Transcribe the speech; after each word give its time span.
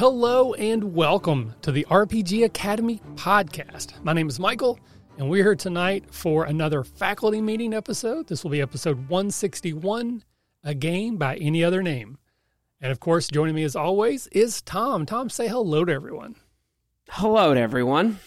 Hello 0.00 0.54
and 0.54 0.94
welcome 0.94 1.54
to 1.60 1.70
the 1.70 1.86
RPG 1.90 2.46
Academy 2.46 3.02
podcast. 3.16 4.02
My 4.02 4.14
name 4.14 4.30
is 4.30 4.40
Michael, 4.40 4.80
and 5.18 5.28
we're 5.28 5.44
here 5.44 5.54
tonight 5.54 6.06
for 6.10 6.44
another 6.44 6.84
faculty 6.84 7.42
meeting 7.42 7.74
episode. 7.74 8.26
This 8.26 8.42
will 8.42 8.50
be 8.50 8.62
episode 8.62 9.10
161 9.10 10.24
A 10.64 10.74
Game 10.74 11.18
by 11.18 11.36
Any 11.36 11.62
Other 11.62 11.82
Name. 11.82 12.16
And 12.80 12.90
of 12.90 12.98
course, 12.98 13.28
joining 13.28 13.54
me 13.54 13.62
as 13.62 13.76
always 13.76 14.26
is 14.28 14.62
Tom. 14.62 15.04
Tom, 15.04 15.28
say 15.28 15.48
hello 15.48 15.84
to 15.84 15.92
everyone. 15.92 16.36
Hello 17.10 17.52
to 17.52 17.60
everyone. 17.60 18.20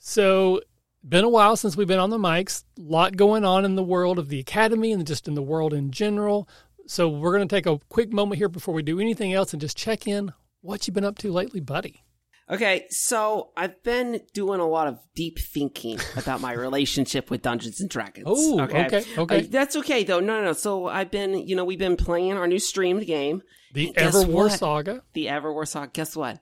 So, 0.00 0.60
been 1.08 1.22
a 1.22 1.28
while 1.28 1.54
since 1.54 1.76
we've 1.76 1.86
been 1.86 2.00
on 2.00 2.10
the 2.10 2.18
mics. 2.18 2.64
A 2.76 2.82
lot 2.82 3.16
going 3.16 3.44
on 3.44 3.64
in 3.64 3.76
the 3.76 3.84
world 3.84 4.18
of 4.18 4.28
the 4.28 4.40
Academy 4.40 4.90
and 4.90 5.06
just 5.06 5.28
in 5.28 5.34
the 5.34 5.40
world 5.42 5.72
in 5.72 5.92
general. 5.92 6.48
So, 6.88 7.08
we're 7.08 7.36
going 7.36 7.46
to 7.46 7.54
take 7.54 7.66
a 7.66 7.78
quick 7.90 8.12
moment 8.12 8.38
here 8.38 8.48
before 8.48 8.74
we 8.74 8.82
do 8.82 8.98
anything 8.98 9.32
else 9.32 9.52
and 9.52 9.60
just 9.60 9.76
check 9.76 10.08
in 10.08 10.32
what 10.62 10.86
you 10.86 10.92
been 10.92 11.04
up 11.04 11.18
to 11.18 11.30
lately, 11.30 11.60
buddy? 11.60 12.02
Okay, 12.50 12.86
so 12.90 13.50
I've 13.56 13.82
been 13.82 14.20
doing 14.34 14.60
a 14.60 14.66
lot 14.66 14.88
of 14.88 14.98
deep 15.14 15.38
thinking 15.38 15.98
about 16.16 16.40
my 16.40 16.52
relationship 16.52 17.30
with 17.30 17.42
Dungeons 17.42 17.80
and 17.80 17.88
Dragons. 17.88 18.26
Oh, 18.28 18.60
okay, 18.60 18.86
okay. 18.86 19.04
okay. 19.16 19.38
Uh, 19.40 19.44
that's 19.48 19.76
okay 19.76 20.04
though. 20.04 20.20
No, 20.20 20.38
no, 20.38 20.44
no. 20.46 20.52
So 20.52 20.86
I've 20.86 21.10
been, 21.10 21.46
you 21.46 21.54
know, 21.56 21.64
we've 21.64 21.78
been 21.78 21.96
playing 21.96 22.32
our 22.32 22.46
new 22.46 22.58
streamed 22.58 23.06
game, 23.06 23.42
the 23.72 23.92
Everwar 23.96 24.50
Saga. 24.50 25.02
The 25.12 25.26
Everwar 25.26 25.66
Saga. 25.66 25.90
Guess 25.92 26.16
what? 26.16 26.40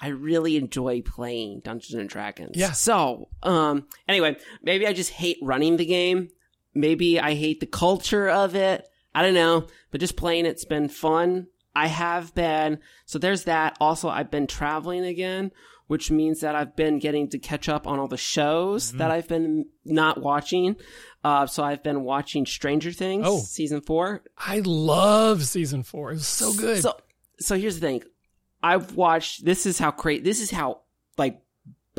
I 0.00 0.08
really 0.08 0.56
enjoy 0.56 1.02
playing 1.02 1.60
Dungeons 1.64 1.94
and 1.94 2.08
Dragons. 2.08 2.56
Yeah. 2.56 2.72
So, 2.72 3.28
um, 3.42 3.86
anyway, 4.08 4.36
maybe 4.62 4.86
I 4.86 4.92
just 4.92 5.10
hate 5.10 5.38
running 5.42 5.76
the 5.76 5.86
game. 5.86 6.30
Maybe 6.74 7.20
I 7.20 7.34
hate 7.34 7.60
the 7.60 7.66
culture 7.66 8.28
of 8.28 8.56
it. 8.56 8.86
I 9.14 9.22
don't 9.22 9.34
know, 9.34 9.66
but 9.90 10.00
just 10.00 10.16
playing 10.16 10.46
it's 10.46 10.64
been 10.64 10.88
fun. 10.88 11.48
I 11.74 11.86
have 11.86 12.34
been, 12.34 12.78
so 13.06 13.18
there's 13.18 13.44
that. 13.44 13.76
Also, 13.80 14.08
I've 14.08 14.30
been 14.30 14.46
traveling 14.46 15.04
again, 15.04 15.52
which 15.86 16.10
means 16.10 16.40
that 16.40 16.54
I've 16.54 16.76
been 16.76 16.98
getting 16.98 17.28
to 17.30 17.38
catch 17.38 17.68
up 17.68 17.86
on 17.86 17.98
all 17.98 18.08
the 18.08 18.16
shows 18.16 18.88
mm-hmm. 18.88 18.98
that 18.98 19.10
I've 19.10 19.28
been 19.28 19.66
not 19.84 20.20
watching. 20.20 20.76
Uh, 21.24 21.46
so 21.46 21.62
I've 21.62 21.82
been 21.82 22.02
watching 22.02 22.46
Stranger 22.46 22.92
Things, 22.92 23.24
oh, 23.26 23.38
season 23.38 23.80
four. 23.80 24.22
I 24.36 24.60
love 24.64 25.44
season 25.44 25.82
four. 25.82 26.10
It 26.10 26.14
was 26.14 26.26
so 26.26 26.52
good. 26.52 26.82
So, 26.82 26.96
so 27.38 27.56
here's 27.56 27.80
the 27.80 27.86
thing. 27.86 28.02
I've 28.62 28.94
watched, 28.94 29.44
this 29.44 29.66
is 29.66 29.78
how 29.78 29.90
crazy, 29.90 30.22
this 30.22 30.40
is 30.40 30.50
how, 30.50 30.82
like, 31.16 31.40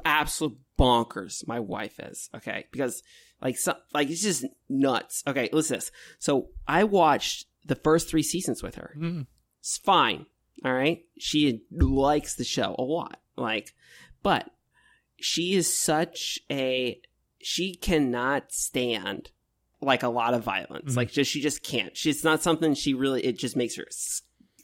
absolute 0.05 0.57
bonkers 0.79 1.47
my 1.47 1.59
wife 1.59 1.99
is. 1.99 2.29
Okay. 2.35 2.65
Because, 2.71 3.03
like, 3.41 3.57
so, 3.57 3.75
like, 3.93 4.09
it's 4.09 4.21
just 4.21 4.45
nuts. 4.69 5.23
Okay. 5.27 5.49
Listen 5.51 5.77
this. 5.77 5.91
So 6.19 6.49
I 6.67 6.83
watched 6.83 7.47
the 7.65 7.75
first 7.75 8.09
three 8.09 8.23
seasons 8.23 8.63
with 8.63 8.75
her. 8.75 8.95
Mm. 8.97 9.27
It's 9.63 9.77
fine. 9.77 10.25
All 10.65 10.73
right. 10.73 11.05
She 11.17 11.61
likes 11.71 12.35
the 12.35 12.43
show 12.43 12.75
a 12.77 12.83
lot. 12.83 13.21
Like, 13.37 13.73
but 14.21 14.49
she 15.21 15.53
is 15.53 15.73
such 15.73 16.37
a, 16.51 16.99
she 17.41 17.73
cannot 17.73 18.51
stand 18.51 19.31
like 19.81 20.03
a 20.03 20.09
lot 20.09 20.33
of 20.33 20.43
violence. 20.43 20.89
Mm-hmm. 20.89 20.97
Like 20.97 21.11
just, 21.13 21.31
she 21.31 21.39
just 21.39 21.63
can't. 21.63 21.95
She's 21.95 22.25
not 22.25 22.43
something 22.43 22.73
she 22.73 22.93
really, 22.93 23.23
it 23.23 23.39
just 23.39 23.55
makes 23.55 23.77
her 23.77 23.85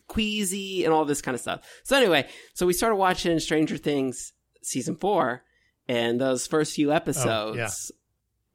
queasy 0.10 0.84
and 0.84 0.94
all 0.94 1.06
this 1.06 1.22
kind 1.22 1.34
of 1.34 1.40
stuff. 1.40 1.62
So 1.84 1.96
anyway, 1.96 2.28
so 2.54 2.66
we 2.66 2.74
started 2.74 2.98
watching 2.98 3.40
Stranger 3.40 3.78
Things 3.78 4.34
season 4.62 4.98
four 4.98 5.44
and 5.88 6.20
those 6.20 6.46
first 6.46 6.74
few 6.74 6.92
episodes. 6.92 7.58
Oh, 7.58 7.58
yeah. 7.58 7.70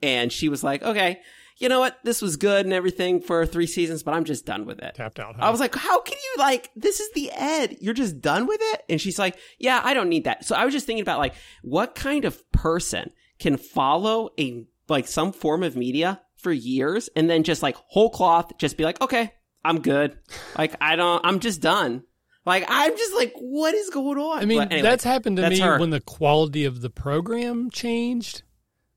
And 0.03 0.31
she 0.31 0.51
was 0.51 0.63
like, 0.63 0.83
okay, 0.83 1.21
you 1.57 1.69
know 1.69 1.81
what, 1.81 1.99
this 2.05 2.21
was 2.21 2.37
good 2.37 2.67
and 2.67 2.73
everything 2.73 3.21
for 3.21 3.47
three 3.47 3.67
seasons, 3.67 4.03
but 4.03 4.15
I'm 4.15 4.25
just 4.25 4.45
done 4.45 4.67
with 4.67 4.81
it. 4.81 4.95
Tapped 4.95 5.21
out. 5.21 5.37
Huh? 5.37 5.47
I 5.47 5.51
was 5.51 5.61
like, 5.61 5.75
how 5.75 6.01
can 6.01 6.17
you 6.17 6.43
like, 6.43 6.71
this 6.75 7.01
is 7.01 7.11
the 7.13 7.31
Ed. 7.33 7.77
You're 7.81 7.95
just 7.95 8.21
done 8.21 8.47
with 8.47 8.61
it? 8.61 8.83
And 8.89 9.01
she's 9.01 9.19
like, 9.19 9.39
yeah, 9.59 9.81
I 9.83 9.95
don't 9.95 10.09
need 10.09 10.25
that. 10.25 10.45
So 10.45 10.57
I 10.57 10.65
was 10.65 10.75
just 10.75 10.87
thinking 10.87 11.03
about 11.03 11.19
like, 11.19 11.35
what 11.63 11.95
kind 11.95 12.25
of 12.25 12.51
person 12.53 13.11
can 13.39 13.57
follow 13.57 14.31
a, 14.39 14.67
like 14.89 15.07
some 15.07 15.33
form 15.33 15.63
of 15.63 15.77
media 15.77 16.21
for 16.37 16.53
years 16.53 17.09
and 17.17 17.31
then 17.31 17.43
just 17.43 17.63
like 17.63 17.77
whole 17.77 18.11
cloth, 18.11 18.53
just 18.59 18.77
be 18.77 18.85
like, 18.85 19.01
okay, 19.01 19.33
I'm 19.65 19.81
good. 19.81 20.19
Like, 20.59 20.75
I 20.81 20.97
don't, 20.97 21.25
I'm 21.25 21.41
just 21.41 21.61
done. 21.61 22.03
Like 22.47 22.67
I'm 22.69 22.97
just 22.97 23.15
like, 23.15 23.33
what 23.39 23.75
is 23.75 23.91
going 23.91 24.19
on? 24.19 24.39
I 24.39 24.45
mean, 24.45 24.61
anyway, 24.61 24.83
that's 24.83 25.05
happened 25.05 25.37
to 25.37 25.43
that's 25.43 25.59
me 25.59 25.61
her. 25.61 25.79
when 25.79 25.91
the 25.91 26.01
quality 26.01 26.65
of 26.65 26.83
the 26.83 26.91
program 26.91 27.71
changed. 27.71 28.43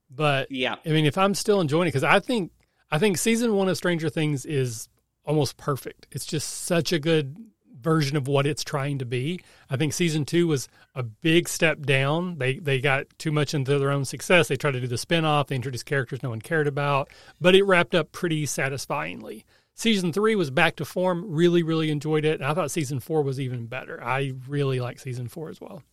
But 0.10 0.52
yeah, 0.52 0.76
I 0.86 0.90
mean, 0.90 1.06
if 1.06 1.18
I'm 1.18 1.34
still 1.34 1.62
enjoying 1.62 1.88
it, 1.88 1.92
because 1.92 2.04
I 2.04 2.20
think 2.20 2.52
I 2.92 3.00
think 3.00 3.18
season 3.18 3.56
one 3.56 3.70
of 3.70 3.78
Stranger 3.78 4.10
Things 4.10 4.46
is 4.46 4.90
almost 5.26 5.58
perfect. 5.58 6.08
It's 6.12 6.26
just 6.26 6.64
such 6.66 6.94
a 6.94 7.00
good 7.00 7.36
version 7.80 8.18
of 8.18 8.28
what 8.28 8.48
it's 8.48 8.64
trying 8.64 8.98
to 9.00 9.06
be. 9.06 9.40
I 9.70 9.78
think 9.78 9.94
season 9.94 10.26
two 10.26 10.48
was 10.48 10.68
a 10.96 11.04
big 11.04 11.48
step 11.48 11.82
down. 11.82 12.38
They 12.38 12.60
they 12.60 12.80
got 12.80 13.06
too 13.18 13.32
much 13.32 13.54
into 13.54 13.78
their 13.78 13.92
own 13.92 14.06
success. 14.06 14.48
They 14.48 14.56
tried 14.56 14.72
to 14.72 14.82
do 14.82 14.88
the 14.88 14.96
spinoff. 14.96 15.48
They 15.48 15.56
introduced 15.56 15.86
characters 15.86 16.24
no 16.24 16.30
one 16.30 16.42
cared 16.42 16.68
about, 16.68 17.10
but 17.40 17.56
it 17.56 17.64
wrapped 17.64 17.96
up 17.96 18.12
pretty 18.12 18.46
satisfyingly. 18.46 19.46
Season 19.74 20.12
three 20.12 20.36
was 20.36 20.50
back 20.50 20.76
to 20.78 20.86
form. 20.86 21.24
Really, 21.28 21.62
really 21.62 21.92
enjoyed 21.92 22.26
it. 22.26 22.40
And 22.42 22.50
I 22.50 22.54
thought 22.54 22.72
season 22.72 23.00
four 23.00 23.22
was 23.22 23.40
even 23.40 23.68
better. 23.68 24.04
I 24.04 24.34
really 24.48 24.80
like 24.80 25.00
season 25.00 25.28
four 25.28 25.50
as 25.50 25.62
well. 25.62 25.84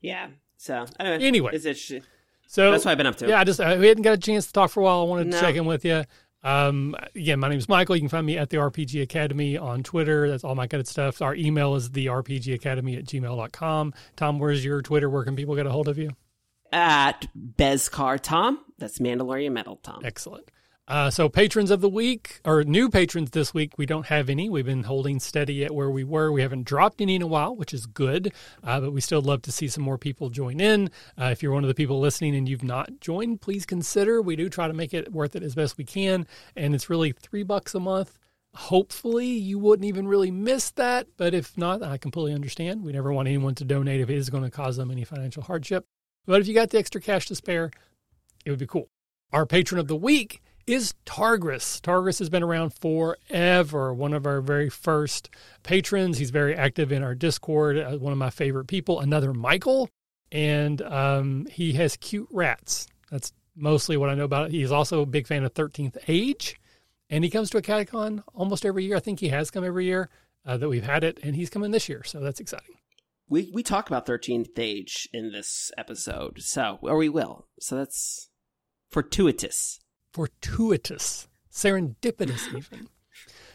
Yeah. 0.00 0.28
So 0.56 0.86
anyway, 0.98 1.24
anyway 1.24 1.50
it's 1.54 1.66
interesting. 1.66 2.02
So 2.46 2.70
that's 2.70 2.84
what 2.84 2.92
I've 2.92 2.98
been 2.98 3.06
up 3.06 3.16
to. 3.16 3.28
Yeah, 3.28 3.40
I 3.40 3.44
just 3.44 3.58
we 3.58 3.86
hadn't 3.86 4.02
got 4.02 4.14
a 4.14 4.18
chance 4.18 4.46
to 4.46 4.52
talk 4.52 4.70
for 4.70 4.80
a 4.80 4.82
while. 4.84 5.00
I 5.00 5.04
wanted 5.04 5.28
no. 5.28 5.36
to 5.36 5.40
check 5.40 5.56
in 5.56 5.64
with 5.64 5.84
you. 5.84 6.04
Um, 6.44 6.94
again, 7.14 7.40
my 7.40 7.48
name 7.48 7.58
is 7.58 7.68
Michael. 7.68 7.96
You 7.96 8.02
can 8.02 8.10
find 8.10 8.26
me 8.26 8.36
at 8.36 8.50
the 8.50 8.58
RPG 8.58 9.00
Academy 9.02 9.56
on 9.56 9.82
Twitter. 9.82 10.28
That's 10.28 10.44
all 10.44 10.54
my 10.54 10.66
good 10.66 10.86
stuff. 10.86 11.22
Our 11.22 11.34
email 11.34 11.74
is 11.74 11.90
the 11.90 12.06
RPG 12.06 12.54
Academy 12.54 12.96
at 12.96 13.04
gmail.com. 13.04 13.94
Tom, 14.16 14.38
where's 14.38 14.62
your 14.62 14.82
Twitter? 14.82 15.08
Where 15.08 15.24
can 15.24 15.36
people 15.36 15.56
get 15.56 15.66
a 15.66 15.70
hold 15.70 15.88
of 15.88 15.96
you? 15.96 16.10
At 16.70 17.26
Beskar 17.34 18.20
Tom. 18.20 18.58
That's 18.78 18.98
Mandalorian 18.98 19.52
Metal 19.52 19.76
Tom. 19.76 20.02
Excellent. 20.04 20.50
Uh, 20.86 21.08
so 21.08 21.30
patrons 21.30 21.70
of 21.70 21.80
the 21.80 21.88
week 21.88 22.40
or 22.44 22.62
new 22.62 22.90
patrons 22.90 23.30
this 23.30 23.54
week, 23.54 23.72
we 23.78 23.86
don't 23.86 24.06
have 24.06 24.28
any. 24.28 24.50
We've 24.50 24.66
been 24.66 24.82
holding 24.82 25.18
steady 25.18 25.64
at 25.64 25.74
where 25.74 25.90
we 25.90 26.04
were. 26.04 26.30
We 26.30 26.42
haven't 26.42 26.66
dropped 26.66 27.00
any 27.00 27.14
in 27.14 27.22
a 27.22 27.26
while, 27.26 27.56
which 27.56 27.72
is 27.72 27.86
good. 27.86 28.34
Uh, 28.62 28.80
but 28.80 28.92
we 28.92 29.00
still 29.00 29.22
love 29.22 29.40
to 29.42 29.52
see 29.52 29.66
some 29.66 29.82
more 29.82 29.96
people 29.96 30.28
join 30.28 30.60
in. 30.60 30.90
Uh, 31.18 31.26
if 31.26 31.42
you're 31.42 31.52
one 31.52 31.64
of 31.64 31.68
the 31.68 31.74
people 31.74 32.00
listening 32.00 32.36
and 32.36 32.46
you've 32.46 32.62
not 32.62 33.00
joined, 33.00 33.40
please 33.40 33.64
consider. 33.64 34.20
We 34.20 34.36
do 34.36 34.50
try 34.50 34.68
to 34.68 34.74
make 34.74 34.92
it 34.92 35.10
worth 35.10 35.34
it 35.34 35.42
as 35.42 35.54
best 35.54 35.78
we 35.78 35.84
can, 35.84 36.26
and 36.54 36.74
it's 36.74 36.90
really 36.90 37.12
three 37.12 37.44
bucks 37.44 37.74
a 37.74 37.80
month. 37.80 38.18
Hopefully, 38.54 39.26
you 39.26 39.58
wouldn't 39.58 39.86
even 39.86 40.06
really 40.06 40.30
miss 40.30 40.70
that. 40.72 41.06
But 41.16 41.32
if 41.32 41.56
not, 41.56 41.82
I 41.82 41.96
completely 41.96 42.34
understand. 42.34 42.84
We 42.84 42.92
never 42.92 43.10
want 43.10 43.26
anyone 43.26 43.54
to 43.54 43.64
donate 43.64 44.02
if 44.02 44.10
it 44.10 44.16
is 44.16 44.28
going 44.28 44.44
to 44.44 44.50
cause 44.50 44.76
them 44.76 44.90
any 44.90 45.04
financial 45.04 45.42
hardship. 45.42 45.86
But 46.26 46.42
if 46.42 46.46
you 46.46 46.52
got 46.52 46.70
the 46.70 46.78
extra 46.78 47.00
cash 47.00 47.26
to 47.28 47.34
spare, 47.34 47.70
it 48.44 48.50
would 48.50 48.58
be 48.58 48.66
cool. 48.66 48.90
Our 49.32 49.46
patron 49.46 49.80
of 49.80 49.88
the 49.88 49.96
week 49.96 50.42
is 50.66 50.94
Targris. 51.04 51.80
Targris 51.80 52.18
has 52.18 52.30
been 52.30 52.42
around 52.42 52.74
forever, 52.74 53.92
one 53.92 54.14
of 54.14 54.26
our 54.26 54.40
very 54.40 54.68
first 54.68 55.30
patrons. 55.62 56.18
He's 56.18 56.30
very 56.30 56.54
active 56.54 56.92
in 56.92 57.02
our 57.02 57.14
Discord, 57.14 57.78
uh, 57.78 57.96
one 57.98 58.12
of 58.12 58.18
my 58.18 58.30
favorite 58.30 58.66
people. 58.66 59.00
Another 59.00 59.32
Michael, 59.32 59.90
and 60.32 60.80
um, 60.82 61.46
he 61.50 61.72
has 61.74 61.96
cute 61.96 62.28
rats. 62.30 62.86
That's 63.10 63.32
mostly 63.54 63.96
what 63.96 64.10
I 64.10 64.14
know 64.14 64.24
about 64.24 64.46
it. 64.46 64.52
He's 64.52 64.72
also 64.72 65.02
a 65.02 65.06
big 65.06 65.26
fan 65.26 65.44
of 65.44 65.54
13th 65.54 65.96
Age, 66.08 66.58
and 67.10 67.24
he 67.24 67.30
comes 67.30 67.50
to 67.50 67.58
Academicon 67.58 68.22
almost 68.34 68.64
every 68.64 68.84
year. 68.84 68.96
I 68.96 69.00
think 69.00 69.20
he 69.20 69.28
has 69.28 69.50
come 69.50 69.64
every 69.64 69.84
year 69.84 70.08
uh, 70.46 70.56
that 70.56 70.68
we've 70.68 70.84
had 70.84 71.04
it, 71.04 71.20
and 71.22 71.36
he's 71.36 71.50
coming 71.50 71.70
this 71.70 71.88
year, 71.88 72.02
so 72.04 72.20
that's 72.20 72.40
exciting. 72.40 72.76
We 73.28 73.50
we 73.54 73.62
talk 73.62 73.88
about 73.88 74.06
13th 74.06 74.58
Age 74.58 75.08
in 75.12 75.32
this 75.32 75.72
episode, 75.78 76.42
so 76.42 76.78
or 76.82 76.98
we 76.98 77.08
will. 77.08 77.46
So 77.58 77.76
that's 77.76 78.28
fortuitous 78.90 79.80
fortuitous, 80.14 81.28
serendipitous, 81.52 82.48
even. 82.56 82.88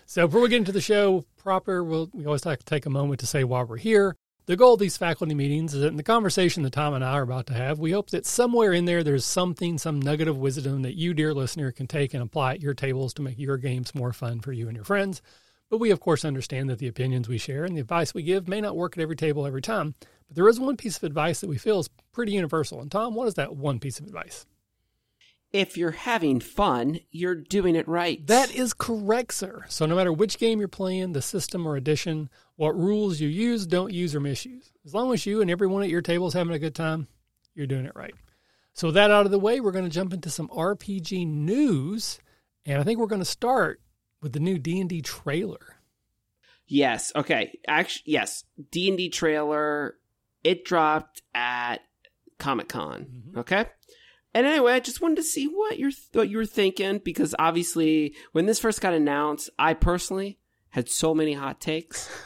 so 0.05 0.27
before 0.27 0.41
we 0.41 0.49
get 0.49 0.57
into 0.57 0.73
the 0.73 0.81
show 0.81 1.25
proper, 1.37 1.83
we'll, 1.83 2.09
we 2.13 2.25
always 2.25 2.45
like 2.45 2.59
to 2.59 2.65
take 2.65 2.85
a 2.85 2.89
moment 2.89 3.21
to 3.21 3.25
say 3.25 3.43
why 3.43 3.63
we're 3.63 3.77
here. 3.77 4.15
The 4.45 4.57
goal 4.57 4.73
of 4.73 4.79
these 4.79 4.97
faculty 4.97 5.35
meetings 5.35 5.73
is 5.73 5.81
that 5.81 5.87
in 5.89 5.97
the 5.97 6.03
conversation 6.03 6.63
that 6.63 6.73
Tom 6.73 6.95
and 6.95 7.05
I 7.05 7.13
are 7.13 7.21
about 7.21 7.45
to 7.47 7.53
have, 7.53 7.79
we 7.79 7.91
hope 7.91 8.09
that 8.09 8.25
somewhere 8.25 8.73
in 8.73 8.85
there 8.85 9.03
there's 9.03 9.23
something, 9.23 9.77
some 9.77 10.01
nugget 10.01 10.27
of 10.27 10.37
wisdom 10.37 10.81
that 10.81 10.97
you, 10.97 11.13
dear 11.13 11.33
listener, 11.33 11.71
can 11.71 11.87
take 11.87 12.13
and 12.13 12.23
apply 12.23 12.53
at 12.55 12.61
your 12.61 12.73
tables 12.73 13.13
to 13.13 13.21
make 13.21 13.39
your 13.39 13.57
games 13.57 13.95
more 13.95 14.11
fun 14.11 14.39
for 14.39 14.51
you 14.51 14.67
and 14.67 14.75
your 14.75 14.85
friends. 14.85 15.21
But 15.69 15.77
we, 15.77 15.91
of 15.91 15.99
course, 15.99 16.25
understand 16.25 16.69
that 16.69 16.79
the 16.79 16.87
opinions 16.87 17.29
we 17.29 17.37
share 17.37 17.63
and 17.63 17.77
the 17.77 17.81
advice 17.81 18.13
we 18.13 18.23
give 18.23 18.47
may 18.47 18.59
not 18.59 18.75
work 18.75 18.97
at 18.97 19.01
every 19.01 19.15
table 19.15 19.45
every 19.45 19.61
time. 19.61 19.93
But 20.27 20.35
there 20.35 20.47
is 20.47 20.59
one 20.59 20.77
piece 20.77 20.97
of 20.97 21.03
advice 21.03 21.41
that 21.41 21.49
we 21.49 21.59
feel 21.59 21.79
is 21.79 21.89
pretty 22.11 22.31
universal. 22.31 22.81
And 22.81 22.91
Tom, 22.91 23.13
what 23.13 23.27
is 23.27 23.35
that 23.35 23.55
one 23.55 23.79
piece 23.79 23.99
of 23.99 24.07
advice? 24.07 24.47
If 25.51 25.77
you're 25.77 25.91
having 25.91 26.39
fun, 26.39 26.99
you're 27.11 27.35
doing 27.35 27.75
it 27.75 27.87
right. 27.87 28.25
That 28.27 28.53
is 28.53 28.73
correct, 28.73 29.33
sir. 29.33 29.65
So 29.67 29.85
no 29.85 29.95
matter 29.95 30.13
which 30.13 30.37
game 30.37 30.59
you're 30.59 30.67
playing, 30.67 31.13
the 31.13 31.21
system 31.21 31.67
or 31.67 31.75
edition, 31.75 32.29
what 32.55 32.77
rules 32.77 33.19
you 33.19 33.27
use, 33.27 33.65
don't 33.65 33.93
use, 33.93 34.15
or 34.15 34.19
misuse. 34.19 34.71
As 34.85 34.93
long 34.93 35.13
as 35.13 35.25
you 35.25 35.41
and 35.41 35.49
everyone 35.49 35.83
at 35.83 35.89
your 35.89 36.01
table 36.01 36.27
is 36.27 36.33
having 36.33 36.53
a 36.53 36.59
good 36.59 36.75
time, 36.75 37.07
you're 37.55 37.67
doing 37.67 37.85
it 37.85 37.95
right. 37.95 38.13
So 38.73 38.87
with 38.87 38.95
that 38.95 39.11
out 39.11 39.25
of 39.25 39.31
the 39.31 39.39
way, 39.39 39.59
we're 39.59 39.71
going 39.71 39.85
to 39.85 39.89
jump 39.89 40.13
into 40.13 40.29
some 40.29 40.49
RPG 40.49 41.27
news, 41.27 42.19
and 42.65 42.79
I 42.79 42.83
think 42.83 42.99
we're 42.99 43.07
going 43.07 43.21
to 43.21 43.25
start 43.25 43.81
with 44.21 44.33
the 44.33 44.39
new 44.39 44.59
D&D 44.59 45.01
trailer. 45.01 45.77
Yes. 46.67 47.11
Okay. 47.15 47.57
Actually, 47.67 48.13
yes. 48.13 48.43
D 48.71 48.89
and 48.89 48.97
D 48.97 49.09
trailer. 49.09 49.95
It 50.43 50.63
dropped 50.63 51.23
at 51.33 51.77
Comic 52.37 52.69
Con. 52.69 53.07
Mm-hmm. 53.09 53.39
Okay. 53.39 53.65
And 54.33 54.45
anyway, 54.45 54.73
I 54.73 54.79
just 54.79 55.01
wanted 55.01 55.17
to 55.17 55.23
see 55.23 55.47
what 55.47 55.79
you're 55.79 55.91
what 56.13 56.29
you 56.29 56.37
were 56.37 56.45
thinking 56.45 56.99
because 56.99 57.33
obviously 57.39 58.15
when 58.31 58.45
this 58.45 58.59
first 58.59 58.81
got 58.81 58.93
announced, 58.93 59.49
I 59.57 59.73
personally 59.73 60.37
had 60.69 60.89
so 60.89 61.15
many 61.15 61.33
hot 61.33 61.59
takes. 61.59 62.09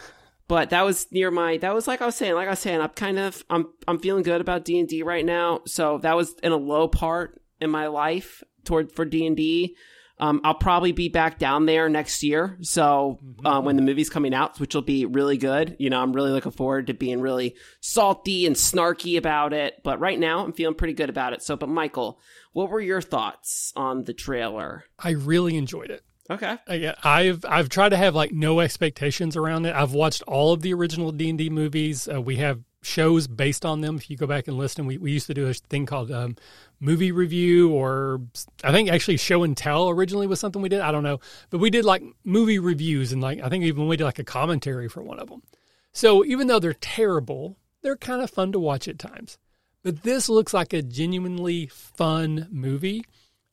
But 0.46 0.72
that 0.72 0.84
was 0.84 1.10
near 1.12 1.32
my 1.32 1.58
that 1.58 1.74
was 1.74 1.88
like 1.88 2.02
I 2.02 2.06
was 2.06 2.16
saying, 2.16 2.36
like 2.36 2.48
I 2.48 2.52
was 2.52 2.60
saying, 2.60 2.82
I'm 2.82 2.90
kind 2.90 3.18
of 3.18 3.44
I'm 3.50 3.68
I'm 3.88 3.98
feeling 3.98 4.24
good 4.24 4.42
about 4.42 4.66
D 4.66 4.78
and 4.78 4.88
D 4.88 5.02
right 5.02 5.26
now. 5.26 5.62
So 5.66 6.00
that 6.00 6.18
was 6.18 6.36
in 6.44 6.52
a 6.52 6.58
low 6.58 6.88
part 6.88 7.42
in 7.62 7.70
my 7.70 7.88
life 7.88 8.44
toward 8.66 8.92
for 8.92 9.06
D 9.06 9.26
and 9.26 9.38
D. 9.38 9.76
Um, 10.20 10.42
I'll 10.44 10.54
probably 10.54 10.92
be 10.92 11.10
back 11.10 11.40
down 11.40 11.66
there 11.66 11.90
next 11.90 12.22
year. 12.24 12.58
So 12.62 13.20
uh, 13.44 13.62
when 13.62 13.76
the 13.76 13.82
movie's 13.82 14.10
coming 14.10 14.34
out, 14.34 14.60
which 14.60 14.76
will 14.76 14.84
be 14.84 15.06
really 15.06 15.38
good, 15.38 15.76
you 15.80 15.90
know, 15.90 16.02
I'm 16.02 16.14
really 16.14 16.32
looking 16.32 16.52
forward 16.52 16.88
to 16.88 16.94
being 16.94 17.20
really 17.20 17.56
salty 17.82 18.46
and 18.46 18.56
snarky 18.56 19.18
about 19.18 19.54
it. 19.54 19.82
But 19.84 20.00
right 20.00 20.20
now, 20.20 20.44
I'm 20.46 20.54
feeling 20.54 20.76
pretty 20.76 20.94
good 20.94 21.10
about 21.10 21.34
it. 21.34 21.42
So, 21.42 21.56
but 21.56 21.68
Michael, 21.68 22.20
what 22.54 22.70
were 22.70 22.80
your 22.80 23.02
thoughts 23.02 23.74
on 23.76 24.04
the 24.04 24.14
trailer? 24.14 24.86
I 25.00 25.12
really 25.12 25.58
enjoyed 25.58 25.90
it. 25.90 26.04
Okay. 26.30 26.58
I- 26.68 26.96
I've 27.04 27.44
I've 27.46 27.70
tried 27.70 27.90
to 27.90 27.98
have 27.98 28.16
like 28.16 28.32
no 28.32 28.60
expectations 28.62 29.36
around 29.36 29.66
it. 29.66 29.76
I've 29.76 29.94
watched 29.94 30.22
all 30.24 30.54
of 30.54 30.62
the 30.62 30.74
original 30.74 31.12
D 31.12 31.30
and 31.30 31.38
D 31.38 31.50
movies. 31.50 32.08
Uh, 32.08 32.22
we 32.22 32.38
have 32.38 32.62
shows 32.84 33.28
based 33.28 33.66
on 33.66 33.82
them. 33.82 33.98
If 33.98 34.10
you 34.10 34.18
go 34.18 34.28
back 34.28 34.48
and 34.48 34.58
listen, 34.58 34.86
we 34.86 34.98
we 34.98 35.12
used 35.12 35.28
to 35.28 35.34
do 35.34 35.48
a 35.48 35.54
thing 35.54 35.86
called 35.86 36.12
um, 36.12 36.36
movie 36.80 37.12
review, 37.12 37.72
or 37.72 38.22
I 38.64 38.72
think 38.72 38.90
actually 38.90 39.18
show 39.18 39.44
and 39.44 39.56
tell 39.56 39.90
originally 39.90 40.28
was 40.28 40.40
something 40.40 40.62
we 40.62 40.70
did. 40.70 40.82
I 40.82 40.92
don't 40.92 41.04
know, 41.04 41.20
but 41.50 41.60
we 41.60 41.70
did 41.70 41.86
like 41.86 42.04
movie 42.24 42.60
reviews, 42.60 43.12
and 43.12 43.22
like 43.22 43.42
I 43.42 43.50
think 43.50 43.64
even 43.64 43.88
we 43.88 43.98
did 43.98 44.06
like 44.06 44.20
a 44.20 44.24
commentary 44.24 44.90
for 44.90 45.02
one 45.02 45.20
of 45.20 45.30
them. 45.30 45.44
So 45.92 46.26
even 46.26 46.48
though 46.48 46.60
they're 46.60 46.74
terrible, 46.74 47.58
they're 47.82 47.98
kind 47.98 48.22
of 48.22 48.30
fun 48.30 48.52
to 48.52 48.60
watch 48.60 48.88
at 48.88 49.00
times. 49.00 49.38
But 49.84 50.04
this 50.04 50.30
looks 50.30 50.54
like 50.54 50.74
a 50.74 50.82
genuinely 50.82 51.68
fun 51.68 52.48
movie. 52.50 53.06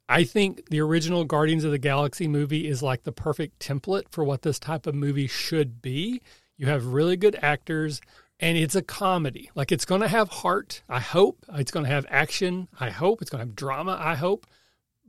I 0.08 0.24
think 0.24 0.70
the 0.70 0.80
original 0.80 1.24
Guardians 1.24 1.64
of 1.64 1.70
the 1.70 1.78
Galaxy 1.78 2.26
movie 2.26 2.66
is 2.66 2.82
like 2.82 3.02
the 3.04 3.12
perfect 3.12 3.60
template 3.60 4.08
for 4.10 4.24
what 4.24 4.42
this 4.42 4.58
type 4.58 4.86
of 4.86 4.94
movie 4.94 5.26
should 5.26 5.82
be. 5.82 6.20
You 6.56 6.66
have 6.66 6.86
really 6.86 7.16
good 7.16 7.38
actors 7.42 8.00
and 8.40 8.56
it's 8.56 8.74
a 8.74 8.82
comedy. 8.82 9.50
Like 9.54 9.70
it's 9.70 9.84
going 9.84 10.00
to 10.00 10.08
have 10.08 10.28
heart, 10.28 10.82
I 10.88 10.98
hope. 10.98 11.44
It's 11.54 11.70
going 11.70 11.84
to 11.84 11.92
have 11.92 12.06
action, 12.08 12.68
I 12.80 12.90
hope. 12.90 13.22
It's 13.22 13.30
going 13.30 13.40
to 13.40 13.46
have 13.46 13.54
drama, 13.54 13.96
I 14.00 14.14
hope. 14.14 14.46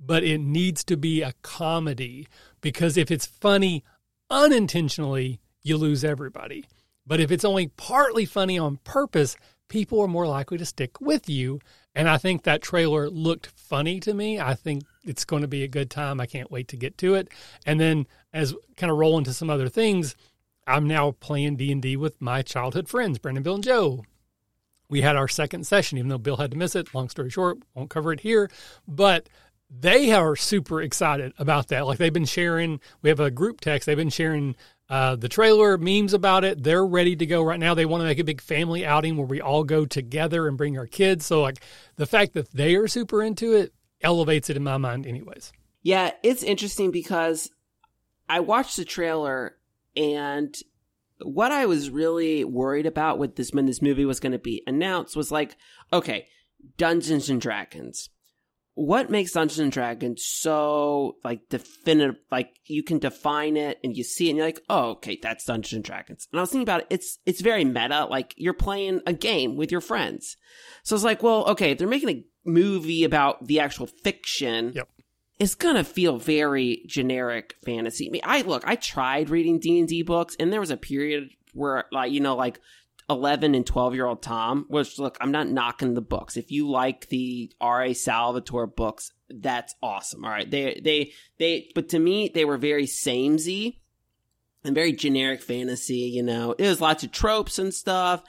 But 0.03 0.23
it 0.23 0.39
needs 0.39 0.83
to 0.85 0.97
be 0.97 1.21
a 1.21 1.33
comedy 1.41 2.27
because 2.59 2.97
if 2.97 3.09
it's 3.09 3.25
funny 3.25 3.83
unintentionally, 4.29 5.39
you 5.63 5.77
lose 5.77 6.03
everybody. 6.03 6.65
But 7.05 7.19
if 7.19 7.31
it's 7.31 7.45
only 7.45 7.67
partly 7.67 8.25
funny 8.25 8.59
on 8.59 8.77
purpose, 8.83 9.37
people 9.69 10.01
are 10.01 10.07
more 10.07 10.27
likely 10.27 10.57
to 10.57 10.65
stick 10.65 10.99
with 10.99 11.29
you. 11.29 11.59
And 11.95 12.09
I 12.09 12.17
think 12.17 12.43
that 12.43 12.61
trailer 12.61 13.09
looked 13.09 13.47
funny 13.47 13.99
to 14.01 14.13
me. 14.13 14.39
I 14.39 14.55
think 14.55 14.83
it's 15.03 15.25
going 15.25 15.41
to 15.41 15.47
be 15.47 15.63
a 15.63 15.67
good 15.67 15.89
time. 15.89 16.19
I 16.19 16.25
can't 16.25 16.51
wait 16.51 16.69
to 16.69 16.77
get 16.77 16.97
to 16.99 17.15
it. 17.15 17.29
And 17.65 17.79
then 17.79 18.07
as 18.33 18.55
kind 18.77 18.91
of 18.91 18.97
roll 18.97 19.17
into 19.17 19.33
some 19.33 19.49
other 19.49 19.69
things, 19.69 20.15
I'm 20.67 20.87
now 20.87 21.11
playing 21.11 21.57
D&D 21.57 21.97
with 21.97 22.21
my 22.21 22.41
childhood 22.41 22.87
friends, 22.87 23.19
Brandon, 23.19 23.43
Bill, 23.43 23.55
and 23.55 23.63
Joe. 23.63 24.05
We 24.89 25.01
had 25.01 25.15
our 25.15 25.27
second 25.27 25.65
session, 25.65 25.97
even 25.97 26.09
though 26.09 26.17
Bill 26.17 26.37
had 26.37 26.51
to 26.51 26.57
miss 26.57 26.75
it. 26.75 26.93
Long 26.93 27.09
story 27.09 27.29
short, 27.29 27.59
won't 27.73 27.89
cover 27.89 28.11
it 28.11 28.19
here. 28.19 28.49
But 28.87 29.29
they 29.69 30.11
are 30.11 30.35
super 30.35 30.81
excited 30.81 31.33
about 31.37 31.69
that. 31.69 31.87
Like 31.87 31.97
they've 31.97 32.11
been 32.11 32.25
sharing, 32.25 32.81
we 33.01 33.09
have 33.09 33.19
a 33.19 33.31
group 33.31 33.61
text, 33.61 33.85
they've 33.85 33.95
been 33.95 34.09
sharing 34.09 34.55
uh, 34.89 35.15
the 35.15 35.29
trailer, 35.29 35.77
memes 35.77 36.13
about 36.13 36.43
it. 36.43 36.61
They're 36.61 36.85
ready 36.85 37.15
to 37.15 37.25
go 37.25 37.41
right 37.41 37.59
now. 37.59 37.73
They 37.73 37.85
want 37.85 38.01
to 38.01 38.05
make 38.05 38.19
a 38.19 38.25
big 38.25 38.41
family 38.41 38.85
outing 38.85 39.15
where 39.15 39.25
we 39.25 39.39
all 39.39 39.63
go 39.63 39.85
together 39.85 40.49
and 40.49 40.57
bring 40.57 40.77
our 40.77 40.85
kids. 40.85 41.25
So, 41.25 41.41
like, 41.41 41.61
the 41.95 42.05
fact 42.05 42.33
that 42.33 42.51
they 42.51 42.75
are 42.75 42.89
super 42.89 43.23
into 43.23 43.53
it 43.53 43.73
elevates 44.01 44.49
it 44.49 44.57
in 44.57 44.63
my 44.63 44.75
mind, 44.75 45.07
anyways. 45.07 45.53
Yeah, 45.81 46.11
it's 46.23 46.43
interesting 46.43 46.91
because 46.91 47.49
I 48.27 48.41
watched 48.41 48.75
the 48.75 48.83
trailer 48.83 49.55
and 49.95 50.55
what 51.23 51.51
I 51.51 51.65
was 51.65 51.89
really 51.89 52.43
worried 52.43 52.85
about 52.85 53.19
with 53.19 53.35
this 53.35 53.51
when 53.51 53.65
this 53.65 53.81
movie 53.81 54.05
was 54.05 54.19
going 54.19 54.31
to 54.31 54.39
be 54.39 54.63
announced 54.65 55.15
was 55.15 55.31
like, 55.31 55.55
okay, 55.93 56.27
Dungeons 56.77 57.29
and 57.29 57.39
Dragons. 57.39 58.09
What 58.73 59.09
makes 59.09 59.33
Dungeons 59.33 59.59
and 59.59 59.71
Dragons 59.71 60.25
so 60.25 61.17
like 61.23 61.49
definitive? 61.49 62.15
Like 62.31 62.55
you 62.65 62.83
can 62.83 62.99
define 62.99 63.57
it 63.57 63.79
and 63.83 63.95
you 63.95 64.03
see 64.03 64.27
it 64.27 64.29
and 64.29 64.37
you're 64.37 64.47
like, 64.47 64.61
oh, 64.69 64.91
okay, 64.91 65.19
that's 65.21 65.43
Dungeons 65.45 65.73
and 65.73 65.83
Dragons. 65.83 66.27
And 66.31 66.39
I 66.39 66.41
was 66.41 66.51
thinking 66.51 66.63
about 66.63 66.81
it. 66.81 66.87
It's 66.89 67.19
it's 67.25 67.41
very 67.41 67.65
meta. 67.65 68.05
Like 68.09 68.33
you're 68.37 68.53
playing 68.53 69.01
a 69.05 69.13
game 69.13 69.57
with 69.57 69.71
your 69.71 69.81
friends. 69.81 70.37
So 70.83 70.95
it's 70.95 71.03
like, 71.03 71.21
well, 71.21 71.45
okay, 71.49 71.73
they're 71.73 71.87
making 71.87 72.09
a 72.09 72.23
movie 72.45 73.03
about 73.03 73.45
the 73.45 73.59
actual 73.59 73.87
fiction, 73.87 74.71
Yep. 74.73 74.87
It's 75.41 75.55
gonna 75.55 75.83
feel 75.83 76.19
very 76.19 76.83
generic 76.85 77.55
fantasy. 77.65 78.07
I 78.07 78.11
mean, 78.11 78.21
I 78.23 78.41
look, 78.43 78.61
I 78.67 78.75
tried 78.75 79.31
reading 79.31 79.57
D 79.57 79.79
and 79.79 79.87
D 79.87 80.03
books, 80.03 80.35
and 80.39 80.53
there 80.53 80.59
was 80.59 80.69
a 80.69 80.77
period 80.77 81.31
where, 81.53 81.85
like, 81.91 82.11
you 82.11 82.19
know, 82.19 82.35
like 82.35 82.59
eleven 83.09 83.55
and 83.55 83.65
twelve 83.65 83.95
year 83.95 84.05
old 84.05 84.21
Tom. 84.21 84.65
Which, 84.67 84.99
look, 84.99 85.17
I'm 85.19 85.31
not 85.31 85.49
knocking 85.49 85.95
the 85.95 86.01
books. 86.01 86.37
If 86.37 86.51
you 86.51 86.69
like 86.69 87.09
the 87.09 87.51
R. 87.59 87.85
A. 87.85 87.93
Salvatore 87.93 88.67
books, 88.67 89.13
that's 89.31 89.73
awesome. 89.81 90.23
All 90.23 90.29
right, 90.29 90.49
they 90.49 90.79
they 90.79 91.11
they, 91.39 91.71
but 91.73 91.89
to 91.89 91.97
me, 91.97 92.29
they 92.31 92.45
were 92.45 92.57
very 92.57 92.85
samey 92.85 93.81
and 94.63 94.75
very 94.75 94.93
generic 94.93 95.41
fantasy. 95.41 96.11
You 96.13 96.21
know, 96.21 96.51
it 96.51 96.67
was 96.67 96.79
lots 96.79 97.03
of 97.03 97.11
tropes 97.11 97.57
and 97.57 97.73
stuff, 97.73 98.21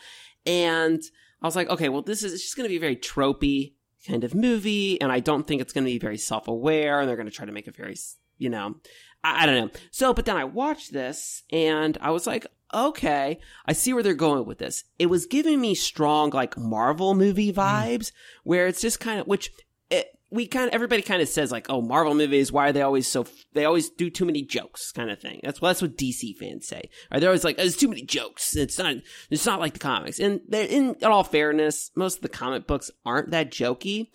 and 0.47 1.03
I 1.43 1.47
was 1.47 1.57
like, 1.57 1.69
okay, 1.69 1.91
well, 1.91 2.01
this 2.01 2.23
is 2.23 2.33
it's 2.33 2.43
just 2.43 2.57
gonna 2.57 2.71
be 2.71 2.79
very 2.79 2.97
tropey 2.97 3.75
kind 4.07 4.25
of 4.25 4.35
movie, 4.35 5.01
and 5.01 5.13
I 5.13 5.21
don't 5.21 5.47
think 5.47 5.61
it's 5.61 5.73
going 5.73 5.85
to 5.85 5.91
be 5.91 5.99
very 5.99 6.19
self 6.19 6.49
aware, 6.49 7.01
and 7.01 7.09
they're 7.09 7.17
going 7.17 7.29
to 7.29 7.35
try 7.35 7.47
to 7.47 7.53
make 7.53 7.69
it 7.69 7.77
very, 7.77 7.97
you 8.39 8.51
know, 8.51 8.77
I, 9.23 9.43
I, 9.43 9.47
don't 9.47 9.57
know. 9.57 9.81
So, 9.91 10.13
but 10.13 10.25
then 10.25 10.37
I 10.37 10.45
watched 10.45 10.93
this, 10.93 11.43
and 11.51 11.97
I 12.01 12.11
was 12.11 12.27
like, 12.27 12.47
okay, 12.75 13.39
I 13.67 13.73
see 13.73 13.93
where 13.93 14.03
they're 14.03 14.15
going 14.15 14.47
with 14.47 14.59
this. 14.59 14.85
It 14.99 15.07
was 15.07 15.27
giving 15.27 15.61
me 15.61 15.75
strong, 15.75 16.31
like, 16.31 16.57
Marvel 16.57 17.15
movie 17.15 17.53
vibes, 17.53 18.07
mm. 18.07 18.13
where 18.45 18.67
it's 18.67 18.81
just 18.81 19.01
kind 19.01 19.21
of, 19.21 19.27
which, 19.27 19.51
it, 19.91 20.19
we 20.33 20.47
kind 20.47 20.69
of 20.69 20.75
everybody 20.75 21.03
kind 21.03 21.21
of 21.21 21.29
says 21.29 21.53
like, 21.53 21.67
oh, 21.69 21.83
Marvel 21.83 22.15
movies, 22.15 22.51
why 22.51 22.69
are 22.69 22.73
they 22.73 22.81
always 22.81 23.07
so? 23.07 23.27
They 23.53 23.67
always 23.67 23.91
do 23.91 24.09
too 24.09 24.25
many 24.25 24.43
jokes, 24.43 24.91
kind 24.91 25.11
of 25.11 25.21
thing. 25.21 25.41
That's 25.45 25.61
well, 25.61 25.69
that's 25.69 25.83
what 25.83 25.97
DC 25.97 26.37
fans 26.39 26.67
say. 26.67 26.89
Right? 27.11 27.21
They're 27.21 27.29
always 27.29 27.45
like, 27.45 27.57
oh, 27.59 27.63
there's 27.63 27.77
too 27.77 27.89
many 27.89 28.03
jokes. 28.03 28.57
It's 28.57 28.79
not, 28.79 28.97
it's 29.31 29.45
not 29.45 29.61
like 29.61 29.75
the 29.75 29.79
comics. 29.79 30.19
And 30.19 30.41
in, 30.53 30.95
in 30.95 31.05
all 31.05 31.23
fairness, 31.23 31.91
most 31.95 32.17
of 32.17 32.23
the 32.23 32.31
comic 32.31 32.67
books 32.67 32.91
aren't 33.05 33.31
that 33.33 33.51
jokey. 33.51 34.09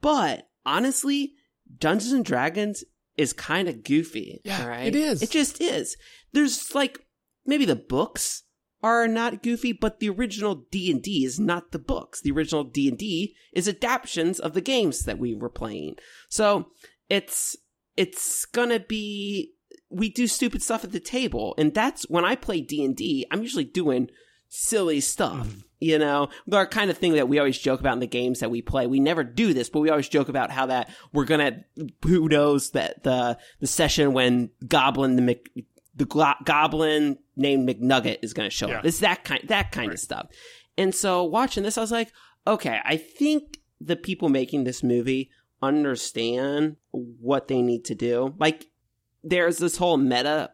But 0.00 0.48
honestly, 0.64 1.34
Dungeons 1.78 2.12
and 2.12 2.24
Dragons 2.24 2.82
is 3.18 3.34
kind 3.34 3.68
of 3.68 3.84
goofy. 3.84 4.40
Yeah, 4.44 4.66
right? 4.66 4.86
it 4.86 4.96
is. 4.96 5.22
It 5.22 5.30
just 5.30 5.60
is. 5.60 5.96
There's 6.32 6.74
like 6.74 6.98
maybe 7.44 7.66
the 7.66 7.76
books 7.76 8.42
are 8.82 9.08
not 9.08 9.42
goofy, 9.42 9.72
but 9.72 10.00
the 10.00 10.08
original 10.08 10.66
D&D 10.70 11.24
is 11.24 11.40
not 11.40 11.72
the 11.72 11.78
books. 11.78 12.20
The 12.20 12.30
original 12.30 12.64
D&D 12.64 13.34
is 13.52 13.68
adaptations 13.68 14.38
of 14.38 14.54
the 14.54 14.60
games 14.60 15.04
that 15.04 15.18
we 15.18 15.34
were 15.34 15.50
playing. 15.50 15.96
So, 16.28 16.68
it's 17.08 17.56
it's 17.96 18.44
going 18.44 18.68
to 18.68 18.80
be 18.80 19.54
we 19.90 20.10
do 20.10 20.26
stupid 20.26 20.62
stuff 20.62 20.84
at 20.84 20.92
the 20.92 21.00
table, 21.00 21.54
and 21.58 21.74
that's 21.74 22.08
when 22.08 22.24
I 22.24 22.36
play 22.36 22.60
D&D, 22.60 23.26
I'm 23.30 23.42
usually 23.42 23.64
doing 23.64 24.10
silly 24.48 25.00
stuff. 25.00 25.48
Mm. 25.48 25.62
You 25.80 25.98
know, 25.98 26.28
the 26.46 26.66
kind 26.66 26.90
of 26.90 26.98
thing 26.98 27.12
that 27.12 27.28
we 27.28 27.38
always 27.38 27.58
joke 27.58 27.78
about 27.78 27.92
in 27.92 28.00
the 28.00 28.06
games 28.08 28.40
that 28.40 28.50
we 28.50 28.62
play. 28.62 28.88
We 28.88 28.98
never 28.98 29.22
do 29.22 29.54
this, 29.54 29.68
but 29.68 29.78
we 29.78 29.90
always 29.90 30.08
joke 30.08 30.28
about 30.28 30.50
how 30.50 30.66
that 30.66 30.90
we're 31.12 31.24
gonna, 31.24 31.64
who 32.02 32.28
knows 32.28 32.70
that 32.70 33.04
the, 33.04 33.38
the 33.60 33.68
session 33.68 34.12
when 34.12 34.50
Goblin, 34.66 35.14
the 35.14 35.22
Mc, 35.22 35.48
the 35.94 36.34
goblin 36.44 37.18
named 37.38 37.68
McNugget 37.68 38.18
is 38.22 38.32
going 38.34 38.48
to 38.48 38.54
show 38.54 38.68
Yeah. 38.68 38.78
up. 38.80 38.84
It's 38.84 39.00
that 39.00 39.24
kind 39.24 39.42
that 39.48 39.72
kind 39.72 39.92
of 39.92 39.98
stuff. 39.98 40.26
And 40.76 40.94
so 40.94 41.24
watching 41.24 41.62
this, 41.62 41.78
I 41.78 41.80
was 41.80 41.90
like, 41.92 42.12
okay, 42.46 42.80
I 42.84 42.96
think 42.96 43.58
the 43.80 43.96
people 43.96 44.28
making 44.28 44.64
this 44.64 44.82
movie 44.82 45.30
understand 45.62 46.76
what 46.92 47.48
they 47.48 47.62
need 47.62 47.84
to 47.86 47.94
do. 47.94 48.34
Like, 48.38 48.66
there's 49.24 49.58
this 49.58 49.76
whole 49.76 49.96
meta 49.96 50.50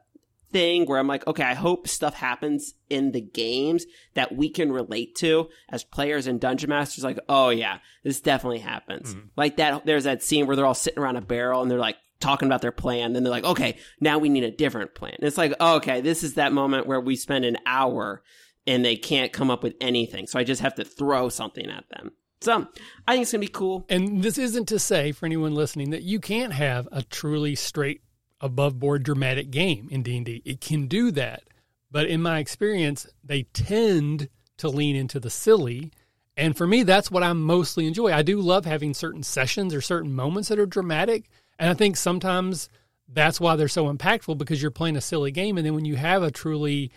thing 0.51 0.87
where 0.87 0.99
I'm 0.99 1.07
like, 1.09 1.27
okay, 1.27 1.43
I 1.43 1.55
hope 1.55 1.89
stuff 1.89 2.15
happens 2.15 2.75
in 2.89 3.13
the 3.13 3.21
games 3.21 3.87
that 4.15 4.35
we 4.37 4.49
can 4.49 4.71
relate 4.73 5.15
to 5.17 5.49
as 5.69 5.83
players 5.85 6.27
and 6.27 6.41
dungeon 6.41 6.71
masters. 6.71 7.03
Like, 7.05 7.19
oh 7.29 7.51
yeah, 7.51 7.79
this 8.05 8.21
definitely 8.21 8.61
happens. 8.61 9.15
Mhm. 9.15 9.29
Like 9.37 9.57
that, 9.57 9.85
there's 9.85 10.05
that 10.05 10.23
scene 10.23 10.47
where 10.47 10.55
they're 10.55 10.65
all 10.67 10.75
sitting 10.75 11.01
around 11.03 11.17
a 11.17 11.21
barrel 11.23 11.61
and 11.61 11.71
they're 11.71 11.79
like 11.79 11.97
talking 12.25 12.47
about 12.47 12.63
their 12.63 12.73
plan. 12.73 13.13
Then 13.13 13.23
they're 13.23 13.31
like, 13.31 13.45
okay, 13.45 13.77
now 14.01 14.19
we 14.19 14.29
need 14.29 14.45
a 14.45 14.51
different 14.51 14.95
plan. 14.95 15.15
And 15.19 15.27
it's 15.27 15.39
like, 15.39 15.55
oh, 15.61 15.77
okay, 15.77 16.01
this 16.01 16.23
is 16.23 16.35
that 16.35 16.53
moment 16.53 16.87
where 16.87 17.01
we 17.01 17.17
spend 17.17 17.45
an 17.45 17.59
hour 17.67 18.23
and 18.67 18.85
they 18.85 18.97
can't 18.97 19.33
come 19.33 19.51
up 19.51 19.63
with 19.63 19.75
anything. 19.81 20.27
So 20.27 20.39
I 20.39 20.45
just 20.45 20.63
have 20.63 20.75
to 20.77 20.85
throw 20.85 21.29
something 21.29 21.69
at 21.69 21.85
them. 21.91 22.13
So 22.41 22.67
I 23.07 23.13
think 23.13 23.23
it's 23.23 23.33
gonna 23.33 23.41
be 23.41 23.49
cool. 23.49 23.85
And 23.89 24.23
this 24.23 24.39
isn't 24.39 24.69
to 24.69 24.79
say 24.79 25.13
for 25.13 25.27
anyone 25.27 25.55
listening 25.55 25.91
that 25.91 26.03
you 26.03 26.19
can't 26.19 26.53
have 26.53 26.89
a 26.93 27.03
truly 27.03 27.55
straight 27.55 28.01
above 28.41 28.79
board 28.79 29.03
dramatic 29.03 29.51
game 29.51 29.89
in 29.91 30.03
D&D. 30.03 30.43
It 30.45 30.61
can 30.61 30.87
do 30.87 31.11
that. 31.13 31.45
but 31.91 32.09
in 32.09 32.21
my 32.21 32.41
experience, 32.41 33.07
they 33.23 33.45
tend 33.53 34.29
to 34.57 34.69
lean 34.69 34.97
into 34.97 35.21
the 35.21 35.31
silly. 35.31 35.93
And 36.37 36.57
for 36.57 36.67
me, 36.67 36.83
that's 36.83 37.09
what 37.09 37.23
I 37.23 37.33
mostly 37.33 37.87
enjoy. 37.87 38.13
I 38.13 38.23
do 38.23 38.41
love 38.41 38.65
having 38.65 38.95
certain 38.95 39.23
sessions 39.23 39.73
or 39.73 39.81
certain 39.81 40.13
moments 40.13 40.49
that 40.49 40.59
are 40.59 40.67
dramatic. 40.67 41.31
And 41.59 41.71
I 41.71 41.75
think 41.75 41.97
sometimes 41.97 42.69
that's 43.09 43.41
why 43.41 43.57
they're 43.57 43.69
so 43.69 43.93
impactful 43.93 44.39
because 44.39 44.61
you're 44.61 44.71
playing 44.71 44.97
a 44.97 45.01
silly 45.01 45.31
game. 45.31 45.57
And 45.57 45.67
then 45.67 45.75
when 45.75 45.85
you 45.85 45.97
have 45.97 46.23
a 46.23 46.31
truly, 46.31 46.91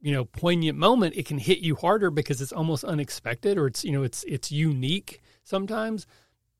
you 0.00 0.12
know, 0.12 0.24
poignant 0.24 0.78
moment, 0.78 1.16
it 1.16 1.26
can 1.26 1.38
hit 1.38 1.58
you 1.58 1.76
harder 1.76 2.10
because 2.10 2.40
it's 2.40 2.52
almost 2.52 2.84
unexpected 2.84 3.58
or 3.58 3.66
it's, 3.66 3.84
you 3.84 3.92
know, 3.92 4.02
it's, 4.02 4.24
it's 4.24 4.52
unique 4.52 5.20
sometimes. 5.44 6.06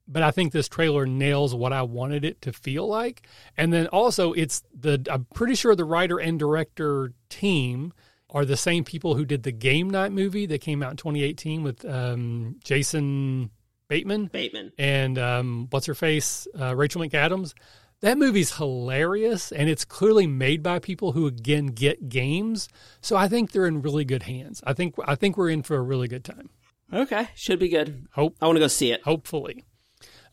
But 0.09 0.23
I 0.23 0.31
think 0.31 0.52
this 0.52 0.69
trailer 0.69 1.05
nails 1.05 1.55
what 1.55 1.73
I 1.73 1.83
wanted 1.83 2.25
it 2.25 2.40
to 2.43 2.52
feel 2.52 2.87
like. 2.87 3.26
And 3.57 3.73
then 3.73 3.88
also 3.88 4.33
it's 4.33 4.62
the, 4.73 5.05
I'm 5.11 5.26
pretty 5.35 5.57
sure 5.57 5.75
the 5.75 5.85
writer 5.85 6.19
and 6.19 6.38
director 6.38 7.12
team 7.28 7.93
are 8.31 8.45
the 8.45 8.57
same 8.57 8.85
people 8.85 9.14
who 9.14 9.25
did 9.25 9.43
the 9.43 9.52
Game 9.52 9.90
Night 9.90 10.12
movie 10.12 10.47
that 10.47 10.61
came 10.61 10.83
out 10.83 10.93
in 10.93 10.97
2018 10.97 11.62
with 11.62 11.85
um, 11.85 12.57
Jason 12.62 13.50
Bateman. 13.88 14.26
Bateman. 14.26 14.73
And 14.78 15.19
um, 15.19 15.66
what's 15.71 15.87
her 15.87 15.95
face? 15.95 16.47
Uh, 16.59 16.75
Rachel 16.75 17.02
McAdams. 17.02 17.55
That 18.00 18.19
movie's 18.19 18.57
hilarious, 18.57 19.52
and 19.52 19.71
it's 19.71 19.85
clearly 19.85 20.26
made 20.26 20.62
by 20.62 20.78
people 20.78 21.12
who 21.12 21.26
again 21.26 21.69
get 21.69 22.11
games. 22.11 22.69
So 23.00 23.16
I 23.16 23.26
think 23.26 23.52
they're 23.52 23.66
in 23.66 23.81
really 23.81 24.05
good 24.05 24.25
hands. 24.25 24.62
I 24.66 24.75
think 24.75 24.95
I 25.07 25.14
think 25.14 25.38
we're 25.38 25.49
in 25.49 25.62
for 25.62 25.76
a 25.76 25.83
really 25.83 26.07
good 26.07 26.25
time. 26.25 26.50
Okay, 26.93 27.28
should 27.35 27.59
be 27.59 27.69
good. 27.69 28.07
Hope 28.12 28.37
I 28.40 28.47
want 28.47 28.57
to 28.57 28.61
go 28.61 28.69
see 28.69 28.93
it. 28.93 29.02
Hopefully, 29.02 29.64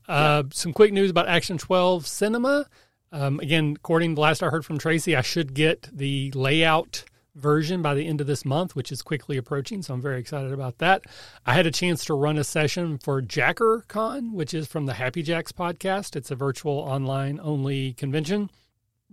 uh, 0.09 0.43
some 0.51 0.73
quick 0.73 0.91
news 0.91 1.09
about 1.09 1.29
Action 1.29 1.57
Twelve 1.57 2.05
Cinema. 2.05 2.67
Um, 3.13 3.39
again, 3.39 3.75
according 3.77 4.11
to 4.11 4.15
the 4.15 4.21
last 4.21 4.43
I 4.43 4.49
heard 4.49 4.65
from 4.65 4.77
Tracy, 4.77 5.15
I 5.15 5.21
should 5.21 5.53
get 5.53 5.87
the 5.93 6.31
layout 6.31 7.05
version 7.35 7.81
by 7.81 7.93
the 7.93 8.07
end 8.07 8.21
of 8.21 8.27
this 8.27 8.45
month, 8.45 8.75
which 8.75 8.91
is 8.91 9.01
quickly 9.01 9.37
approaching. 9.37 9.81
So 9.81 9.93
I'm 9.93 10.01
very 10.01 10.19
excited 10.19 10.51
about 10.51 10.77
that. 10.79 11.05
I 11.45 11.53
had 11.53 11.65
a 11.65 11.71
chance 11.71 12.05
to 12.05 12.13
run 12.13 12.37
a 12.37 12.43
session 12.43 12.97
for 12.97 13.21
JackerCon, 13.21 14.33
which 14.33 14.53
is 14.53 14.67
from 14.67 14.85
the 14.85 14.93
Happy 14.93 15.23
Jacks 15.23 15.51
podcast. 15.51 16.15
It's 16.15 16.31
a 16.31 16.35
virtual 16.35 16.77
online 16.77 17.39
only 17.41 17.93
convention. 17.93 18.49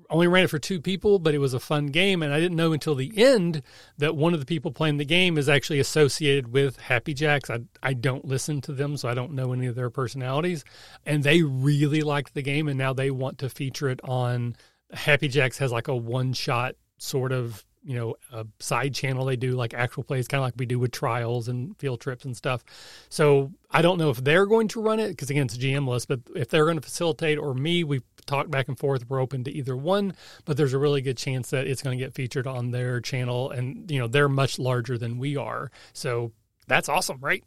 Only 0.08 0.28
ran 0.28 0.44
it 0.44 0.50
for 0.50 0.58
two 0.58 0.80
people, 0.80 1.18
but 1.18 1.34
it 1.34 1.38
was 1.38 1.54
a 1.54 1.60
fun 1.60 1.86
game. 1.86 2.22
And 2.22 2.32
I 2.32 2.40
didn't 2.40 2.56
know 2.56 2.72
until 2.72 2.94
the 2.94 3.12
end 3.16 3.62
that 3.98 4.16
one 4.16 4.34
of 4.34 4.40
the 4.40 4.46
people 4.46 4.72
playing 4.72 4.96
the 4.96 5.04
game 5.04 5.38
is 5.38 5.48
actually 5.48 5.78
associated 5.78 6.52
with 6.52 6.78
Happy 6.78 7.14
Jacks. 7.14 7.50
I, 7.50 7.60
I 7.82 7.92
don't 7.92 8.24
listen 8.24 8.60
to 8.62 8.72
them, 8.72 8.96
so 8.96 9.08
I 9.08 9.14
don't 9.14 9.34
know 9.34 9.52
any 9.52 9.66
of 9.66 9.76
their 9.76 9.90
personalities. 9.90 10.64
And 11.06 11.22
they 11.22 11.42
really 11.42 12.00
liked 12.02 12.34
the 12.34 12.42
game, 12.42 12.66
and 12.66 12.78
now 12.78 12.92
they 12.92 13.10
want 13.10 13.38
to 13.38 13.48
feature 13.48 13.88
it 13.88 14.00
on 14.02 14.56
Happy 14.92 15.28
Jacks 15.28 15.58
has 15.58 15.70
like 15.70 15.88
a 15.88 15.94
one 15.94 16.32
shot 16.32 16.74
sort 16.98 17.32
of 17.32 17.64
you 17.82 17.96
know 17.96 18.14
a 18.32 18.46
side 18.58 18.94
channel 18.94 19.24
they 19.24 19.36
do 19.36 19.52
like 19.52 19.72
actual 19.72 20.02
plays 20.02 20.28
kind 20.28 20.40
of 20.40 20.44
like 20.44 20.54
we 20.58 20.66
do 20.66 20.78
with 20.78 20.92
trials 20.92 21.48
and 21.48 21.76
field 21.78 22.00
trips 22.00 22.24
and 22.24 22.36
stuff. 22.36 22.64
So 23.08 23.52
i 23.70 23.82
don't 23.82 23.98
know 23.98 24.10
if 24.10 24.22
they're 24.22 24.46
going 24.46 24.68
to 24.68 24.80
run 24.80 25.00
it 25.00 25.08
because 25.08 25.30
again 25.30 25.46
it's 25.46 25.56
GM-less 25.56 26.06
but 26.06 26.20
if 26.34 26.48
they're 26.48 26.64
going 26.64 26.76
to 26.76 26.82
facilitate 26.82 27.38
or 27.38 27.54
me 27.54 27.84
we've 27.84 28.02
talked 28.26 28.50
back 28.50 28.68
and 28.68 28.78
forth 28.78 29.08
we're 29.08 29.20
open 29.20 29.44
to 29.44 29.50
either 29.50 29.76
one 29.76 30.14
but 30.44 30.56
there's 30.56 30.74
a 30.74 30.78
really 30.78 31.00
good 31.00 31.16
chance 31.16 31.50
that 31.50 31.66
it's 31.66 31.82
going 31.82 31.96
to 31.96 32.04
get 32.04 32.14
featured 32.14 32.46
on 32.46 32.70
their 32.70 33.00
channel 33.00 33.50
and 33.50 33.90
you 33.90 33.98
know 33.98 34.06
they're 34.06 34.28
much 34.28 34.58
larger 34.58 34.98
than 34.98 35.18
we 35.18 35.36
are. 35.36 35.70
So 35.92 36.32
that's 36.66 36.88
awesome 36.88 37.18
right? 37.20 37.44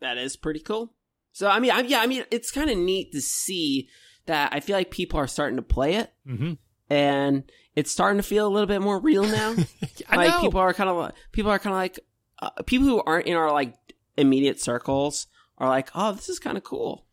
That 0.00 0.18
is 0.18 0.36
pretty 0.36 0.60
cool. 0.60 0.92
So 1.32 1.48
i 1.48 1.58
mean 1.58 1.70
I, 1.70 1.80
yeah 1.80 2.00
i 2.00 2.06
mean 2.06 2.24
it's 2.30 2.50
kind 2.50 2.70
of 2.70 2.76
neat 2.76 3.12
to 3.12 3.20
see 3.20 3.88
that 4.26 4.52
i 4.52 4.60
feel 4.60 4.76
like 4.76 4.90
people 4.90 5.18
are 5.18 5.26
starting 5.26 5.56
to 5.56 5.62
play 5.62 5.94
it. 5.94 6.12
Mm-hmm. 6.28 6.52
And 6.90 7.50
it's 7.76 7.90
starting 7.90 8.18
to 8.18 8.22
feel 8.22 8.46
a 8.46 8.50
little 8.50 8.66
bit 8.66 8.82
more 8.82 8.98
real 8.98 9.24
now. 9.24 9.54
like 10.14 10.28
know. 10.28 10.40
people 10.40 10.60
are 10.60 10.74
kind 10.74 10.90
of 10.90 11.12
people 11.32 11.50
are 11.50 11.58
kind 11.58 11.72
of 11.72 11.78
like 11.78 12.00
uh, 12.40 12.50
people 12.66 12.86
who 12.86 13.02
aren't 13.02 13.26
in 13.26 13.36
our 13.36 13.52
like 13.52 13.74
immediate 14.16 14.60
circles 14.60 15.28
are 15.58 15.68
like, 15.68 15.90
oh, 15.94 16.12
this 16.12 16.28
is 16.28 16.38
kind 16.38 16.56
of 16.56 16.64
cool. 16.64 17.06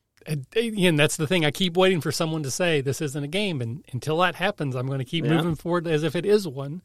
Again, 0.55 0.97
that's 0.97 1.15
the 1.15 1.27
thing. 1.27 1.45
I 1.45 1.51
keep 1.51 1.77
waiting 1.77 2.01
for 2.01 2.11
someone 2.11 2.43
to 2.43 2.51
say 2.51 2.81
this 2.81 2.99
isn't 2.99 3.23
a 3.23 3.29
game, 3.29 3.61
and 3.61 3.85
until 3.93 4.17
that 4.17 4.35
happens, 4.35 4.75
I'm 4.75 4.87
going 4.87 4.99
to 4.99 5.05
keep 5.05 5.23
yeah. 5.23 5.37
moving 5.37 5.55
forward 5.55 5.87
as 5.87 6.03
if 6.03 6.17
it 6.17 6.25
is 6.25 6.45
one. 6.45 6.81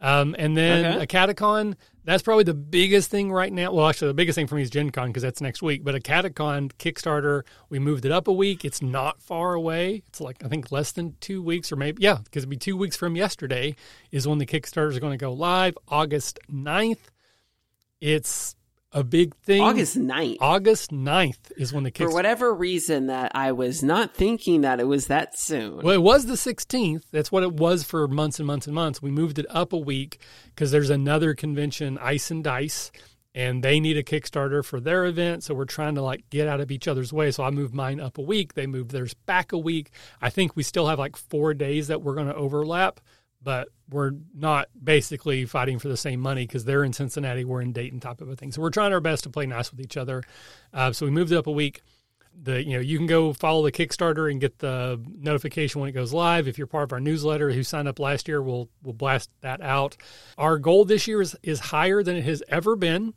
Um, 0.00 0.36
and 0.38 0.56
then 0.56 0.84
okay. 0.84 1.02
Academicon, 1.02 1.76
that's 2.04 2.22
probably 2.22 2.44
the 2.44 2.54
biggest 2.54 3.10
thing 3.10 3.32
right 3.32 3.52
now. 3.52 3.72
Well, 3.72 3.88
actually, 3.88 4.08
the 4.08 4.14
biggest 4.14 4.36
thing 4.36 4.46
for 4.46 4.54
me 4.54 4.62
is 4.62 4.70
Gen 4.70 4.90
Con 4.90 5.08
because 5.08 5.22
that's 5.22 5.40
next 5.40 5.62
week. 5.62 5.84
But 5.84 5.94
Academicon 5.94 6.70
Kickstarter, 6.78 7.42
we 7.70 7.78
moved 7.78 8.04
it 8.04 8.12
up 8.12 8.28
a 8.28 8.32
week. 8.32 8.64
It's 8.64 8.82
not 8.82 9.22
far 9.22 9.54
away. 9.54 10.02
It's 10.06 10.20
like, 10.20 10.44
I 10.44 10.48
think, 10.48 10.70
less 10.70 10.92
than 10.92 11.16
two 11.20 11.42
weeks 11.42 11.72
or 11.72 11.76
maybe, 11.76 12.02
yeah, 12.02 12.18
because 12.22 12.42
it'll 12.42 12.50
be 12.50 12.56
two 12.56 12.76
weeks 12.76 12.96
from 12.96 13.16
yesterday 13.16 13.74
is 14.10 14.28
when 14.28 14.38
the 14.38 14.46
Kickstarter 14.46 14.90
is 14.90 14.98
going 14.98 15.12
to 15.12 15.22
go 15.22 15.32
live, 15.32 15.78
August 15.88 16.38
9th. 16.52 16.98
It's 18.00 18.54
a 18.96 19.04
big 19.04 19.36
thing. 19.36 19.60
August 19.60 19.98
9th. 19.98 20.38
August 20.40 20.90
9th 20.90 21.52
is 21.58 21.70
when 21.72 21.84
the 21.84 21.90
For 21.90 22.10
whatever 22.10 22.54
reason 22.54 23.08
that 23.08 23.32
I 23.34 23.52
was 23.52 23.82
not 23.82 24.14
thinking 24.14 24.62
that 24.62 24.80
it 24.80 24.86
was 24.86 25.08
that 25.08 25.38
soon. 25.38 25.82
Well, 25.82 25.94
it 25.94 26.02
was 26.02 26.24
the 26.24 26.34
16th. 26.34 27.02
That's 27.12 27.30
what 27.30 27.42
it 27.42 27.52
was 27.52 27.84
for 27.84 28.08
months 28.08 28.38
and 28.38 28.46
months 28.46 28.66
and 28.66 28.74
months. 28.74 29.02
We 29.02 29.10
moved 29.10 29.38
it 29.38 29.44
up 29.50 29.74
a 29.74 29.78
week 29.78 30.18
because 30.46 30.70
there's 30.70 30.88
another 30.88 31.34
convention, 31.34 31.98
Ice 31.98 32.30
and 32.30 32.42
Dice, 32.42 32.90
and 33.34 33.62
they 33.62 33.80
need 33.80 33.98
a 33.98 34.02
Kickstarter 34.02 34.64
for 34.64 34.80
their 34.80 35.04
event. 35.04 35.44
So 35.44 35.54
we're 35.54 35.66
trying 35.66 35.94
to 35.96 36.02
like 36.02 36.24
get 36.30 36.48
out 36.48 36.60
of 36.60 36.70
each 36.70 36.88
other's 36.88 37.12
way. 37.12 37.30
So 37.30 37.44
I 37.44 37.50
moved 37.50 37.74
mine 37.74 38.00
up 38.00 38.16
a 38.16 38.22
week. 38.22 38.54
They 38.54 38.66
moved 38.66 38.92
theirs 38.92 39.12
back 39.12 39.52
a 39.52 39.58
week. 39.58 39.90
I 40.22 40.30
think 40.30 40.56
we 40.56 40.62
still 40.62 40.88
have 40.88 40.98
like 40.98 41.16
four 41.16 41.52
days 41.52 41.88
that 41.88 42.00
we're 42.00 42.14
going 42.14 42.28
to 42.28 42.34
overlap 42.34 42.98
but 43.46 43.68
we're 43.88 44.10
not 44.34 44.66
basically 44.82 45.44
fighting 45.44 45.78
for 45.78 45.86
the 45.86 45.96
same 45.96 46.18
money 46.18 46.44
because 46.44 46.64
they're 46.64 46.82
in 46.82 46.92
Cincinnati, 46.92 47.44
we're 47.44 47.62
in 47.62 47.72
Dayton, 47.72 48.00
type 48.00 48.20
of 48.20 48.28
a 48.28 48.34
thing. 48.34 48.50
So 48.50 48.60
we're 48.60 48.70
trying 48.70 48.92
our 48.92 48.98
best 48.98 49.22
to 49.22 49.30
play 49.30 49.46
nice 49.46 49.70
with 49.70 49.80
each 49.80 49.96
other. 49.96 50.24
Uh, 50.74 50.92
so 50.92 51.06
we 51.06 51.12
moved 51.12 51.32
up 51.32 51.46
a 51.46 51.52
week. 51.52 51.82
The 52.42 52.64
you 52.64 52.72
know 52.72 52.80
you 52.80 52.98
can 52.98 53.06
go 53.06 53.32
follow 53.32 53.62
the 53.62 53.70
Kickstarter 53.70 54.28
and 54.28 54.40
get 54.40 54.58
the 54.58 55.00
notification 55.16 55.80
when 55.80 55.88
it 55.88 55.92
goes 55.92 56.12
live. 56.12 56.48
If 56.48 56.58
you're 56.58 56.66
part 56.66 56.82
of 56.82 56.92
our 56.92 56.98
newsletter, 56.98 57.52
who 57.52 57.62
signed 57.62 57.86
up 57.86 58.00
last 58.00 58.26
year, 58.26 58.42
we'll 58.42 58.68
we'll 58.82 58.94
blast 58.94 59.30
that 59.42 59.60
out. 59.60 59.96
Our 60.36 60.58
goal 60.58 60.84
this 60.84 61.06
year 61.06 61.22
is 61.22 61.36
is 61.44 61.60
higher 61.60 62.02
than 62.02 62.16
it 62.16 62.24
has 62.24 62.42
ever 62.48 62.74
been. 62.74 63.14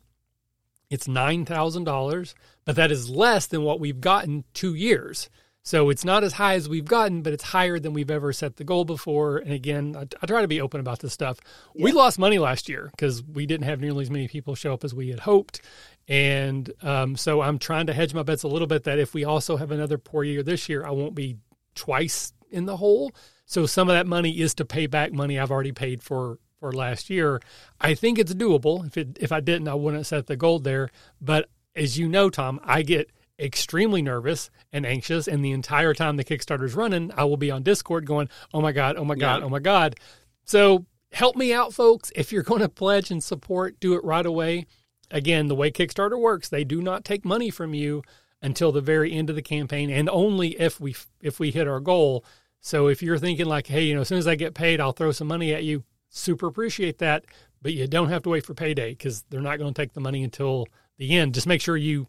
It's 0.91 1.07
nine 1.07 1.43
thousand 1.43 1.86
dollars, 1.86 2.36
but 2.65 2.75
that 2.75 2.91
is 2.91 3.09
less 3.09 3.48
than 3.48 3.63
what 3.63 3.79
we've 3.79 4.00
gotten 4.00 4.43
two 4.53 4.75
years. 4.75 5.27
So 5.63 5.89
it's 5.89 6.05
not 6.05 6.23
as 6.23 6.33
high 6.33 6.55
as 6.55 6.69
we've 6.69 6.85
gotten, 6.85 7.21
but 7.21 7.33
it's 7.33 7.43
higher 7.43 7.79
than 7.79 7.93
we've 7.93 8.09
ever 8.09 8.33
set 8.33 8.55
the 8.55 8.63
goal 8.63 8.85
before. 8.85 9.37
And 9.37 9.51
again, 9.51 9.95
I, 9.95 10.07
I 10.21 10.25
try 10.25 10.41
to 10.41 10.47
be 10.47 10.61
open 10.61 10.79
about 10.79 10.99
this 10.99 11.13
stuff. 11.13 11.39
Yeah. 11.75 11.83
We 11.83 11.91
lost 11.91 12.17
money 12.17 12.39
last 12.39 12.69
year 12.69 12.89
because 12.91 13.23
we 13.23 13.45
didn't 13.45 13.65
have 13.65 13.79
nearly 13.79 14.03
as 14.03 14.09
many 14.09 14.27
people 14.27 14.55
show 14.55 14.73
up 14.73 14.83
as 14.83 14.93
we 14.93 15.09
had 15.09 15.19
hoped. 15.19 15.61
And 16.07 16.71
um, 16.81 17.15
so 17.15 17.41
I'm 17.41 17.59
trying 17.59 17.87
to 17.87 17.93
hedge 17.93 18.13
my 18.13 18.23
bets 18.23 18.43
a 18.43 18.47
little 18.47 18.67
bit 18.67 18.85
that 18.85 18.99
if 18.99 19.13
we 19.13 19.25
also 19.25 19.57
have 19.57 19.71
another 19.71 19.97
poor 19.97 20.23
year 20.23 20.41
this 20.41 20.69
year, 20.69 20.85
I 20.85 20.91
won't 20.91 21.13
be 21.13 21.37
twice 21.75 22.33
in 22.49 22.65
the 22.65 22.77
hole. 22.77 23.11
So 23.45 23.65
some 23.65 23.89
of 23.89 23.95
that 23.95 24.07
money 24.07 24.39
is 24.39 24.53
to 24.55 24.65
pay 24.65 24.87
back 24.87 25.11
money 25.11 25.37
I've 25.39 25.51
already 25.51 25.71
paid 25.71 26.01
for 26.01 26.39
for 26.59 26.71
last 26.71 27.09
year. 27.09 27.41
I 27.79 27.93
think 27.93 28.19
it's 28.19 28.33
doable. 28.33 28.85
If 28.85 28.97
it 28.97 29.17
if 29.19 29.31
I 29.31 29.39
didn't, 29.39 29.67
I 29.67 29.75
wouldn't 29.75 30.05
set 30.05 30.27
the 30.27 30.35
goal 30.35 30.59
there. 30.59 30.89
But 31.21 31.49
as 31.75 31.97
you 31.97 32.09
know, 32.09 32.29
Tom, 32.29 32.59
I 32.63 32.81
get 32.81 33.09
extremely 33.39 34.01
nervous 34.01 34.50
and 34.74 34.86
anxious. 34.86 35.27
And 35.27 35.43
the 35.43 35.51
entire 35.51 35.93
time 35.93 36.17
the 36.17 36.24
Kickstarter's 36.24 36.75
running, 36.75 37.12
I 37.15 37.24
will 37.24 37.38
be 37.38 37.51
on 37.51 37.63
Discord 37.63 38.05
going, 38.05 38.29
oh 38.53 38.62
my 38.62 38.72
God, 38.72 38.98
oh 38.98 39.05
my 39.05 39.15
God, 39.15 39.39
yeah. 39.39 39.46
oh 39.46 39.50
my 39.50 39.60
God. 39.60 39.96
So 40.43 40.86
help 41.12 41.36
me 41.36 41.53
out, 41.53 41.74
folks. 41.74 42.12
If 42.15 42.31
you're 42.31 42.43
going 42.43 42.62
to 42.62 42.69
pledge 42.69 43.12
and 43.12 43.24
support, 43.24 43.79
do 43.79 43.93
it 43.93 44.03
right 44.03 44.25
away. 44.25 44.65
Again, 45.12 45.48
the 45.48 45.55
way 45.55 45.72
Kickstarter 45.72 46.19
works, 46.19 46.50
they 46.50 46.63
do 46.63 46.81
not 46.81 47.03
take 47.03 47.25
money 47.25 47.50
from 47.50 47.74
you 47.74 48.03
until 48.41 48.72
the 48.72 48.81
very 48.81 49.12
end 49.12 49.29
of 49.29 49.36
the 49.36 49.41
campaign 49.41 49.89
and 49.89 50.10
only 50.10 50.60
if 50.60 50.79
we 50.79 50.96
if 51.22 51.39
we 51.39 51.51
hit 51.51 51.67
our 51.67 51.79
goal. 51.79 52.24
So 52.62 52.88
if 52.88 53.01
you're 53.01 53.17
thinking 53.17 53.46
like, 53.46 53.67
hey, 53.67 53.84
you 53.84 53.96
know, 53.96 54.01
as 54.01 54.08
soon 54.08 54.17
as 54.17 54.27
I 54.27 54.36
get 54.36 54.53
paid, 54.53 54.79
I'll 54.79 54.91
throw 54.91 55.12
some 55.12 55.27
money 55.27 55.53
at 55.53 55.63
you, 55.63 55.84
super 56.10 56.48
appreciate 56.48 57.00
that. 57.00 57.25
But 57.62 57.74
you 57.74 57.88
don't 57.88 58.10
have 58.10 58.24
to 58.24 58.29
wait 58.29 58.46
for 58.46 58.53
payday 58.53 58.91
because 58.91 59.24
they're 59.29 59.41
not 59.41 59.60
going 59.60 59.74
to 59.74 59.81
take 59.81 59.93
the 59.93 60.00
money 60.00 60.24
until 60.24 60.67
the 60.98 61.17
end. 61.17 61.34
Just 61.34 61.48
make 61.48 61.62
sure 61.62 61.75
you 61.75 62.08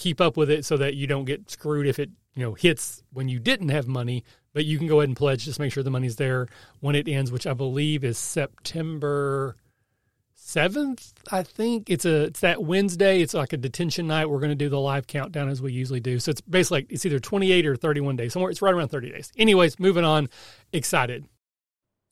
keep 0.00 0.20
up 0.20 0.36
with 0.36 0.50
it 0.50 0.64
so 0.64 0.78
that 0.78 0.94
you 0.94 1.06
don't 1.06 1.26
get 1.26 1.50
screwed 1.50 1.86
if 1.86 1.98
it 1.98 2.10
you 2.34 2.42
know 2.42 2.54
hits 2.54 3.02
when 3.12 3.28
you 3.28 3.38
didn't 3.38 3.68
have 3.68 3.86
money 3.86 4.24
but 4.52 4.64
you 4.64 4.78
can 4.78 4.88
go 4.88 4.98
ahead 4.98 5.08
and 5.08 5.16
pledge. 5.16 5.44
Just 5.44 5.60
make 5.60 5.72
sure 5.72 5.84
the 5.84 5.90
money's 5.90 6.16
there 6.16 6.48
when 6.80 6.94
it 6.94 7.06
ends 7.06 7.30
which 7.30 7.46
i 7.46 7.52
believe 7.52 8.02
is 8.02 8.16
september 8.16 9.56
7th 10.36 11.12
i 11.30 11.42
think. 11.42 11.90
It's 11.90 12.06
a 12.06 12.24
it's 12.24 12.40
that 12.40 12.62
wednesday. 12.62 13.20
It's 13.20 13.34
like 13.34 13.52
a 13.52 13.58
detention 13.58 14.06
night. 14.06 14.30
We're 14.30 14.40
going 14.40 14.50
to 14.50 14.56
do 14.56 14.70
the 14.70 14.80
live 14.80 15.06
countdown 15.06 15.50
as 15.50 15.60
we 15.60 15.72
usually 15.72 16.00
do. 16.00 16.18
So 16.18 16.30
it's 16.30 16.40
basically 16.40 16.86
it's 16.88 17.04
either 17.04 17.20
28 17.20 17.66
or 17.66 17.76
31 17.76 18.16
days 18.16 18.32
somewhere 18.32 18.50
it's 18.50 18.62
right 18.62 18.72
around 18.72 18.88
30 18.88 19.10
days. 19.10 19.30
Anyways 19.36 19.78
moving 19.78 20.04
on. 20.04 20.30
Excited 20.72 21.26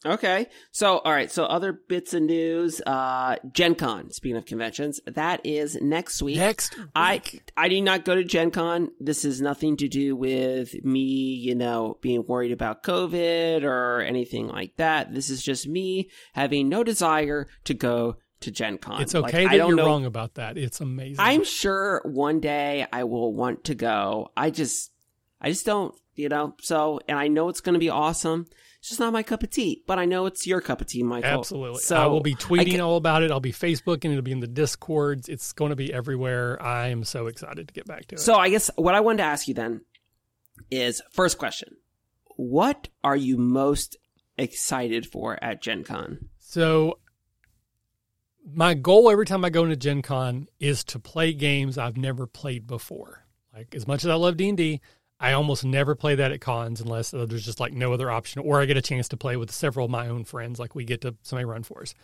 Okay. 0.06 0.46
So, 0.70 0.98
all 0.98 1.10
right. 1.12 1.30
So, 1.30 1.44
other 1.44 1.72
bits 1.72 2.14
of 2.14 2.22
news. 2.22 2.80
Uh, 2.86 3.36
Gen 3.52 3.74
Con, 3.74 4.12
speaking 4.12 4.36
of 4.36 4.46
conventions, 4.46 5.00
that 5.06 5.44
is 5.44 5.76
next 5.80 6.22
week. 6.22 6.36
Next 6.36 6.76
I 6.94 7.14
week. 7.14 7.50
I 7.56 7.68
did 7.68 7.82
not 7.82 8.04
go 8.04 8.14
to 8.14 8.22
Gen 8.22 8.52
Con. 8.52 8.90
This 9.00 9.24
is 9.24 9.40
nothing 9.40 9.76
to 9.78 9.88
do 9.88 10.14
with 10.14 10.72
me, 10.84 11.00
you 11.00 11.56
know, 11.56 11.98
being 12.00 12.24
worried 12.26 12.52
about 12.52 12.84
COVID 12.84 13.64
or 13.64 14.00
anything 14.02 14.46
like 14.46 14.76
that. 14.76 15.12
This 15.12 15.30
is 15.30 15.42
just 15.42 15.66
me 15.66 16.10
having 16.32 16.68
no 16.68 16.84
desire 16.84 17.48
to 17.64 17.74
go 17.74 18.16
to 18.40 18.50
Gen 18.52 18.78
Con. 18.78 19.02
It's 19.02 19.14
Like, 19.14 19.34
okay 19.34 19.46
I 19.46 19.48
that 19.50 19.56
don't 19.56 19.68
you're 19.70 19.76
know- 19.78 19.86
wrong 19.86 20.04
about 20.04 20.34
that. 20.34 20.56
It's 20.56 20.80
amazing. 20.80 21.16
I'm 21.18 21.42
sure 21.42 22.02
one 22.04 22.38
day 22.38 22.86
I 22.92 23.02
will 23.02 23.34
want 23.34 23.64
to 23.64 23.74
go. 23.74 24.30
I 24.36 24.50
just, 24.50 24.92
I 25.40 25.48
just 25.50 25.66
don't, 25.66 25.92
you 26.14 26.28
know. 26.28 26.54
So, 26.60 27.00
and 27.08 27.18
I 27.18 27.26
know 27.26 27.48
it's 27.48 27.60
going 27.60 27.72
to 27.74 27.80
be 27.80 27.90
awesome. 27.90 28.46
Just 28.88 29.00
not 29.00 29.12
my 29.12 29.22
cup 29.22 29.42
of 29.42 29.50
tea, 29.50 29.82
but 29.86 29.98
I 29.98 30.04
know 30.04 30.26
it's 30.26 30.46
your 30.46 30.60
cup 30.60 30.80
of 30.80 30.86
tea, 30.86 31.02
Michael. 31.02 31.30
Absolutely. 31.30 31.80
So 31.80 31.96
I 31.96 32.06
will 32.06 32.20
be 32.20 32.34
tweeting 32.34 32.76
ca- 32.78 32.86
all 32.86 32.96
about 32.96 33.22
it. 33.22 33.30
I'll 33.30 33.40
be 33.40 33.52
Facebooking. 33.52 34.10
It'll 34.10 34.22
be 34.22 34.32
in 34.32 34.40
the 34.40 34.46
Discords. 34.46 35.28
It's 35.28 35.52
going 35.52 35.70
to 35.70 35.76
be 35.76 35.92
everywhere. 35.92 36.60
I 36.62 36.88
am 36.88 37.04
so 37.04 37.26
excited 37.26 37.68
to 37.68 37.74
get 37.74 37.86
back 37.86 38.06
to 38.06 38.14
it. 38.14 38.20
So 38.20 38.36
I 38.36 38.48
guess 38.48 38.70
what 38.76 38.94
I 38.94 39.00
wanted 39.00 39.18
to 39.18 39.24
ask 39.24 39.46
you 39.46 39.54
then 39.54 39.82
is 40.70 41.02
first 41.12 41.38
question: 41.38 41.76
What 42.36 42.88
are 43.04 43.16
you 43.16 43.36
most 43.36 43.96
excited 44.36 45.06
for 45.06 45.42
at 45.42 45.60
Gen 45.60 45.84
Con? 45.84 46.28
So 46.38 46.98
my 48.50 48.74
goal 48.74 49.10
every 49.10 49.26
time 49.26 49.44
I 49.44 49.50
go 49.50 49.64
into 49.64 49.76
Gen 49.76 50.02
Con 50.02 50.48
is 50.58 50.84
to 50.84 50.98
play 50.98 51.32
games 51.32 51.76
I've 51.76 51.96
never 51.96 52.26
played 52.26 52.66
before. 52.66 53.26
Like 53.54 53.74
as 53.74 53.86
much 53.86 54.04
as 54.04 54.10
I 54.10 54.14
love 54.14 54.36
D 54.36 54.48
and 54.48 54.56
D, 54.56 54.80
I 55.20 55.32
almost 55.32 55.64
never 55.64 55.94
play 55.94 56.14
that 56.14 56.32
at 56.32 56.40
cons 56.40 56.80
unless 56.80 57.12
uh, 57.12 57.26
there's 57.26 57.44
just 57.44 57.60
like 57.60 57.72
no 57.72 57.92
other 57.92 58.10
option, 58.10 58.42
or 58.42 58.60
I 58.60 58.66
get 58.66 58.76
a 58.76 58.82
chance 58.82 59.08
to 59.08 59.16
play 59.16 59.36
with 59.36 59.50
several 59.50 59.86
of 59.86 59.90
my 59.90 60.08
own 60.08 60.24
friends. 60.24 60.58
Like 60.58 60.74
we 60.74 60.84
get 60.84 61.00
to 61.02 61.16
somebody 61.22 61.44
run 61.44 61.64
for 61.64 61.82
us. 61.82 61.94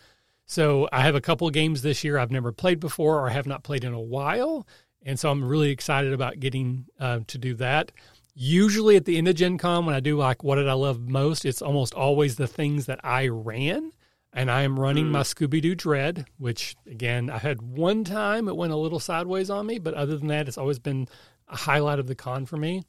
So 0.45 0.87
I 0.91 1.01
have 1.01 1.15
a 1.15 1.21
couple 1.21 1.47
of 1.47 1.53
games 1.53 1.81
this 1.81 2.03
year 2.03 2.17
I've 2.17 2.31
never 2.31 2.51
played 2.51 2.79
before 2.79 3.19
or 3.19 3.29
have 3.29 3.47
not 3.47 3.63
played 3.63 3.83
in 3.83 3.93
a 3.93 3.99
while, 3.99 4.67
and 5.01 5.19
so 5.19 5.31
I'm 5.31 5.43
really 5.43 5.71
excited 5.71 6.13
about 6.13 6.39
getting 6.39 6.85
uh, 6.99 7.19
to 7.27 7.37
do 7.37 7.53
that. 7.55 7.91
Usually 8.33 8.97
at 8.97 9.05
the 9.05 9.17
end 9.17 9.29
of 9.29 9.35
Gen 9.35 9.57
Con, 9.57 9.85
when 9.85 9.95
I 9.95 10.01
do 10.01 10.17
like 10.17 10.43
what 10.43 10.55
did 10.55 10.67
I 10.67 10.73
love 10.73 10.99
most, 10.99 11.45
it's 11.45 11.61
almost 11.61 11.93
always 11.93 12.35
the 12.35 12.47
things 12.47 12.85
that 12.87 12.99
I 13.03 13.27
ran 13.27 13.93
and 14.35 14.51
I 14.51 14.63
am 14.63 14.77
running 14.77 15.09
my 15.09 15.21
Scooby 15.21 15.61
Doo 15.61 15.73
Dread, 15.73 16.25
which 16.37 16.75
again 16.85 17.29
I 17.29 17.37
had 17.37 17.61
one 17.61 18.03
time 18.03 18.49
it 18.49 18.57
went 18.57 18.73
a 18.73 18.77
little 18.77 18.99
sideways 18.99 19.49
on 19.49 19.65
me, 19.65 19.79
but 19.79 19.93
other 19.93 20.17
than 20.17 20.27
that, 20.27 20.49
it's 20.49 20.57
always 20.57 20.77
been 20.77 21.07
a 21.47 21.55
highlight 21.55 21.99
of 21.99 22.07
the 22.07 22.15
con 22.15 22.45
for 22.45 22.57
me. 22.57 22.83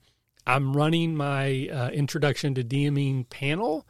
I'm 0.46 0.76
running 0.76 1.16
my 1.16 1.68
uh, 1.68 1.88
introduction 1.90 2.54
to 2.54 2.62
DMing 2.62 3.28
panel. 3.28 3.86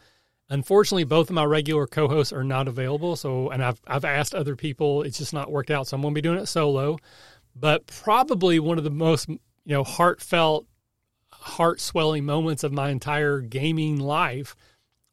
Unfortunately, 0.48 1.04
both 1.04 1.28
of 1.28 1.34
my 1.34 1.44
regular 1.44 1.86
co-hosts 1.86 2.32
are 2.32 2.44
not 2.44 2.68
available, 2.68 3.16
so 3.16 3.50
and 3.50 3.62
I've 3.62 3.80
I've 3.86 4.04
asked 4.04 4.34
other 4.34 4.56
people, 4.56 5.02
it's 5.02 5.18
just 5.18 5.34
not 5.34 5.50
worked 5.50 5.70
out, 5.70 5.88
so 5.88 5.96
I'm 5.96 6.02
going 6.02 6.14
to 6.14 6.18
be 6.18 6.22
doing 6.22 6.38
it 6.38 6.46
solo. 6.46 6.98
But 7.54 7.86
probably 7.86 8.58
one 8.58 8.78
of 8.78 8.84
the 8.84 8.90
most 8.90 9.28
you 9.28 9.38
know 9.66 9.84
heartfelt, 9.84 10.66
heart 11.32 11.80
swelling 11.80 12.24
moments 12.24 12.62
of 12.64 12.72
my 12.72 12.90
entire 12.90 13.40
gaming 13.40 13.98
life 13.98 14.54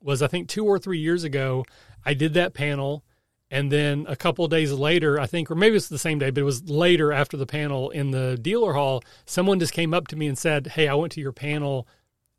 was 0.01 0.21
I 0.21 0.27
think 0.27 0.47
two 0.47 0.65
or 0.65 0.79
three 0.79 0.99
years 0.99 1.23
ago. 1.23 1.65
I 2.05 2.13
did 2.13 2.33
that 2.35 2.53
panel, 2.53 3.03
and 3.53 3.71
then 3.71 4.07
a 4.09 4.15
couple 4.15 4.43
of 4.43 4.49
days 4.49 4.71
later, 4.71 5.19
I 5.19 5.27
think, 5.27 5.51
or 5.51 5.55
maybe 5.55 5.75
it's 5.75 5.87
the 5.87 5.99
same 5.99 6.17
day, 6.17 6.31
but 6.31 6.41
it 6.41 6.43
was 6.43 6.67
later 6.67 7.13
after 7.13 7.37
the 7.37 7.45
panel 7.45 7.91
in 7.91 8.09
the 8.09 8.35
dealer 8.41 8.73
hall. 8.73 9.03
Someone 9.27 9.59
just 9.59 9.73
came 9.73 9.93
up 9.93 10.07
to 10.07 10.15
me 10.15 10.25
and 10.25 10.35
said, 10.35 10.65
"Hey, 10.65 10.87
I 10.87 10.95
went 10.95 11.11
to 11.13 11.21
your 11.21 11.33
panel, 11.33 11.87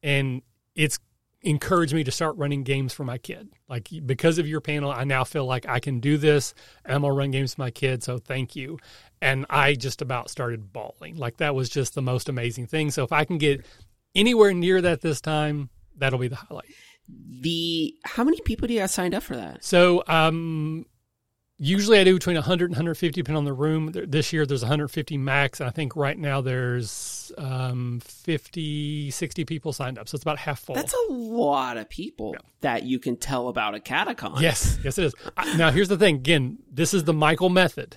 and 0.02 0.42
it's 0.75 0.99
encouraged 1.42 1.94
me 1.94 2.02
to 2.02 2.11
start 2.11 2.37
running 2.37 2.64
games 2.64 2.92
for 2.92 3.04
my 3.04 3.16
kid. 3.16 3.49
Like 3.68 3.88
because 4.04 4.38
of 4.38 4.49
your 4.49 4.61
panel, 4.61 4.90
I 4.90 5.04
now 5.04 5.23
feel 5.23 5.47
like 5.47 5.68
I 5.68 5.78
can 5.78 6.00
do 6.00 6.16
this. 6.18 6.52
And 6.85 6.97
I'm 6.97 7.02
gonna 7.02 7.14
run 7.14 7.30
games 7.30 7.54
for 7.54 7.61
my 7.61 7.71
kid. 7.71 8.02
So 8.02 8.18
thank 8.18 8.56
you." 8.56 8.80
And 9.23 9.47
I 9.49 9.75
just 9.75 10.02
about 10.02 10.30
started 10.30 10.73
bawling. 10.73 11.14
Like 11.16 11.37
that 11.37 11.54
was 11.54 11.68
just 11.68 11.94
the 11.94 12.02
most 12.02 12.28
amazing 12.28 12.66
thing. 12.66 12.90
So 12.90 13.04
if 13.04 13.12
I 13.12 13.25
can 13.25 13.38
get 13.38 13.64
anywhere 14.16 14.53
near 14.53 14.81
that 14.81 15.00
this 15.00 15.20
time, 15.20 15.70
that'll 15.96 16.18
be 16.18 16.27
the 16.27 16.35
highlight. 16.35 16.74
The 17.07 17.94
how 18.03 18.24
many 18.24 18.40
people 18.40 18.66
do 18.66 18.74
you 18.74 18.81
guys 18.81 18.92
signed 18.92 19.14
up 19.14 19.22
for 19.22 19.37
that? 19.37 19.62
So 19.62 20.03
um, 20.09 20.87
usually 21.59 21.99
I 21.99 22.05
do 22.05 22.14
between 22.14 22.37
100 22.37 22.67
and 22.67 22.73
150 22.73 23.21
depending 23.23 23.38
on 23.38 23.45
the 23.45 23.53
room. 23.53 23.93
This 23.93 24.33
year 24.33 24.47
there's 24.47 24.62
150 24.62 25.17
max. 25.19 25.61
I 25.61 25.71
think 25.71 25.97
right 25.97 26.19
now 26.19 26.40
there's 26.40 27.33
um, 27.38 28.01
50, 28.05 29.11
60 29.11 29.45
people 29.45 29.73
signed 29.73 29.99
up. 29.99 30.09
So 30.09 30.17
it's 30.17 30.23
about 30.25 30.38
half 30.38 30.61
full. 30.61 30.75
That's 30.75 30.95
a 31.09 31.12
lot 31.12 31.77
of 31.77 31.88
people 31.88 32.37
that 32.61 32.83
you 32.85 32.99
can 32.99 33.17
tell 33.17 33.49
about 33.49 33.75
Academicon. 33.75 34.40
Yes, 34.40 34.79
yes, 34.85 34.99
it 34.99 35.05
is. 35.05 35.14
Now, 35.57 35.71
here's 35.71 35.88
the 35.88 35.99
thing. 35.99 36.17
Again, 36.17 36.59
this 36.71 36.93
is 36.95 37.05
the 37.05 37.12
Michael 37.14 37.51
method. 37.51 37.97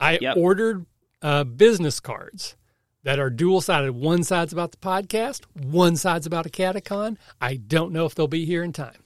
I 0.00 0.18
Yep. 0.20 0.36
ordered 0.36 0.86
uh, 1.22 1.44
business 1.44 2.00
cards 2.00 2.56
that 3.02 3.18
are 3.18 3.30
dual 3.30 3.60
sided. 3.60 3.92
One 3.92 4.24
side's 4.24 4.52
about 4.52 4.72
the 4.72 4.78
podcast, 4.78 5.44
one 5.54 5.96
side's 5.96 6.26
about 6.26 6.44
Academicon. 6.46 7.18
I 7.40 7.56
don't 7.56 7.92
know 7.92 8.04
if 8.04 8.14
they'll 8.14 8.26
be 8.26 8.44
here 8.44 8.62
in 8.62 8.72
time 8.72 9.02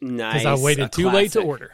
nice. 0.00 0.42
because 0.42 0.60
I 0.60 0.62
waited 0.62 0.84
A 0.84 0.88
too 0.88 1.10
late 1.10 1.32
to 1.32 1.42
order. 1.42 1.72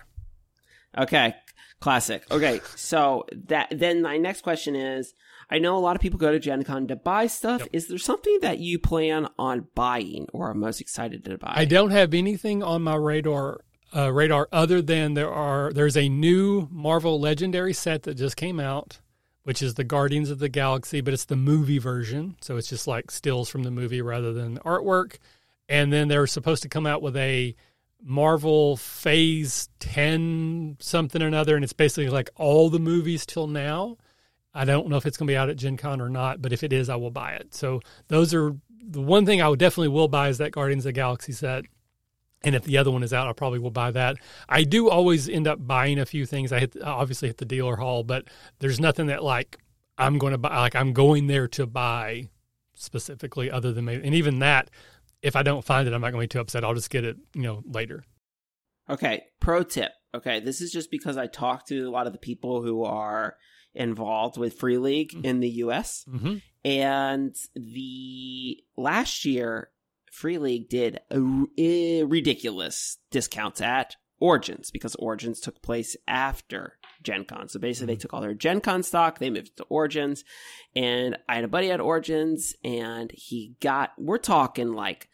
Okay, 0.96 1.34
classic. 1.80 2.24
Okay, 2.30 2.60
so 2.76 3.24
that 3.48 3.68
then 3.70 4.02
my 4.02 4.16
next 4.16 4.42
question 4.42 4.74
is: 4.74 5.14
I 5.50 5.58
know 5.58 5.76
a 5.76 5.80
lot 5.80 5.96
of 5.96 6.02
people 6.02 6.18
go 6.18 6.32
to 6.32 6.38
Gen 6.38 6.62
Con 6.62 6.86
to 6.88 6.96
buy 6.96 7.26
stuff. 7.26 7.60
Yep. 7.60 7.68
Is 7.72 7.88
there 7.88 7.98
something 7.98 8.38
that 8.42 8.58
you 8.58 8.78
plan 8.78 9.28
on 9.38 9.68
buying 9.74 10.26
or 10.32 10.50
are 10.50 10.54
most 10.54 10.80
excited 10.80 11.24
to 11.24 11.38
buy? 11.38 11.52
I 11.56 11.64
don't 11.64 11.90
have 11.90 12.14
anything 12.14 12.62
on 12.62 12.82
my 12.82 12.94
radar 12.94 13.60
uh, 13.94 14.12
radar 14.12 14.48
other 14.52 14.80
than 14.80 15.14
there 15.14 15.32
are 15.32 15.72
there's 15.72 15.96
a 15.96 16.08
new 16.08 16.68
Marvel 16.70 17.20
Legendary 17.20 17.72
set 17.72 18.04
that 18.04 18.14
just 18.14 18.36
came 18.36 18.60
out, 18.60 19.00
which 19.42 19.62
is 19.62 19.74
the 19.74 19.84
Guardians 19.84 20.30
of 20.30 20.38
the 20.38 20.48
Galaxy, 20.48 21.00
but 21.00 21.14
it's 21.14 21.24
the 21.24 21.36
movie 21.36 21.78
version, 21.78 22.36
so 22.40 22.56
it's 22.56 22.68
just 22.68 22.86
like 22.86 23.10
stills 23.10 23.48
from 23.48 23.64
the 23.64 23.70
movie 23.70 24.02
rather 24.02 24.32
than 24.32 24.58
artwork. 24.58 25.16
And 25.68 25.92
then 25.92 26.08
they're 26.08 26.26
supposed 26.26 26.62
to 26.62 26.68
come 26.68 26.86
out 26.86 27.00
with 27.00 27.16
a 27.16 27.54
Marvel 28.02 28.76
Phase 28.76 29.68
Ten 29.78 30.76
something 30.80 31.22
or 31.22 31.26
another, 31.26 31.54
and 31.54 31.64
it's 31.64 31.72
basically 31.72 32.08
like 32.08 32.30
all 32.36 32.70
the 32.70 32.78
movies 32.78 33.26
till 33.26 33.46
now. 33.46 33.96
I 34.52 34.64
don't 34.64 34.88
know 34.88 34.96
if 34.96 35.06
it's 35.06 35.16
going 35.16 35.28
to 35.28 35.32
be 35.32 35.36
out 35.36 35.48
at 35.48 35.56
Gen 35.56 35.76
Con 35.76 36.00
or 36.00 36.08
not, 36.08 36.42
but 36.42 36.52
if 36.52 36.64
it 36.64 36.72
is, 36.72 36.88
I 36.88 36.96
will 36.96 37.10
buy 37.10 37.34
it. 37.34 37.54
So 37.54 37.80
those 38.08 38.34
are 38.34 38.56
the 38.82 39.00
one 39.00 39.26
thing 39.26 39.40
I 39.40 39.54
definitely 39.54 39.88
will 39.88 40.08
buy 40.08 40.28
is 40.28 40.38
that 40.38 40.52
Guardians 40.52 40.84
of 40.84 40.88
the 40.88 40.92
Galaxy 40.92 41.32
set. 41.32 41.64
And 42.42 42.54
if 42.54 42.64
the 42.64 42.78
other 42.78 42.90
one 42.90 43.02
is 43.02 43.12
out, 43.12 43.28
I 43.28 43.32
probably 43.34 43.58
will 43.58 43.70
buy 43.70 43.90
that. 43.90 44.16
I 44.48 44.64
do 44.64 44.88
always 44.88 45.28
end 45.28 45.46
up 45.46 45.64
buying 45.66 45.98
a 45.98 46.06
few 46.06 46.24
things. 46.24 46.52
I 46.52 46.60
hit 46.60 46.74
obviously 46.82 47.28
hit 47.28 47.36
the 47.36 47.44
dealer 47.44 47.76
hall, 47.76 48.02
but 48.02 48.24
there's 48.60 48.80
nothing 48.80 49.06
that 49.08 49.22
like 49.22 49.58
I'm 49.98 50.18
going 50.18 50.32
to 50.32 50.38
buy. 50.38 50.56
Like 50.58 50.74
I'm 50.74 50.94
going 50.94 51.26
there 51.26 51.48
to 51.48 51.66
buy 51.66 52.30
specifically, 52.74 53.50
other 53.50 53.72
than 53.72 53.84
maybe, 53.84 54.06
and 54.06 54.14
even 54.14 54.38
that, 54.38 54.70
if 55.22 55.36
I 55.36 55.42
don't 55.42 55.64
find 55.64 55.86
it, 55.88 55.94
I'm 55.94 56.00
not 56.00 56.12
going 56.12 56.22
to 56.22 56.34
be 56.34 56.38
too 56.38 56.40
upset. 56.40 56.64
I'll 56.64 56.74
just 56.74 56.90
get 56.90 57.04
it, 57.04 57.16
you 57.34 57.42
know, 57.42 57.62
later. 57.66 58.04
Okay, 58.88 59.22
pro 59.40 59.62
tip. 59.62 59.92
Okay, 60.14 60.40
this 60.40 60.60
is 60.60 60.72
just 60.72 60.90
because 60.90 61.16
I 61.16 61.26
talked 61.26 61.68
to 61.68 61.82
a 61.88 61.90
lot 61.90 62.06
of 62.06 62.12
the 62.12 62.18
people 62.18 62.62
who 62.62 62.82
are 62.84 63.36
involved 63.74 64.36
with 64.36 64.58
Free 64.58 64.78
League 64.78 65.12
Mm-hmm. 65.12 65.24
in 65.24 65.40
the 65.40 65.50
US. 65.64 66.04
hmm 66.10 66.36
And 66.64 67.34
the 67.54 68.58
last 68.76 69.24
year, 69.24 69.70
Free 70.12 70.38
League 70.38 70.68
did 70.68 70.98
a, 71.10 71.16
r- 71.20 72.06
ridiculous 72.06 72.98
discounts 73.12 73.60
at 73.60 73.94
Origins 74.18 74.70
because 74.72 74.96
Origins 74.96 75.38
took 75.40 75.62
place 75.62 75.96
after 76.08 76.74
Gen 77.02 77.24
Con. 77.24 77.48
So 77.48 77.60
basically, 77.60 77.94
they 77.94 77.98
took 78.00 78.12
all 78.12 78.20
their 78.20 78.34
Gen 78.34 78.60
Con 78.60 78.82
stock, 78.82 79.18
they 79.20 79.30
moved 79.30 79.56
to 79.58 79.64
Origins. 79.64 80.24
And 80.74 81.16
I 81.28 81.36
had 81.36 81.44
a 81.44 81.48
buddy 81.48 81.70
at 81.70 81.80
Origins, 81.80 82.54
and 82.64 83.10
he 83.14 83.54
got, 83.60 83.92
we're 83.96 84.18
talking 84.18 84.72
like 84.72 85.08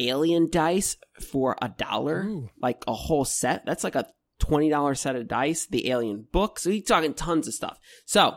alien 0.00 0.48
dice 0.50 0.96
for 1.20 1.56
a 1.62 1.68
dollar, 1.68 2.28
like 2.60 2.82
a 2.86 2.94
whole 2.94 3.24
set. 3.24 3.64
That's 3.66 3.84
like 3.84 3.94
a 3.94 4.06
$20 4.40 4.96
set 4.98 5.16
of 5.16 5.28
dice, 5.28 5.66
the 5.66 5.90
alien 5.90 6.26
book. 6.30 6.58
So 6.58 6.70
he's 6.70 6.84
talking 6.84 7.14
tons 7.14 7.48
of 7.48 7.54
stuff. 7.54 7.78
So 8.04 8.34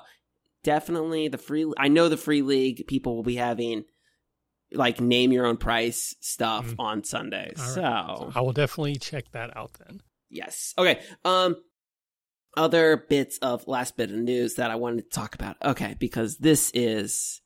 definitely 0.64 1.28
the 1.28 1.38
free, 1.38 1.72
I 1.78 1.88
know 1.88 2.10
the 2.10 2.18
free 2.18 2.42
league 2.42 2.86
people 2.88 3.16
will 3.16 3.24
be 3.24 3.36
having 3.36 3.84
like 4.72 5.00
name 5.02 5.32
your 5.32 5.46
own 5.46 5.58
price 5.58 6.16
stuff 6.20 6.68
Mhm. 6.68 6.76
on 6.80 7.04
Sundays. 7.04 7.60
All 7.60 7.66
right. 7.84 8.18
So 8.18 8.32
I 8.36 8.42
will 8.42 8.54
definitely 8.54 8.96
check 8.98 9.32
that 9.32 9.56
out 9.58 9.72
then. 9.86 10.02
yes. 10.30 10.74
Okay. 10.78 11.02
Um, 11.26 11.56
other 12.58 13.06
bits 13.10 13.38
of 13.40 13.68
last 13.68 13.96
bit 13.98 14.10
of 14.12 14.16
news 14.18 14.56
that 14.56 14.70
I 14.72 14.76
wanted 14.76 15.04
to 15.04 15.10
talk 15.16 15.36
about. 15.36 15.58
Okay. 15.64 15.96
Because 16.00 16.38
this 16.38 16.72
is, 16.74 17.42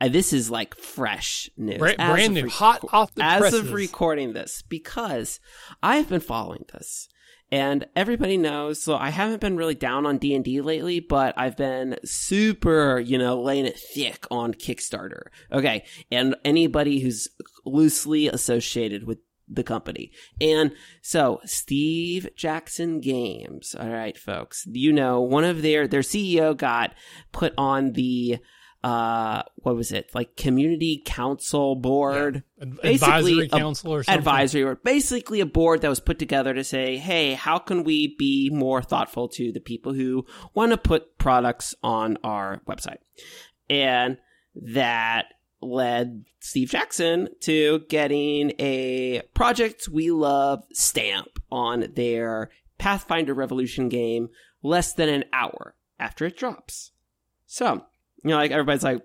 uh, 0.00 0.08
this 0.08 0.32
is 0.32 0.50
like 0.50 0.74
fresh 0.76 1.48
news. 1.56 1.78
Brand, 1.78 2.00
As 2.00 2.10
brand 2.12 2.34
new, 2.34 2.42
rec- 2.44 2.52
hot 2.52 2.84
off 2.92 3.14
the 3.14 3.24
as 3.24 3.40
presses. 3.40 3.60
of 3.60 3.72
recording 3.72 4.32
this 4.32 4.62
because 4.62 5.40
I've 5.82 6.08
been 6.08 6.20
following 6.20 6.64
this 6.72 7.08
and 7.50 7.86
everybody 7.94 8.36
knows 8.36 8.82
so 8.82 8.96
I 8.96 9.10
haven't 9.10 9.40
been 9.40 9.56
really 9.56 9.76
down 9.76 10.04
on 10.04 10.18
D&D 10.18 10.60
lately 10.62 10.98
but 10.98 11.32
I've 11.38 11.56
been 11.56 11.96
super 12.04 12.98
you 12.98 13.18
know 13.18 13.40
laying 13.40 13.66
it 13.66 13.78
thick 13.78 14.26
on 14.32 14.52
Kickstarter 14.52 15.26
okay 15.52 15.84
and 16.10 16.34
anybody 16.44 16.98
who's 17.00 17.28
loosely 17.64 18.26
associated 18.26 19.06
with 19.06 19.18
the 19.48 19.62
company. 19.62 20.10
And 20.40 20.72
so 21.02 21.40
Steve 21.44 22.28
Jackson 22.36 23.00
Games, 23.00 23.76
all 23.78 23.88
right, 23.88 24.18
folks, 24.18 24.66
you 24.66 24.92
know, 24.92 25.20
one 25.20 25.44
of 25.44 25.62
their, 25.62 25.86
their 25.86 26.00
CEO 26.00 26.56
got 26.56 26.94
put 27.30 27.54
on 27.56 27.92
the, 27.92 28.38
uh, 28.86 29.42
what 29.56 29.74
was 29.74 29.90
it? 29.90 30.14
Like 30.14 30.36
community 30.36 31.02
council 31.04 31.74
board, 31.74 32.44
Basically, 32.56 32.92
advisory 32.94 33.48
council 33.48 33.92
or 33.92 34.04
something. 34.04 34.18
advisory 34.20 34.62
or 34.62 34.76
basically 34.76 35.40
a 35.40 35.46
board 35.46 35.80
that 35.80 35.88
was 35.88 35.98
put 35.98 36.20
together 36.20 36.54
to 36.54 36.62
say, 36.62 36.96
Hey, 36.96 37.34
how 37.34 37.58
can 37.58 37.82
we 37.82 38.14
be 38.16 38.48
more 38.48 38.82
thoughtful 38.82 39.26
to 39.30 39.50
the 39.50 39.58
people 39.58 39.92
who 39.92 40.24
want 40.54 40.70
to 40.70 40.78
put 40.78 41.18
products 41.18 41.74
on 41.82 42.16
our 42.22 42.60
website? 42.68 42.98
And 43.68 44.18
that 44.54 45.32
led 45.60 46.24
Steve 46.38 46.70
Jackson 46.70 47.28
to 47.40 47.80
getting 47.88 48.52
a 48.60 49.22
Project 49.34 49.88
We 49.88 50.12
Love 50.12 50.62
stamp 50.72 51.40
on 51.50 51.92
their 51.96 52.50
Pathfinder 52.78 53.34
Revolution 53.34 53.88
game 53.88 54.28
less 54.62 54.92
than 54.92 55.08
an 55.08 55.24
hour 55.32 55.74
after 55.98 56.24
it 56.24 56.36
drops. 56.36 56.92
So, 57.46 57.84
you 58.26 58.32
know, 58.32 58.38
like 58.38 58.50
everybody's 58.50 58.82
like, 58.82 59.02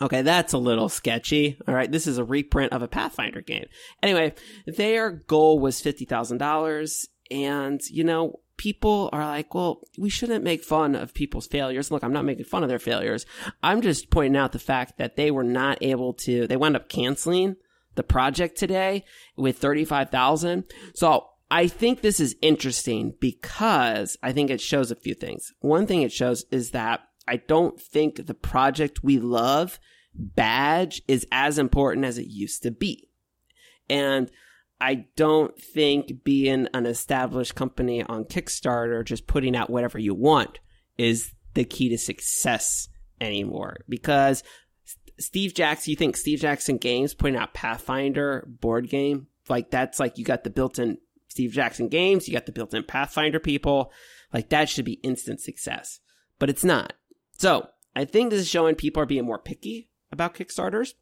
okay, 0.00 0.22
that's 0.22 0.52
a 0.52 0.58
little 0.58 0.88
sketchy. 0.88 1.58
All 1.66 1.74
right, 1.74 1.90
this 1.90 2.06
is 2.06 2.18
a 2.18 2.24
reprint 2.24 2.72
of 2.72 2.82
a 2.82 2.88
Pathfinder 2.88 3.40
game. 3.40 3.66
Anyway, 4.00 4.32
their 4.64 5.10
goal 5.10 5.58
was 5.58 5.82
$50,000. 5.82 7.06
And, 7.32 7.80
you 7.90 8.04
know, 8.04 8.38
people 8.56 9.10
are 9.12 9.24
like, 9.24 9.54
well, 9.54 9.80
we 9.98 10.08
shouldn't 10.08 10.44
make 10.44 10.62
fun 10.62 10.94
of 10.94 11.14
people's 11.14 11.48
failures. 11.48 11.90
Look, 11.90 12.04
I'm 12.04 12.12
not 12.12 12.24
making 12.24 12.44
fun 12.44 12.62
of 12.62 12.68
their 12.68 12.78
failures. 12.78 13.26
I'm 13.60 13.82
just 13.82 14.08
pointing 14.08 14.36
out 14.36 14.52
the 14.52 14.60
fact 14.60 14.98
that 14.98 15.16
they 15.16 15.32
were 15.32 15.42
not 15.42 15.78
able 15.80 16.12
to, 16.14 16.46
they 16.46 16.56
wound 16.56 16.76
up 16.76 16.88
canceling 16.88 17.56
the 17.96 18.04
project 18.04 18.56
today 18.56 19.04
with 19.36 19.58
35,000. 19.58 20.64
So 20.94 21.26
I 21.50 21.66
think 21.66 22.02
this 22.02 22.20
is 22.20 22.36
interesting 22.40 23.14
because 23.20 24.16
I 24.22 24.32
think 24.32 24.50
it 24.50 24.60
shows 24.60 24.92
a 24.92 24.96
few 24.96 25.14
things. 25.14 25.52
One 25.58 25.86
thing 25.88 26.02
it 26.02 26.12
shows 26.12 26.44
is 26.52 26.70
that 26.70 27.00
I 27.26 27.36
don't 27.36 27.80
think 27.80 28.26
the 28.26 28.34
project 28.34 29.02
we 29.02 29.18
love 29.18 29.78
badge 30.14 31.02
is 31.08 31.26
as 31.32 31.58
important 31.58 32.06
as 32.06 32.18
it 32.18 32.26
used 32.26 32.62
to 32.62 32.70
be. 32.70 33.08
And 33.88 34.30
I 34.80 35.06
don't 35.16 35.58
think 35.58 36.24
being 36.24 36.68
an 36.74 36.86
established 36.86 37.54
company 37.54 38.02
on 38.02 38.24
Kickstarter, 38.24 39.04
just 39.04 39.26
putting 39.26 39.56
out 39.56 39.70
whatever 39.70 39.98
you 39.98 40.14
want, 40.14 40.58
is 40.98 41.32
the 41.54 41.64
key 41.64 41.88
to 41.90 41.98
success 41.98 42.88
anymore. 43.20 43.78
Because 43.88 44.42
Steve 45.18 45.54
Jackson, 45.54 45.90
you 45.90 45.96
think 45.96 46.16
Steve 46.16 46.40
Jackson 46.40 46.76
Games 46.76 47.14
putting 47.14 47.36
out 47.36 47.54
Pathfinder 47.54 48.46
board 48.60 48.88
game, 48.88 49.28
like 49.48 49.70
that's 49.70 50.00
like 50.00 50.18
you 50.18 50.24
got 50.24 50.44
the 50.44 50.50
built 50.50 50.78
in 50.78 50.98
Steve 51.28 51.52
Jackson 51.52 51.88
Games, 51.88 52.28
you 52.28 52.34
got 52.34 52.46
the 52.46 52.52
built 52.52 52.74
in 52.74 52.84
Pathfinder 52.84 53.40
people, 53.40 53.92
like 54.32 54.50
that 54.50 54.68
should 54.68 54.84
be 54.84 54.94
instant 54.94 55.40
success. 55.40 56.00
But 56.38 56.50
it's 56.50 56.64
not. 56.64 56.94
So 57.38 57.68
I 57.96 58.04
think 58.04 58.30
this 58.30 58.40
is 58.40 58.48
showing 58.48 58.74
people 58.74 59.02
are 59.02 59.06
being 59.06 59.24
more 59.24 59.38
picky 59.38 59.88
about 60.10 60.34
Kickstarters. 60.34 60.94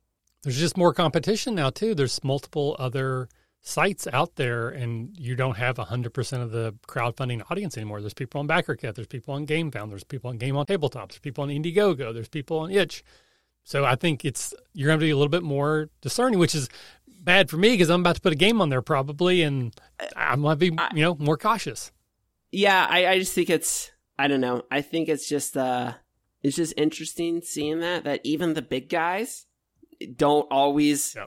There's 0.42 0.58
just 0.58 0.76
more 0.76 0.92
competition 0.92 1.54
now 1.54 1.70
too. 1.70 1.94
There's 1.94 2.22
multiple 2.24 2.76
other 2.78 3.28
sites 3.60 4.08
out 4.12 4.34
there, 4.34 4.68
and 4.68 5.16
you 5.16 5.36
don't 5.36 5.56
have 5.56 5.76
100% 5.76 6.42
of 6.42 6.50
the 6.50 6.74
crowdfunding 6.88 7.42
audience 7.50 7.76
anymore. 7.76 8.00
There's 8.00 8.14
people 8.14 8.40
on 8.40 8.48
BackerKit, 8.48 8.94
there's 8.94 9.06
people 9.06 9.34
on 9.34 9.46
GameFound, 9.46 9.90
there's 9.90 10.04
people 10.04 10.30
on 10.30 10.38
Game 10.38 10.56
on 10.56 10.66
Tabletop, 10.66 11.10
there's 11.10 11.20
people 11.20 11.44
on 11.44 11.50
Indiegogo, 11.50 12.12
there's 12.12 12.28
people 12.28 12.58
on 12.58 12.72
Itch. 12.72 13.04
So 13.64 13.84
I 13.84 13.94
think 13.94 14.24
it's 14.24 14.52
you're 14.74 14.88
going 14.88 14.98
to 14.98 15.06
be 15.06 15.10
a 15.10 15.16
little 15.16 15.30
bit 15.30 15.44
more 15.44 15.88
discerning, 16.00 16.40
which 16.40 16.54
is 16.54 16.68
bad 17.06 17.48
for 17.48 17.56
me 17.56 17.70
because 17.70 17.90
I'm 17.90 18.00
about 18.00 18.16
to 18.16 18.20
put 18.20 18.32
a 18.32 18.36
game 18.36 18.60
on 18.60 18.68
there 18.68 18.82
probably, 18.82 19.42
and 19.42 19.72
I'm 20.16 20.42
going 20.42 20.58
to 20.58 20.70
be 20.70 20.76
you 20.96 21.04
know 21.04 21.14
more 21.14 21.36
cautious. 21.36 21.92
Yeah, 22.50 22.84
I, 22.88 23.06
I 23.06 23.18
just 23.20 23.32
think 23.32 23.48
it's 23.48 23.92
I 24.18 24.26
don't 24.26 24.40
know. 24.40 24.62
I 24.70 24.80
think 24.80 25.08
it's 25.08 25.28
just 25.28 25.56
uh 25.56 25.94
it's 26.42 26.56
just 26.56 26.74
interesting 26.76 27.40
seeing 27.42 27.80
that 27.80 28.04
that 28.04 28.20
even 28.24 28.54
the 28.54 28.62
big 28.62 28.88
guys 28.88 29.46
don't 30.16 30.46
always 30.50 31.14
Yeah. 31.14 31.26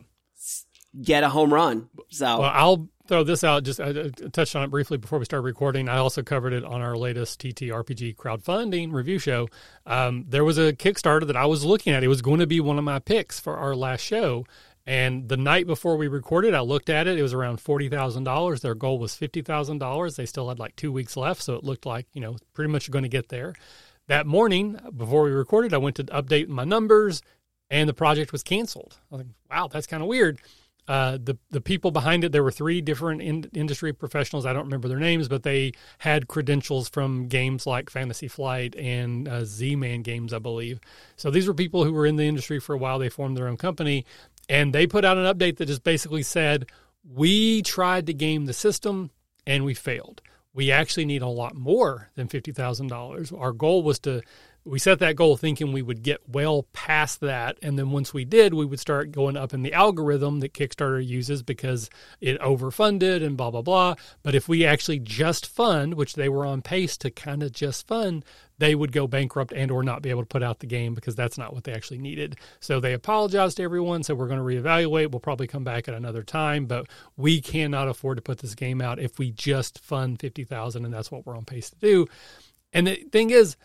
get 1.01 1.23
a 1.23 1.29
home 1.29 1.53
run. 1.53 1.89
So 2.09 2.25
Well, 2.39 2.51
I'll 2.53 2.89
throw 3.07 3.23
this 3.23 3.43
out. 3.43 3.63
Just 3.63 3.79
I, 3.79 3.89
I 3.89 4.09
touched 4.31 4.55
on 4.55 4.63
it 4.63 4.69
briefly 4.71 4.97
before 4.97 5.19
we 5.19 5.25
started 5.25 5.45
recording. 5.45 5.87
I 5.89 5.97
also 5.97 6.23
covered 6.23 6.53
it 6.53 6.63
on 6.63 6.81
our 6.81 6.95
latest 6.97 7.39
TTRPG 7.41 8.15
crowdfunding 8.15 8.91
review 8.93 9.19
show. 9.19 9.47
Um, 9.85 10.25
there 10.27 10.43
was 10.43 10.57
a 10.57 10.73
Kickstarter 10.73 11.25
that 11.27 11.35
I 11.37 11.45
was 11.45 11.63
looking 11.63 11.93
at. 11.93 12.03
It 12.03 12.07
was 12.07 12.21
going 12.21 12.39
to 12.39 12.47
be 12.47 12.59
one 12.59 12.77
of 12.77 12.83
my 12.83 12.99
picks 12.99 13.39
for 13.39 13.57
our 13.57 13.75
last 13.75 14.01
show. 14.01 14.45
And 14.87 15.29
the 15.29 15.37
night 15.37 15.65
before 15.65 15.97
we 15.97 16.07
recorded, 16.07 16.53
I 16.53 16.59
looked 16.61 16.89
at 16.91 17.07
it. 17.07 17.17
It 17.17 17.23
was 17.23 17.33
around 17.33 17.59
forty 17.59 17.89
thousand 17.89 18.23
dollars. 18.23 18.61
Their 18.61 18.75
goal 18.75 18.99
was 18.99 19.15
fifty 19.15 19.41
thousand 19.41 19.79
dollars. 19.79 20.15
They 20.15 20.27
still 20.27 20.47
had 20.49 20.59
like 20.59 20.75
two 20.75 20.91
weeks 20.91 21.17
left, 21.17 21.41
so 21.41 21.55
it 21.55 21.63
looked 21.63 21.87
like 21.87 22.05
you 22.13 22.21
know 22.21 22.37
pretty 22.53 22.71
much 22.71 22.91
going 22.91 23.01
to 23.03 23.09
get 23.09 23.29
there. 23.29 23.55
That 24.07 24.27
morning, 24.27 24.79
before 24.95 25.23
we 25.23 25.31
recorded, 25.31 25.73
I 25.73 25.77
went 25.77 25.95
to 25.97 26.03
update 26.05 26.47
my 26.47 26.63
numbers, 26.63 27.21
and 27.69 27.89
the 27.89 27.93
project 27.93 28.31
was 28.31 28.43
canceled. 28.43 28.97
I 29.11 29.15
was 29.15 29.25
like, 29.25 29.35
"Wow, 29.49 29.67
that's 29.67 29.87
kind 29.87 30.03
of 30.03 30.07
weird." 30.07 30.39
uh, 30.87 31.17
the 31.21 31.37
the 31.49 31.61
people 31.61 31.91
behind 31.91 32.23
it. 32.23 32.31
There 32.31 32.43
were 32.43 32.51
three 32.51 32.81
different 32.81 33.21
in, 33.21 33.49
industry 33.53 33.93
professionals. 33.93 34.45
I 34.45 34.53
don't 34.53 34.65
remember 34.65 34.87
their 34.87 34.99
names, 34.99 35.27
but 35.27 35.43
they 35.43 35.73
had 35.99 36.27
credentials 36.27 36.89
from 36.89 37.27
games 37.27 37.65
like 37.65 37.89
Fantasy 37.89 38.27
Flight 38.27 38.75
and 38.75 39.27
uh, 39.27 39.45
Z-Man 39.45 40.03
games, 40.03 40.33
I 40.33 40.39
believe. 40.39 40.79
So 41.15 41.31
these 41.31 41.47
were 41.47 41.53
people 41.53 41.83
who 41.83 41.93
were 41.93 42.05
in 42.05 42.17
the 42.17 42.25
industry 42.25 42.59
for 42.59 42.73
a 42.73 42.77
while. 42.77 42.99
They 42.99 43.09
formed 43.09 43.35
their 43.37 43.47
own 43.47 43.57
company, 43.57 44.05
and 44.47 44.73
they 44.73 44.85
put 44.85 45.05
out 45.05 45.17
an 45.17 45.25
update 45.25 45.57
that 45.57 45.65
just 45.65 45.83
basically 45.83 46.23
said, 46.23 46.67
"We 47.03 47.61
tried 47.63 48.05
to 48.07 48.13
game 48.13 48.45
the 48.45 48.53
system 48.53 49.11
and 49.47 49.63
we 49.65 49.73
failed. 49.73 50.21
We 50.55 50.71
actually 50.71 51.05
need 51.05 51.21
a 51.21 51.27
lot 51.27 51.55
more 51.55 52.09
than 52.15 52.27
fifty 52.27 52.51
thousand 52.51 52.87
dollars. 52.87 53.31
Our 53.31 53.51
goal 53.51 53.83
was 53.83 53.99
to." 53.99 54.23
we 54.65 54.79
set 54.79 54.97
that 54.97 55.15
goal 55.15 55.37
thinking 55.37 55.71
we 55.71 55.83
would 55.83 56.01
get 56.01 56.27
well 56.27 56.63
past 56.73 57.19
that. 57.21 57.57
And 57.61 57.77
then 57.77 57.91
once 57.91 58.15
we 58.15 58.25
did, 58.25 58.55
we 58.55 58.65
would 58.65 58.79
start 58.79 59.11
going 59.11 59.37
up 59.37 59.53
in 59.53 59.61
the 59.61 59.73
algorithm 59.73 60.39
that 60.39 60.53
Kickstarter 60.53 61.05
uses 61.05 61.43
because 61.43 61.87
it 62.19 62.39
overfunded 62.41 63.23
and 63.23 63.37
blah, 63.37 63.51
blah, 63.51 63.61
blah. 63.61 63.93
But 64.23 64.33
if 64.33 64.49
we 64.49 64.65
actually 64.65 64.97
just 64.99 65.45
fund, 65.45 65.93
which 65.93 66.15
they 66.15 66.29
were 66.29 66.47
on 66.47 66.63
pace 66.63 66.97
to 66.97 67.11
kind 67.11 67.43
of 67.43 67.51
just 67.51 67.85
fund, 67.85 68.25
they 68.57 68.75
would 68.75 68.91
go 68.91 69.07
bankrupt 69.07 69.51
and 69.51 69.71
or 69.71 69.83
not 69.83 70.01
be 70.01 70.09
able 70.09 70.21
to 70.21 70.27
put 70.27 70.43
out 70.43 70.59
the 70.59 70.67
game 70.67 70.93
because 70.93 71.15
that's 71.15 71.37
not 71.37 71.53
what 71.53 71.63
they 71.63 71.73
actually 71.73 71.97
needed. 71.97 72.37
So 72.59 72.79
they 72.79 72.93
apologized 72.93 73.57
to 73.57 73.63
everyone, 73.63 74.03
said 74.03 74.17
we're 74.17 74.27
going 74.27 74.39
to 74.39 74.45
reevaluate. 74.45 75.11
We'll 75.11 75.19
probably 75.19 75.47
come 75.47 75.63
back 75.63 75.87
at 75.87 75.93
another 75.93 76.23
time, 76.23 76.65
but 76.65 76.87
we 77.17 77.41
cannot 77.41 77.87
afford 77.87 78.17
to 78.17 78.21
put 78.21 78.39
this 78.39 78.55
game 78.55 78.81
out 78.81 78.99
if 78.99 79.19
we 79.19 79.31
just 79.31 79.79
fund 79.79 80.19
50,000 80.19 80.85
and 80.85 80.93
that's 80.93 81.11
what 81.11 81.25
we're 81.25 81.37
on 81.37 81.45
pace 81.45 81.69
to 81.69 81.77
do. 81.77 82.07
And 82.71 82.87
the 82.87 82.95
thing 83.11 83.29
is, 83.29 83.57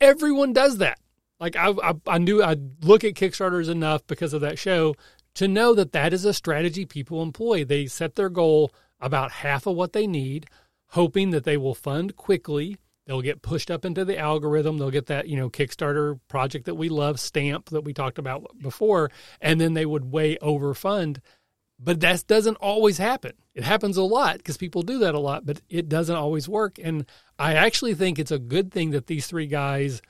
everyone 0.00 0.52
does 0.52 0.78
that. 0.78 0.98
Like 1.40 1.56
I, 1.56 1.70
I, 1.82 1.94
I 2.06 2.18
knew 2.18 2.42
I 2.42 2.56
look 2.82 3.04
at 3.04 3.14
Kickstarters 3.14 3.68
enough 3.68 4.06
because 4.06 4.32
of 4.32 4.40
that 4.40 4.58
show 4.58 4.96
to 5.34 5.46
know 5.46 5.74
that 5.74 5.92
that 5.92 6.12
is 6.12 6.24
a 6.24 6.34
strategy 6.34 6.84
people 6.84 7.22
employ. 7.22 7.64
They 7.64 7.86
set 7.86 8.16
their 8.16 8.28
goal 8.28 8.72
about 9.00 9.30
half 9.30 9.66
of 9.66 9.76
what 9.76 9.92
they 9.92 10.06
need, 10.06 10.46
hoping 10.88 11.30
that 11.30 11.44
they 11.44 11.56
will 11.56 11.74
fund 11.74 12.16
quickly. 12.16 12.76
They'll 13.08 13.22
get 13.22 13.40
pushed 13.40 13.70
up 13.70 13.86
into 13.86 14.04
the 14.04 14.18
algorithm. 14.18 14.76
They'll 14.76 14.90
get 14.90 15.06
that, 15.06 15.28
you 15.28 15.36
know, 15.38 15.48
Kickstarter 15.48 16.20
project 16.28 16.66
that 16.66 16.74
we 16.74 16.90
love 16.90 17.18
stamp 17.18 17.70
that 17.70 17.80
we 17.80 17.94
talked 17.94 18.18
about 18.18 18.46
before, 18.60 19.10
and 19.40 19.58
then 19.58 19.72
they 19.72 19.86
would 19.86 20.12
way 20.12 20.36
overfund. 20.42 21.20
But 21.78 22.00
that 22.00 22.26
doesn't 22.26 22.56
always 22.56 22.98
happen. 22.98 23.32
It 23.54 23.64
happens 23.64 23.96
a 23.96 24.02
lot 24.02 24.36
because 24.36 24.58
people 24.58 24.82
do 24.82 24.98
that 24.98 25.14
a 25.14 25.18
lot, 25.20 25.46
but 25.46 25.62
it 25.70 25.88
doesn't 25.88 26.16
always 26.16 26.50
work. 26.50 26.78
And 26.82 27.06
I 27.38 27.54
actually 27.54 27.94
think 27.94 28.18
it's 28.18 28.30
a 28.30 28.38
good 28.38 28.70
thing 28.70 28.90
that 28.90 29.06
these 29.06 29.26
three 29.26 29.46
guys 29.46 30.02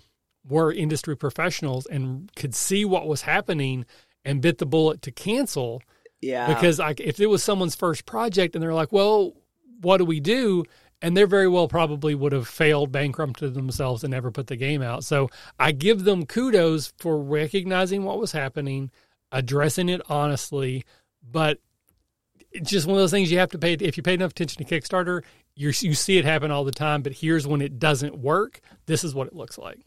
were 0.48 0.72
industry 0.72 1.16
professionals 1.16 1.86
and 1.86 2.32
could 2.34 2.54
see 2.54 2.84
what 2.84 3.06
was 3.06 3.22
happening 3.22 3.86
and 4.24 4.40
bit 4.42 4.58
the 4.58 4.66
bullet 4.66 5.02
to 5.02 5.12
cancel. 5.12 5.82
yeah, 6.20 6.52
Because 6.52 6.80
I, 6.80 6.94
if 6.98 7.20
it 7.20 7.26
was 7.26 7.44
someone's 7.44 7.76
first 7.76 8.06
project 8.06 8.56
and 8.56 8.62
they're 8.62 8.74
like, 8.74 8.90
well, 8.90 9.34
what 9.80 9.98
do 9.98 10.04
we 10.04 10.18
do? 10.18 10.64
And 11.00 11.16
they 11.16 11.22
very 11.24 11.48
well 11.48 11.68
probably 11.68 12.14
would 12.14 12.32
have 12.32 12.48
failed, 12.48 12.90
bankrupted 12.90 13.54
themselves, 13.54 14.02
and 14.02 14.10
never 14.10 14.30
put 14.30 14.48
the 14.48 14.56
game 14.56 14.82
out. 14.82 15.04
So 15.04 15.30
I 15.58 15.72
give 15.72 16.04
them 16.04 16.26
kudos 16.26 16.92
for 16.98 17.20
recognizing 17.22 18.04
what 18.04 18.18
was 18.18 18.32
happening, 18.32 18.90
addressing 19.30 19.88
it 19.88 20.00
honestly, 20.08 20.84
but 21.22 21.60
it's 22.50 22.70
just 22.70 22.86
one 22.86 22.96
of 22.96 23.02
those 23.02 23.10
things 23.10 23.30
you 23.30 23.38
have 23.38 23.50
to 23.50 23.58
pay. 23.58 23.74
If 23.74 23.96
you 23.96 24.02
pay 24.02 24.14
enough 24.14 24.32
attention 24.32 24.64
to 24.64 24.80
Kickstarter, 24.80 25.22
you 25.54 25.68
you 25.68 25.94
see 25.94 26.18
it 26.18 26.24
happen 26.24 26.50
all 26.50 26.64
the 26.64 26.72
time. 26.72 27.02
But 27.02 27.12
here's 27.12 27.46
when 27.46 27.60
it 27.60 27.78
doesn't 27.78 28.18
work. 28.18 28.60
This 28.86 29.04
is 29.04 29.14
what 29.14 29.26
it 29.26 29.36
looks 29.36 29.58
like. 29.58 29.80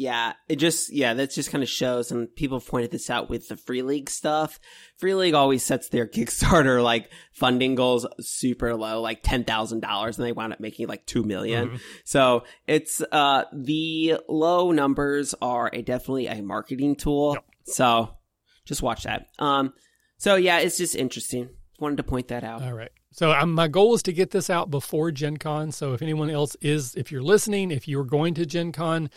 Yeah, 0.00 0.32
it 0.48 0.56
just 0.56 0.90
yeah, 0.90 1.12
that 1.12 1.30
just 1.30 1.50
kind 1.50 1.62
of 1.62 1.68
shows, 1.68 2.10
and 2.10 2.34
people 2.34 2.58
have 2.58 2.66
pointed 2.66 2.90
this 2.90 3.10
out 3.10 3.28
with 3.28 3.48
the 3.48 3.56
Free 3.58 3.82
League 3.82 4.08
stuff. 4.08 4.58
Free 4.96 5.12
League 5.14 5.34
always 5.34 5.62
sets 5.62 5.90
their 5.90 6.06
Kickstarter 6.16 6.82
like 6.82 7.10
funding 7.32 7.74
goals 7.74 8.06
super 8.18 8.74
low, 8.74 9.02
like 9.02 9.22
ten 9.22 9.44
thousand 9.44 9.80
dollars, 9.80 10.16
and 10.16 10.26
they 10.26 10.32
wound 10.32 10.54
up 10.54 10.58
making 10.60 10.88
like 10.88 11.04
two 11.04 11.22
million. 11.22 11.68
Mhm. 11.68 11.80
So 12.06 12.44
it's 12.66 13.02
uh 13.12 13.44
the 13.52 14.16
low 14.26 14.72
numbers 14.72 15.34
are 15.42 15.68
a 15.70 15.82
definitely 15.82 16.28
a 16.28 16.40
marketing 16.40 16.96
tool. 16.96 17.34
Yep. 17.34 17.44
So 17.66 18.16
just 18.64 18.82
watch 18.82 19.02
that. 19.02 19.26
Um, 19.38 19.74
so 20.16 20.36
yeah, 20.36 20.60
it's 20.60 20.78
just 20.78 20.96
interesting. 20.96 21.50
wanted 21.78 21.96
to 21.96 22.04
point 22.04 22.28
that 22.28 22.42
out. 22.42 22.62
All 22.62 22.72
right. 22.72 22.90
So 23.12 23.32
um, 23.32 23.52
my 23.52 23.68
goal 23.68 23.94
is 23.96 24.02
to 24.04 24.14
get 24.14 24.30
this 24.30 24.48
out 24.48 24.70
before 24.70 25.10
Gen 25.10 25.36
Con. 25.36 25.72
So 25.72 25.92
if 25.92 26.00
anyone 26.00 26.30
else 26.30 26.56
is, 26.62 26.94
if 26.94 27.12
you're 27.12 27.22
listening, 27.22 27.70
if 27.70 27.86
you're 27.86 28.04
going 28.04 28.32
to 28.34 28.46
Gen 28.46 28.72
Con, 28.72 29.10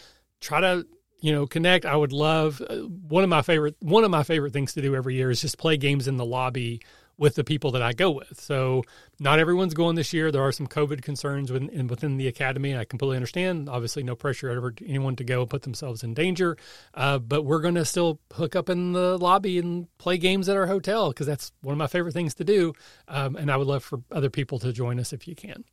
try 0.44 0.62
to 0.62 0.86
you 1.22 1.32
know 1.32 1.48
connect. 1.48 1.86
I 1.86 1.96
would 1.96 2.14
love 2.14 2.62
uh, 2.62 2.76
one 2.76 3.24
of 3.24 3.30
my 3.30 3.42
favorite 3.42 3.76
one 3.80 4.04
of 4.04 4.12
my 4.12 4.24
favorite 4.24 4.54
things 4.54 4.74
to 4.74 4.82
do 4.82 4.96
every 4.96 5.16
year 5.16 5.32
is 5.32 5.42
just 5.42 5.58
play 5.58 5.78
games 5.78 6.08
in 6.08 6.18
the 6.18 6.26
lobby 6.26 6.82
with 7.18 7.36
the 7.36 7.44
people 7.44 7.72
that 7.72 7.82
I 7.82 7.94
go 7.94 8.12
with. 8.12 8.40
So 8.42 8.84
not 9.20 9.40
everyone's 9.40 9.74
going 9.74 9.96
this 9.96 10.14
year. 10.14 10.32
There 10.32 10.42
are 10.42 10.52
some 10.52 10.68
COVID 10.68 11.04
concerns 11.04 11.52
within, 11.52 11.88
within 11.88 12.18
the 12.18 12.28
academy, 12.28 12.76
I 12.76 12.86
completely 12.86 13.18
understand. 13.18 13.70
Obviously, 13.70 14.04
no 14.04 14.16
pressure 14.16 14.50
ever 14.50 14.74
anyone 14.86 15.16
to 15.18 15.24
go 15.24 15.42
and 15.42 15.50
put 15.50 15.62
themselves 15.62 16.04
in 16.04 16.14
danger. 16.16 16.58
Uh, 16.94 17.20
but 17.20 17.44
we're 17.44 17.62
going 17.62 17.76
to 17.76 17.86
still 17.86 18.20
hook 18.34 18.56
up 18.56 18.68
in 18.68 18.94
the 18.94 19.18
lobby 19.18 19.60
and 19.60 19.88
play 20.00 20.18
games 20.18 20.50
at 20.50 20.58
our 20.58 20.66
hotel 20.66 21.10
because 21.10 21.28
that's 21.28 21.52
one 21.62 21.74
of 21.74 21.78
my 21.78 21.88
favorite 21.88 22.14
things 22.14 22.34
to 22.36 22.44
do. 22.44 22.74
Um, 23.08 23.36
and 23.36 23.52
I 23.52 23.58
would 23.58 23.68
love 23.68 23.84
for 23.84 24.02
other 24.12 24.32
people 24.32 24.58
to 24.60 24.74
join 24.74 25.00
us 25.00 25.14
if 25.14 25.28
you 25.28 25.36
can. 25.36 25.66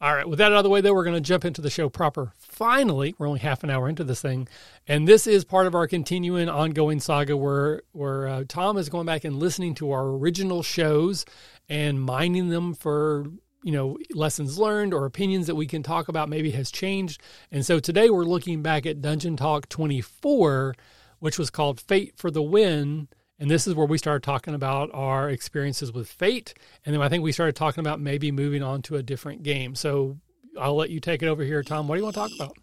All 0.00 0.14
right, 0.14 0.28
with 0.28 0.38
that 0.38 0.52
out 0.52 0.58
of 0.58 0.62
the 0.62 0.70
way, 0.70 0.80
though, 0.80 0.94
we're 0.94 1.02
going 1.02 1.16
to 1.16 1.20
jump 1.20 1.44
into 1.44 1.60
the 1.60 1.70
show 1.70 1.88
proper. 1.88 2.32
Finally, 2.38 3.16
we're 3.18 3.26
only 3.26 3.40
half 3.40 3.64
an 3.64 3.70
hour 3.70 3.88
into 3.88 4.04
this 4.04 4.22
thing, 4.22 4.46
and 4.86 5.08
this 5.08 5.26
is 5.26 5.44
part 5.44 5.66
of 5.66 5.74
our 5.74 5.88
continuing, 5.88 6.48
ongoing 6.48 7.00
saga 7.00 7.36
where 7.36 7.82
where 7.90 8.28
uh, 8.28 8.44
Tom 8.46 8.76
is 8.78 8.88
going 8.88 9.06
back 9.06 9.24
and 9.24 9.40
listening 9.40 9.74
to 9.74 9.90
our 9.90 10.06
original 10.06 10.62
shows 10.62 11.24
and 11.68 12.00
mining 12.00 12.48
them 12.48 12.74
for 12.74 13.26
you 13.64 13.72
know 13.72 13.98
lessons 14.14 14.56
learned 14.56 14.94
or 14.94 15.04
opinions 15.04 15.48
that 15.48 15.56
we 15.56 15.66
can 15.66 15.82
talk 15.82 16.06
about 16.06 16.28
maybe 16.28 16.52
has 16.52 16.70
changed. 16.70 17.20
And 17.50 17.66
so 17.66 17.80
today 17.80 18.08
we're 18.08 18.22
looking 18.22 18.62
back 18.62 18.86
at 18.86 19.00
Dungeon 19.00 19.36
Talk 19.36 19.68
24, 19.68 20.76
which 21.18 21.40
was 21.40 21.50
called 21.50 21.80
Fate 21.80 22.14
for 22.16 22.30
the 22.30 22.42
Win 22.42 23.08
and 23.38 23.50
this 23.50 23.66
is 23.66 23.74
where 23.74 23.86
we 23.86 23.98
started 23.98 24.22
talking 24.22 24.54
about 24.54 24.90
our 24.92 25.30
experiences 25.30 25.92
with 25.92 26.08
Fate. 26.08 26.54
And 26.84 26.94
then 26.94 27.02
I 27.02 27.08
think 27.08 27.22
we 27.22 27.32
started 27.32 27.54
talking 27.54 27.80
about 27.80 28.00
maybe 28.00 28.32
moving 28.32 28.62
on 28.62 28.82
to 28.82 28.96
a 28.96 29.02
different 29.02 29.42
game. 29.42 29.74
So 29.74 30.18
I'll 30.58 30.76
let 30.76 30.90
you 30.90 31.00
take 31.00 31.22
it 31.22 31.28
over 31.28 31.44
here, 31.44 31.62
Tom. 31.62 31.86
What 31.86 31.94
do 31.94 32.00
you 32.00 32.04
want 32.04 32.14
to 32.14 32.20
talk 32.20 32.30
about? 32.36 32.56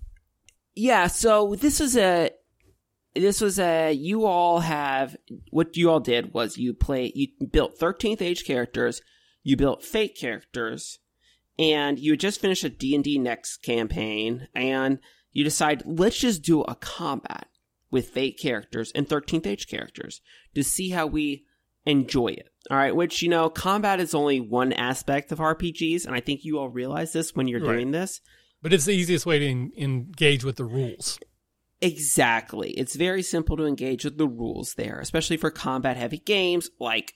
Yeah, 0.75 1.07
so 1.07 1.55
this 1.55 1.79
is 1.79 1.95
a 1.95 2.31
this 3.15 3.39
was 3.39 3.59
a 3.59 3.93
you 3.93 4.25
all 4.25 4.59
have 4.59 5.15
what 5.49 5.77
you 5.77 5.89
all 5.89 6.01
did 6.01 6.33
was 6.33 6.57
you 6.57 6.73
play 6.73 7.13
you 7.15 7.29
built 7.47 7.79
13th 7.79 8.21
age 8.21 8.43
characters, 8.45 9.01
you 9.41 9.55
built 9.55 9.83
fate 9.83 10.17
characters, 10.19 10.99
and 11.57 11.97
you 11.97 12.17
just 12.17 12.41
finished 12.41 12.65
a 12.65 12.69
D&D 12.69 13.17
next 13.19 13.57
campaign 13.63 14.49
and 14.53 14.99
you 15.31 15.45
decide 15.45 15.83
let's 15.85 16.17
just 16.17 16.41
do 16.41 16.61
a 16.63 16.75
combat 16.75 17.47
with 17.95 18.09
Fate 18.09 18.37
characters 18.37 18.91
and 18.93 19.07
13th 19.07 19.47
Age 19.47 19.67
characters 19.67 20.19
to 20.53 20.65
see 20.65 20.89
how 20.89 21.07
we 21.07 21.45
enjoy 21.85 22.27
it. 22.27 22.49
All 22.69 22.75
right, 22.75 22.93
which, 22.93 23.21
you 23.21 23.29
know, 23.29 23.49
combat 23.49 24.01
is 24.01 24.13
only 24.13 24.41
one 24.41 24.73
aspect 24.73 25.31
of 25.31 25.39
RPGs, 25.39 26.05
and 26.05 26.13
I 26.13 26.19
think 26.19 26.43
you 26.43 26.59
all 26.59 26.67
realize 26.67 27.13
this 27.13 27.33
when 27.33 27.47
you're 27.47 27.61
right. 27.61 27.71
doing 27.71 27.91
this. 27.91 28.19
But 28.61 28.73
it's 28.73 28.83
the 28.83 28.91
easiest 28.91 29.25
way 29.25 29.39
to 29.39 29.47
en- 29.47 29.71
engage 29.77 30.43
with 30.43 30.57
the 30.57 30.65
rules. 30.65 31.17
Exactly. 31.79 32.71
It's 32.71 32.97
very 32.97 33.23
simple 33.23 33.55
to 33.55 33.65
engage 33.65 34.03
with 34.03 34.17
the 34.17 34.27
rules 34.27 34.73
there, 34.73 34.99
especially 34.99 35.37
for 35.37 35.49
combat 35.49 35.95
heavy 35.95 36.17
games 36.17 36.69
like 36.81 37.13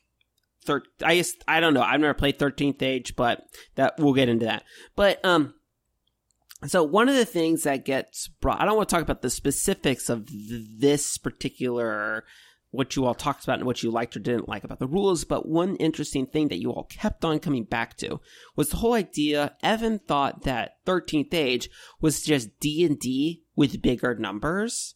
thir- 0.63 0.83
I 1.03 1.17
just, 1.17 1.43
I 1.45 1.59
don't 1.59 1.73
know. 1.73 1.81
I've 1.81 1.99
never 1.99 2.13
played 2.13 2.39
13th 2.39 2.81
Age, 2.81 3.17
but 3.17 3.41
that 3.75 3.95
we'll 3.99 4.13
get 4.13 4.29
into 4.29 4.45
that. 4.45 4.63
But 4.95 5.23
um 5.25 5.55
so 6.67 6.83
one 6.83 7.07
of 7.07 7.15
the 7.15 7.25
things 7.25 7.63
that 7.63 7.85
gets 7.85 8.27
brought, 8.27 8.61
I 8.61 8.65
don't 8.65 8.75
want 8.75 8.89
to 8.89 8.95
talk 8.95 9.03
about 9.03 9.21
the 9.21 9.29
specifics 9.29 10.09
of 10.09 10.27
this 10.29 11.17
particular, 11.17 12.25
what 12.71 12.95
you 12.95 13.05
all 13.05 13.15
talked 13.15 13.45
about 13.45 13.59
and 13.59 13.65
what 13.65 13.81
you 13.81 13.89
liked 13.89 14.17
or 14.17 14.19
didn't 14.19 14.49
like 14.49 14.65
about 14.65 14.79
the 14.79 14.87
rules, 14.87 15.23
but 15.23 15.47
one 15.47 15.77
interesting 15.77 16.27
thing 16.27 16.49
that 16.49 16.59
you 16.59 16.71
all 16.71 16.83
kept 16.83 17.23
on 17.23 17.39
coming 17.39 17.63
back 17.63 17.95
to 17.97 18.19
was 18.57 18.69
the 18.69 18.77
whole 18.77 18.93
idea. 18.93 19.55
Evan 19.63 19.99
thought 19.99 20.43
that 20.43 20.85
13th 20.85 21.33
Age 21.33 21.69
was 22.01 22.21
just 22.21 22.59
D 22.59 22.85
and 22.85 22.99
D 22.99 23.43
with 23.55 23.81
bigger 23.81 24.15
numbers, 24.15 24.95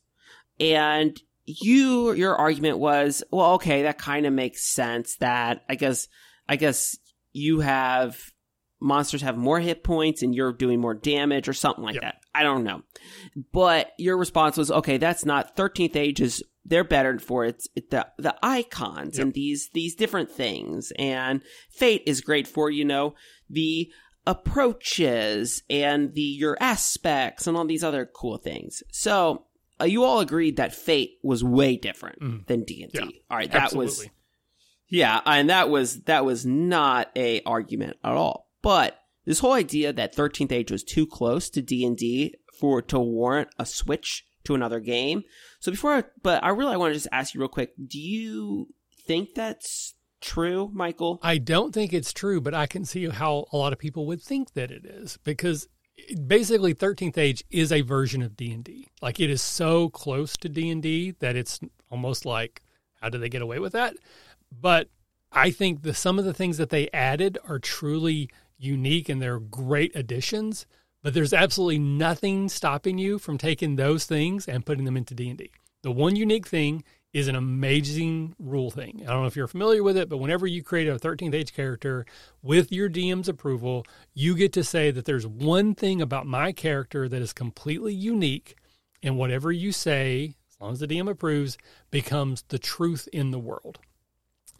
and 0.59 1.19
you, 1.45 2.11
your 2.11 2.35
argument 2.35 2.77
was, 2.77 3.23
well, 3.31 3.53
okay, 3.53 3.83
that 3.83 3.97
kind 3.97 4.25
of 4.25 4.33
makes 4.33 4.67
sense. 4.67 5.15
That 5.17 5.63
I 5.69 5.75
guess, 5.75 6.07
I 6.47 6.57
guess 6.57 6.97
you 7.31 7.61
have 7.61 8.32
monsters 8.83 9.21
have 9.21 9.37
more 9.37 9.59
hit 9.59 9.83
points 9.83 10.21
and 10.21 10.35
you're 10.35 10.53
doing 10.53 10.79
more 10.79 10.93
damage 10.93 11.47
or 11.47 11.53
something 11.53 11.83
like 11.83 11.95
yep. 11.95 12.03
that. 12.03 12.15
I 12.35 12.43
don't 12.43 12.63
know. 12.63 12.81
But 13.51 13.91
your 13.97 14.17
response 14.17 14.57
was, 14.57 14.69
okay, 14.69 14.97
that's 14.97 15.25
not 15.25 15.55
13th 15.55 15.95
age 15.95 16.21
is 16.21 16.43
they're 16.65 16.83
better 16.83 17.17
for 17.19 17.45
it. 17.45 17.63
the 17.75 18.07
the 18.17 18.35
icons 18.43 19.17
yep. 19.17 19.25
and 19.25 19.33
these 19.33 19.69
these 19.73 19.95
different 19.95 20.29
things. 20.29 20.91
And 20.99 21.41
Fate 21.69 22.03
is 22.05 22.21
great 22.21 22.47
for, 22.47 22.69
you 22.69 22.85
know, 22.85 23.15
the 23.49 23.91
approaches 24.25 25.63
and 25.69 26.13
the 26.13 26.21
your 26.21 26.57
aspects 26.59 27.47
and 27.47 27.57
all 27.57 27.65
these 27.65 27.83
other 27.83 28.05
cool 28.05 28.37
things. 28.37 28.83
So, 28.91 29.45
uh, 29.81 29.85
you 29.85 30.03
all 30.03 30.19
agreed 30.19 30.57
that 30.57 30.73
Fate 30.73 31.17
was 31.23 31.43
way 31.43 31.75
different 31.75 32.21
mm. 32.21 32.47
than 32.47 32.63
D&D. 32.63 32.89
Yeah, 32.93 33.01
all 33.29 33.37
right, 33.37 33.51
that 33.51 33.63
absolutely. 33.63 34.05
was 34.05 34.09
yeah, 34.89 35.21
and 35.25 35.49
that 35.49 35.69
was 35.69 36.03
that 36.03 36.23
was 36.23 36.45
not 36.45 37.09
a 37.15 37.41
argument 37.43 37.97
at 38.03 38.13
all. 38.13 38.47
But 38.63 38.99
this 39.25 39.39
whole 39.39 39.53
idea 39.53 39.93
that 39.93 40.15
13th 40.15 40.51
Age 40.51 40.71
was 40.71 40.83
too 40.83 41.05
close 41.05 41.49
to 41.51 41.61
D&D 41.61 42.33
for 42.59 42.81
to 42.81 42.99
warrant 42.99 43.49
a 43.59 43.65
switch 43.65 44.25
to 44.45 44.55
another 44.55 44.79
game. 44.79 45.23
So 45.59 45.71
before 45.71 45.93
I, 45.93 46.03
but 46.23 46.43
I 46.43 46.49
really 46.49 46.77
want 46.77 46.91
to 46.91 46.95
just 46.95 47.07
ask 47.11 47.33
you 47.33 47.39
real 47.39 47.47
quick, 47.47 47.73
do 47.87 47.99
you 47.99 48.67
think 49.05 49.35
that's 49.35 49.93
true, 50.21 50.71
Michael? 50.73 51.19
I 51.21 51.37
don't 51.37 51.73
think 51.73 51.93
it's 51.93 52.13
true, 52.13 52.41
but 52.41 52.53
I 52.53 52.65
can 52.65 52.85
see 52.85 53.07
how 53.09 53.45
a 53.51 53.57
lot 53.57 53.73
of 53.73 53.79
people 53.79 54.07
would 54.07 54.21
think 54.21 54.53
that 54.53 54.71
it 54.71 54.85
is 54.85 55.17
because 55.23 55.67
basically 56.25 56.73
13th 56.73 57.17
age 57.17 57.43
is 57.51 57.71
a 57.71 57.81
version 57.81 58.21
of 58.21 58.35
D&D. 58.35 58.89
Like 59.01 59.19
it 59.19 59.29
is 59.29 59.41
so 59.41 59.89
close 59.89 60.35
to 60.37 60.49
D&D 60.49 61.15
that 61.19 61.35
it's 61.35 61.59
almost 61.89 62.25
like 62.25 62.61
how 63.01 63.09
did 63.09 63.21
they 63.21 63.29
get 63.29 63.41
away 63.41 63.59
with 63.59 63.73
that? 63.73 63.95
But 64.51 64.89
I 65.31 65.51
think 65.51 65.81
the 65.81 65.93
some 65.93 66.19
of 66.19 66.25
the 66.25 66.33
things 66.33 66.57
that 66.57 66.69
they 66.69 66.89
added 66.93 67.37
are 67.47 67.59
truly 67.59 68.29
unique 68.63 69.09
and 69.09 69.21
they're 69.21 69.39
great 69.39 69.95
additions, 69.95 70.65
but 71.01 71.13
there's 71.13 71.33
absolutely 71.33 71.79
nothing 71.79 72.49
stopping 72.49 72.97
you 72.97 73.19
from 73.19 73.37
taking 73.37 73.75
those 73.75 74.05
things 74.05 74.47
and 74.47 74.65
putting 74.65 74.85
them 74.85 74.97
into 74.97 75.13
D&D. 75.13 75.51
The 75.81 75.91
one 75.91 76.15
unique 76.15 76.47
thing 76.47 76.83
is 77.11 77.27
an 77.27 77.35
amazing 77.35 78.33
rule 78.39 78.71
thing. 78.71 79.01
I 79.03 79.11
don't 79.11 79.21
know 79.21 79.27
if 79.27 79.35
you're 79.35 79.47
familiar 79.47 79.83
with 79.83 79.97
it, 79.97 80.09
but 80.09 80.17
whenever 80.17 80.47
you 80.47 80.63
create 80.63 80.87
a 80.87 80.95
13th 80.95 81.35
age 81.35 81.53
character 81.53 82.05
with 82.41 82.71
your 82.71 82.89
DM's 82.89 83.29
approval, 83.29 83.85
you 84.13 84.35
get 84.35 84.51
to 84.53 84.63
say 84.63 84.89
that 84.91 85.05
there's 85.05 85.27
one 85.27 85.75
thing 85.75 86.01
about 86.01 86.25
my 86.25 86.51
character 86.51 87.07
that 87.07 87.21
is 87.21 87.33
completely 87.33 87.93
unique, 87.93 88.55
and 89.03 89.17
whatever 89.17 89.51
you 89.51 89.71
say, 89.71 90.35
as 90.49 90.59
long 90.59 90.71
as 90.71 90.79
the 90.79 90.87
DM 90.87 91.09
approves, 91.09 91.57
becomes 91.91 92.43
the 92.47 92.59
truth 92.59 93.07
in 93.13 93.29
the 93.31 93.39
world. 93.39 93.79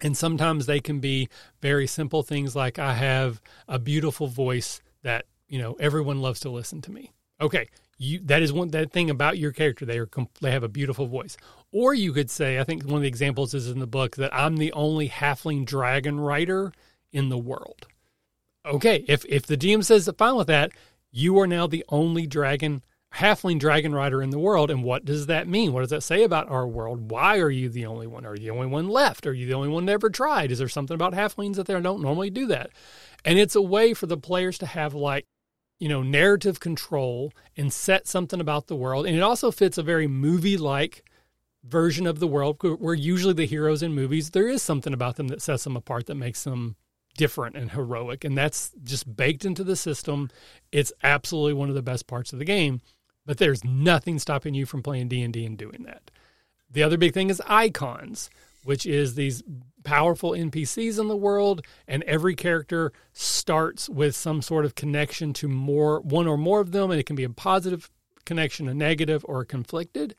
And 0.03 0.17
sometimes 0.17 0.65
they 0.65 0.81
can 0.81 0.99
be 0.99 1.29
very 1.61 1.87
simple 1.87 2.21
things 2.23 2.55
like 2.55 2.77
I 2.77 2.93
have 2.93 3.41
a 3.69 3.79
beautiful 3.79 4.27
voice 4.27 4.81
that, 5.01 5.25
you 5.47 5.57
know, 5.57 5.75
everyone 5.79 6.21
loves 6.21 6.41
to 6.41 6.49
listen 6.49 6.81
to 6.81 6.91
me. 6.91 7.13
Okay, 7.39 7.69
you 7.97 8.19
that 8.25 8.41
is 8.41 8.51
one 8.51 8.67
that 8.69 8.91
thing 8.91 9.09
about 9.09 9.37
your 9.37 9.51
character 9.51 9.85
they 9.85 9.97
are 9.97 10.09
they 10.41 10.51
have 10.51 10.63
a 10.63 10.67
beautiful 10.69 11.07
voice. 11.07 11.37
Or 11.71 11.93
you 11.93 12.11
could 12.11 12.29
say 12.29 12.59
I 12.59 12.65
think 12.65 12.83
one 12.83 12.97
of 12.97 13.01
the 13.01 13.07
examples 13.07 13.53
is 13.53 13.69
in 13.69 13.79
the 13.79 13.87
book 13.87 14.17
that 14.17 14.33
I'm 14.35 14.57
the 14.57 14.73
only 14.73 15.09
halfling 15.09 15.65
dragon 15.65 16.19
rider 16.19 16.73
in 17.13 17.29
the 17.29 17.37
world. 17.37 17.87
Okay, 18.65 19.05
if 19.07 19.25
if 19.25 19.45
the 19.45 19.57
DM 19.57 19.83
says 19.83 20.09
fine 20.17 20.35
with 20.35 20.47
that, 20.47 20.73
you 21.11 21.39
are 21.39 21.47
now 21.47 21.65
the 21.65 21.85
only 21.89 22.27
dragon 22.27 22.83
halfling 23.15 23.59
dragon 23.59 23.93
rider 23.93 24.21
in 24.21 24.31
the 24.31 24.39
world. 24.39 24.71
And 24.71 24.83
what 24.83 25.05
does 25.05 25.27
that 25.27 25.47
mean? 25.47 25.71
What 25.71 25.81
does 25.81 25.91
that 25.91 26.03
say 26.03 26.23
about 26.23 26.49
our 26.49 26.67
world? 26.67 27.11
Why 27.11 27.37
are 27.39 27.51
you 27.51 27.69
the 27.69 27.85
only 27.85 28.07
one? 28.07 28.25
Are 28.25 28.35
you 28.35 28.41
the 28.41 28.49
only 28.49 28.67
one 28.67 28.87
left? 28.89 29.27
Are 29.27 29.33
you 29.33 29.45
the 29.45 29.53
only 29.53 29.69
one 29.69 29.85
that 29.85 29.93
ever 29.93 30.09
tried? 30.09 30.51
Is 30.51 30.59
there 30.59 30.67
something 30.67 30.95
about 30.95 31.13
halflings 31.13 31.55
that 31.55 31.67
they 31.67 31.79
don't 31.79 32.01
normally 32.01 32.29
do 32.29 32.47
that? 32.47 32.71
And 33.23 33.37
it's 33.37 33.55
a 33.55 33.61
way 33.61 33.93
for 33.93 34.07
the 34.07 34.17
players 34.17 34.57
to 34.59 34.65
have 34.65 34.93
like, 34.93 35.25
you 35.79 35.89
know, 35.89 36.01
narrative 36.01 36.59
control 36.59 37.31
and 37.55 37.71
set 37.71 38.07
something 38.07 38.39
about 38.39 38.67
the 38.67 38.75
world. 38.75 39.05
And 39.05 39.15
it 39.15 39.21
also 39.21 39.51
fits 39.51 39.77
a 39.77 39.83
very 39.83 40.07
movie 40.07 40.57
like 40.57 41.03
version 41.63 42.07
of 42.07 42.19
the 42.19 42.27
world 42.27 42.57
where 42.61 42.95
usually 42.95 43.33
the 43.33 43.45
heroes 43.45 43.83
in 43.83 43.93
movies, 43.93 44.31
there 44.31 44.47
is 44.47 44.61
something 44.61 44.93
about 44.93 45.17
them 45.17 45.27
that 45.27 45.41
sets 45.41 45.63
them 45.63 45.77
apart 45.77 46.07
that 46.07 46.15
makes 46.15 46.43
them 46.43 46.75
different 47.15 47.55
and 47.55 47.71
heroic. 47.71 48.23
And 48.23 48.35
that's 48.37 48.71
just 48.83 49.15
baked 49.15 49.45
into 49.45 49.63
the 49.63 49.75
system. 49.75 50.29
It's 50.71 50.91
absolutely 51.03 51.53
one 51.53 51.69
of 51.69 51.75
the 51.75 51.83
best 51.83 52.07
parts 52.07 52.33
of 52.33 52.39
the 52.39 52.45
game 52.45 52.81
but 53.25 53.37
there's 53.37 53.63
nothing 53.63 54.19
stopping 54.19 54.53
you 54.53 54.65
from 54.65 54.83
playing 54.83 55.07
D&D 55.07 55.45
and 55.45 55.57
doing 55.57 55.83
that. 55.83 56.11
The 56.69 56.83
other 56.83 56.97
big 56.97 57.13
thing 57.13 57.29
is 57.29 57.41
icons, 57.45 58.29
which 58.63 58.85
is 58.85 59.15
these 59.15 59.43
powerful 59.83 60.31
NPCs 60.31 60.99
in 60.99 61.07
the 61.07 61.15
world 61.15 61.65
and 61.87 62.03
every 62.03 62.35
character 62.35 62.91
starts 63.11 63.89
with 63.89 64.15
some 64.15 64.41
sort 64.41 64.65
of 64.65 64.75
connection 64.75 65.33
to 65.33 65.47
more 65.47 65.99
one 66.01 66.27
or 66.27 66.37
more 66.37 66.61
of 66.61 66.71
them 66.71 66.89
and 66.89 66.99
it 66.99 67.05
can 67.05 67.15
be 67.15 67.25
a 67.25 67.29
positive 67.29 67.89
connection, 68.25 68.67
a 68.67 68.73
negative 68.73 69.25
or 69.27 69.41
a 69.41 69.45
conflicted. 69.45 70.15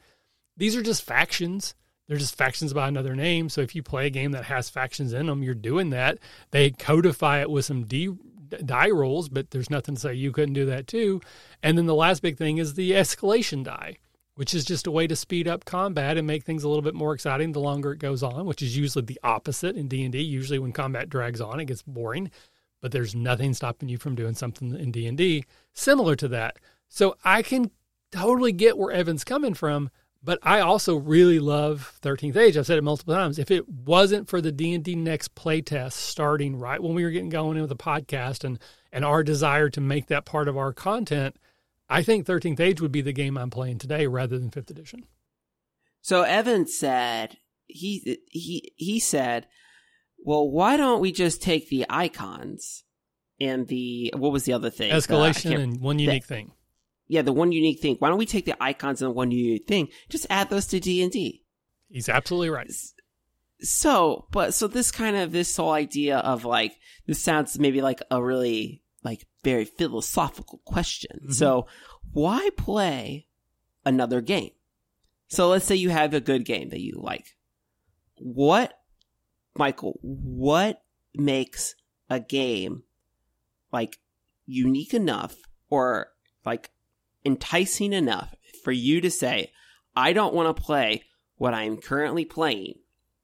These 0.56 0.76
are 0.76 0.82
just 0.82 1.02
factions. 1.02 1.74
They're 2.06 2.18
just 2.18 2.36
factions 2.36 2.72
by 2.74 2.88
another 2.88 3.16
name. 3.16 3.48
So 3.48 3.62
if 3.62 3.74
you 3.74 3.82
play 3.82 4.06
a 4.06 4.10
game 4.10 4.32
that 4.32 4.44
has 4.44 4.68
factions 4.68 5.12
in 5.12 5.26
them, 5.26 5.42
you're 5.42 5.54
doing 5.54 5.90
that. 5.90 6.18
They 6.50 6.70
codify 6.70 7.40
it 7.40 7.50
with 7.50 7.64
some 7.64 7.84
D, 7.84 8.14
die 8.48 8.90
rolls, 8.90 9.28
but 9.28 9.50
there's 9.50 9.70
nothing 9.70 9.94
to 9.94 10.00
say 10.00 10.14
you 10.14 10.32
couldn't 10.32 10.54
do 10.54 10.66
that 10.66 10.86
too. 10.86 11.20
And 11.62 11.76
then 11.76 11.86
the 11.86 11.94
last 11.94 12.22
big 12.22 12.36
thing 12.36 12.58
is 12.58 12.74
the 12.74 12.92
escalation 12.92 13.64
die, 13.64 13.96
which 14.34 14.54
is 14.54 14.64
just 14.64 14.86
a 14.86 14.90
way 14.90 15.06
to 15.06 15.16
speed 15.16 15.46
up 15.48 15.64
combat 15.64 16.16
and 16.16 16.26
make 16.26 16.44
things 16.44 16.64
a 16.64 16.68
little 16.68 16.82
bit 16.82 16.94
more 16.94 17.14
exciting 17.14 17.52
the 17.52 17.60
longer 17.60 17.92
it 17.92 17.98
goes 17.98 18.22
on, 18.22 18.46
which 18.46 18.62
is 18.62 18.76
usually 18.76 19.04
the 19.04 19.20
opposite 19.22 19.76
in 19.76 19.88
D&D. 19.88 20.20
Usually 20.20 20.58
when 20.58 20.72
combat 20.72 21.08
drags 21.08 21.40
on, 21.40 21.60
it 21.60 21.66
gets 21.66 21.82
boring, 21.82 22.30
but 22.80 22.92
there's 22.92 23.14
nothing 23.14 23.54
stopping 23.54 23.88
you 23.88 23.98
from 23.98 24.14
doing 24.14 24.34
something 24.34 24.74
in 24.74 24.90
D&D 24.90 25.44
similar 25.72 26.16
to 26.16 26.28
that. 26.28 26.56
So 26.88 27.16
I 27.24 27.42
can 27.42 27.70
totally 28.12 28.52
get 28.52 28.78
where 28.78 28.92
Evan's 28.92 29.24
coming 29.24 29.54
from, 29.54 29.90
but 30.24 30.38
I 30.42 30.60
also 30.60 30.96
really 30.96 31.38
love 31.38 31.98
13th 32.02 32.36
Age. 32.36 32.56
I've 32.56 32.66
said 32.66 32.78
it 32.78 32.84
multiple 32.84 33.14
times. 33.14 33.38
If 33.38 33.50
it 33.50 33.68
wasn't 33.68 34.26
for 34.26 34.40
the 34.40 34.50
D&D 34.50 34.96
Next 34.96 35.34
playtest 35.34 35.92
starting 35.92 36.56
right 36.58 36.82
when 36.82 36.94
we 36.94 37.04
were 37.04 37.10
getting 37.10 37.28
going 37.28 37.56
in 37.56 37.62
with 37.62 37.68
the 37.68 37.76
podcast 37.76 38.42
and 38.42 38.58
and 38.90 39.04
our 39.04 39.22
desire 39.22 39.68
to 39.70 39.80
make 39.80 40.06
that 40.06 40.24
part 40.24 40.48
of 40.48 40.56
our 40.56 40.72
content, 40.72 41.36
I 41.88 42.02
think 42.02 42.26
13th 42.26 42.60
Age 42.60 42.80
would 42.80 42.92
be 42.92 43.02
the 43.02 43.12
game 43.12 43.36
I'm 43.36 43.50
playing 43.50 43.78
today 43.78 44.06
rather 44.06 44.38
than 44.38 44.50
5th 44.50 44.70
edition. 44.70 45.04
So 46.00 46.22
Evan 46.22 46.66
said 46.66 47.36
he 47.66 48.18
he 48.30 48.72
he 48.76 49.00
said, 49.00 49.46
"Well, 50.24 50.48
why 50.48 50.76
don't 50.76 51.00
we 51.00 51.12
just 51.12 51.42
take 51.42 51.68
the 51.68 51.84
icons 51.90 52.84
and 53.40 53.68
the 53.68 54.12
what 54.16 54.32
was 54.32 54.44
the 54.44 54.52
other 54.54 54.70
thing? 54.70 54.92
Uh, 54.92 54.96
Escalation 54.96 55.60
and 55.60 55.80
one 55.80 55.98
unique 55.98 56.26
the, 56.26 56.34
thing 56.34 56.52
yeah, 57.06 57.22
the 57.22 57.32
one 57.32 57.52
unique 57.52 57.80
thing. 57.80 57.96
Why 57.98 58.08
don't 58.08 58.18
we 58.18 58.26
take 58.26 58.46
the 58.46 58.62
icons 58.62 59.02
and 59.02 59.10
the 59.10 59.14
one 59.14 59.30
unique 59.30 59.66
thing, 59.66 59.88
just 60.08 60.26
add 60.30 60.50
those 60.50 60.66
to 60.68 60.80
D 60.80 61.02
and 61.02 61.12
D? 61.12 61.44
He's 61.88 62.08
absolutely 62.08 62.50
right. 62.50 62.70
So, 63.60 64.26
but 64.30 64.54
so 64.54 64.66
this 64.66 64.90
kind 64.90 65.16
of 65.16 65.32
this 65.32 65.56
whole 65.56 65.72
idea 65.72 66.18
of 66.18 66.44
like 66.44 66.76
this 67.06 67.22
sounds 67.22 67.58
maybe 67.58 67.80
like 67.80 68.02
a 68.10 68.22
really 68.22 68.82
like 69.02 69.26
very 69.42 69.64
philosophical 69.64 70.60
question. 70.64 71.20
Mm-hmm. 71.22 71.32
So, 71.32 71.66
why 72.12 72.50
play 72.56 73.26
another 73.84 74.20
game? 74.20 74.50
So 75.28 75.48
let's 75.48 75.64
say 75.64 75.74
you 75.74 75.90
have 75.90 76.14
a 76.14 76.20
good 76.20 76.44
game 76.44 76.68
that 76.70 76.80
you 76.80 77.00
like. 77.02 77.36
What, 78.18 78.78
Michael? 79.56 79.98
What 80.02 80.82
makes 81.14 81.74
a 82.08 82.20
game 82.20 82.84
like 83.72 83.98
unique 84.46 84.94
enough 84.94 85.36
or 85.68 86.08
like 86.44 86.70
enticing 87.24 87.92
enough 87.92 88.34
for 88.62 88.72
you 88.72 89.00
to 89.00 89.10
say, 89.10 89.52
I 89.96 90.12
don't 90.12 90.34
want 90.34 90.54
to 90.54 90.62
play 90.62 91.04
what 91.36 91.54
I'm 91.54 91.76
currently 91.76 92.24
playing. 92.24 92.74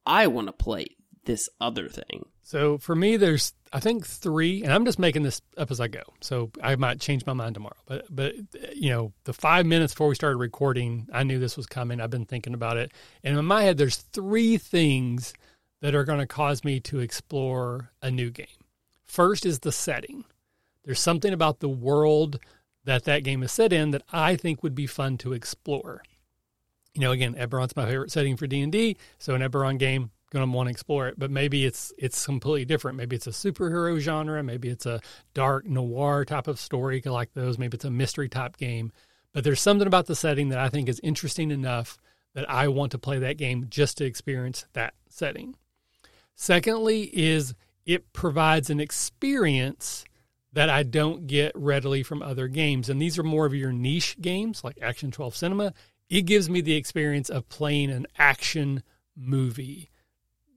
I 0.06 0.26
want 0.26 0.48
to 0.48 0.52
play 0.52 0.96
this 1.24 1.48
other 1.60 1.88
thing. 1.88 2.24
So 2.42 2.78
for 2.78 2.96
me, 2.96 3.16
there's 3.16 3.52
I 3.72 3.78
think 3.78 4.04
three, 4.04 4.64
and 4.64 4.72
I'm 4.72 4.84
just 4.84 4.98
making 4.98 5.22
this 5.22 5.40
up 5.56 5.70
as 5.70 5.80
I 5.80 5.86
go. 5.86 6.02
So 6.20 6.50
I 6.60 6.74
might 6.74 7.00
change 7.00 7.24
my 7.24 7.32
mind 7.32 7.54
tomorrow. 7.54 7.76
But 7.86 8.06
but 8.10 8.34
you 8.74 8.90
know, 8.90 9.12
the 9.24 9.32
five 9.32 9.66
minutes 9.66 9.92
before 9.92 10.08
we 10.08 10.16
started 10.16 10.38
recording, 10.38 11.06
I 11.12 11.22
knew 11.22 11.38
this 11.38 11.56
was 11.56 11.66
coming. 11.66 12.00
I've 12.00 12.10
been 12.10 12.26
thinking 12.26 12.54
about 12.54 12.76
it, 12.76 12.92
and 13.22 13.38
in 13.38 13.44
my 13.44 13.62
head, 13.62 13.78
there's 13.78 13.96
three 13.96 14.58
things 14.58 15.32
that 15.80 15.94
are 15.94 16.04
going 16.04 16.18
to 16.18 16.26
cause 16.26 16.64
me 16.64 16.80
to 16.80 16.98
explore 16.98 17.92
a 18.02 18.10
new 18.10 18.30
game. 18.30 18.46
First 19.04 19.46
is 19.46 19.60
the 19.60 19.72
setting. 19.72 20.24
There's 20.84 21.00
something 21.00 21.32
about 21.32 21.60
the 21.60 21.68
world 21.68 22.40
that 22.90 23.04
that 23.04 23.22
game 23.22 23.42
is 23.42 23.52
set 23.52 23.72
in 23.72 23.92
that 23.92 24.02
I 24.12 24.34
think 24.34 24.62
would 24.62 24.74
be 24.74 24.86
fun 24.86 25.16
to 25.18 25.32
explore. 25.32 26.02
You 26.94 27.02
know, 27.02 27.12
again, 27.12 27.34
Eberron's 27.34 27.76
my 27.76 27.86
favorite 27.86 28.10
setting 28.10 28.36
for 28.36 28.48
D 28.48 28.60
and 28.60 28.72
D, 28.72 28.96
so 29.18 29.34
an 29.34 29.42
Eberron 29.42 29.78
game 29.78 30.10
going 30.32 30.44
to 30.44 30.56
want 30.56 30.66
to 30.66 30.72
explore 30.72 31.06
it. 31.06 31.16
But 31.16 31.30
maybe 31.30 31.64
it's 31.64 31.92
it's 31.98 32.26
completely 32.26 32.64
different. 32.64 32.96
Maybe 32.96 33.14
it's 33.14 33.28
a 33.28 33.30
superhero 33.30 33.98
genre. 34.00 34.42
Maybe 34.42 34.68
it's 34.68 34.86
a 34.86 35.00
dark 35.34 35.66
noir 35.66 36.24
type 36.24 36.48
of 36.48 36.58
story 36.58 37.00
like 37.04 37.32
those. 37.32 37.58
Maybe 37.58 37.76
it's 37.76 37.84
a 37.84 37.90
mystery 37.90 38.28
type 38.28 38.56
game. 38.56 38.90
But 39.32 39.44
there's 39.44 39.60
something 39.60 39.86
about 39.86 40.06
the 40.06 40.16
setting 40.16 40.48
that 40.48 40.58
I 40.58 40.68
think 40.68 40.88
is 40.88 41.00
interesting 41.04 41.52
enough 41.52 41.96
that 42.34 42.50
I 42.50 42.66
want 42.68 42.90
to 42.92 42.98
play 42.98 43.20
that 43.20 43.36
game 43.36 43.66
just 43.68 43.98
to 43.98 44.04
experience 44.04 44.64
that 44.72 44.94
setting. 45.08 45.54
Secondly, 46.34 47.02
is 47.12 47.54
it 47.86 48.12
provides 48.12 48.68
an 48.68 48.80
experience 48.80 50.04
that 50.52 50.68
I 50.68 50.82
don't 50.82 51.26
get 51.26 51.52
readily 51.54 52.02
from 52.02 52.22
other 52.22 52.48
games. 52.48 52.88
And 52.88 53.00
these 53.00 53.18
are 53.18 53.22
more 53.22 53.46
of 53.46 53.54
your 53.54 53.72
niche 53.72 54.16
games 54.20 54.64
like 54.64 54.78
Action 54.82 55.10
12 55.10 55.36
Cinema. 55.36 55.74
It 56.08 56.22
gives 56.22 56.50
me 56.50 56.60
the 56.60 56.74
experience 56.74 57.30
of 57.30 57.48
playing 57.48 57.90
an 57.90 58.06
action 58.18 58.82
movie. 59.16 59.90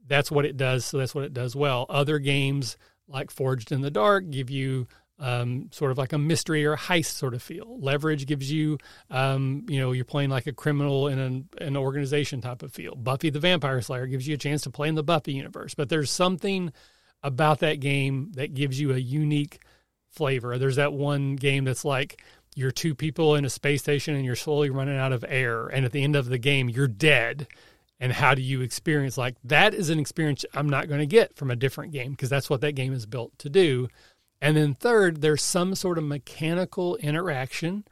That's 0.08 0.32
what 0.32 0.46
it 0.46 0.58
does. 0.58 0.86
So 0.86 0.98
that's 0.98 1.14
what 1.14 1.26
it 1.26 1.34
does 1.34 1.56
well. 1.56 1.86
Other 1.90 2.18
games 2.20 2.78
like 3.08 3.30
Forged 3.30 3.72
in 3.72 3.82
the 3.82 3.92
Dark 3.92 4.30
give 4.32 4.50
you 4.50 4.88
um, 5.20 5.70
sort 5.72 5.92
of 5.92 5.98
like 5.98 6.12
a 6.12 6.18
mystery 6.18 6.66
or 6.66 6.76
heist 6.76 7.18
sort 7.18 7.34
of 7.36 7.44
feel. 7.44 7.80
Leverage 7.80 8.26
gives 8.26 8.52
you, 8.52 8.80
um, 9.12 9.66
you 9.70 9.80
know, 9.80 9.92
you're 9.92 10.06
playing 10.06 10.32
like 10.32 10.48
a 10.48 10.54
criminal 10.54 11.08
in 11.08 11.20
an, 11.20 11.48
an 11.60 11.78
organization 11.78 12.42
type 12.42 12.64
of 12.64 12.74
feel. 12.74 12.96
Buffy 12.96 13.30
the 13.30 13.40
Vampire 13.40 13.82
Slayer 13.82 14.08
gives 14.08 14.28
you 14.28 14.34
a 14.34 14.40
chance 14.40 14.64
to 14.64 14.72
play 14.72 14.88
in 14.88 14.96
the 14.96 15.04
Buffy 15.04 15.34
universe. 15.34 15.76
But 15.76 15.90
there's 15.90 16.10
something 16.10 16.74
about 17.22 17.60
that 17.60 17.80
game 17.80 18.32
that 18.36 18.54
gives 18.54 18.80
you 18.80 18.92
a 18.92 18.98
unique 18.98 19.60
flavor. 20.14 20.58
There's 20.58 20.78
that 20.78 20.94
one 20.94 21.36
game 21.36 21.66
that's 21.66 21.86
like 21.86 22.22
you're 22.56 22.72
two 22.72 22.96
people 22.96 23.36
in 23.36 23.46
a 23.46 23.50
space 23.50 23.82
station 23.82 24.16
and 24.16 24.26
you're 24.26 24.36
slowly 24.36 24.70
running 24.70 24.98
out 24.98 25.14
of 25.14 25.26
air, 25.28 25.68
and 25.68 25.86
at 25.86 25.92
the 25.92 26.04
end 26.04 26.16
of 26.16 26.28
the 26.28 26.38
game, 26.38 26.70
you're 26.70 26.88
dead. 26.88 27.48
And 28.00 28.12
how 28.12 28.36
do 28.36 28.42
you 28.42 28.62
experience 28.62 29.18
like 29.18 29.36
that? 29.46 29.74
Is 29.74 29.90
an 29.90 30.00
experience 30.00 30.44
I'm 30.54 30.70
not 30.70 30.88
going 30.88 31.00
to 31.00 31.06
get 31.06 31.36
from 31.36 31.50
a 31.50 31.56
different 31.56 31.94
game 31.94 32.12
because 32.12 32.30
that's 32.30 32.50
what 32.50 32.62
that 32.62 32.74
game 32.74 32.94
is 32.94 33.06
built 33.06 33.38
to 33.40 33.50
do. 33.50 33.88
And 34.42 34.58
then 34.58 34.76
third, 34.76 35.22
there's 35.22 35.42
some 35.42 35.74
sort 35.74 35.98
of 35.98 36.04
mechanical 36.04 36.98
interaction 36.98 37.86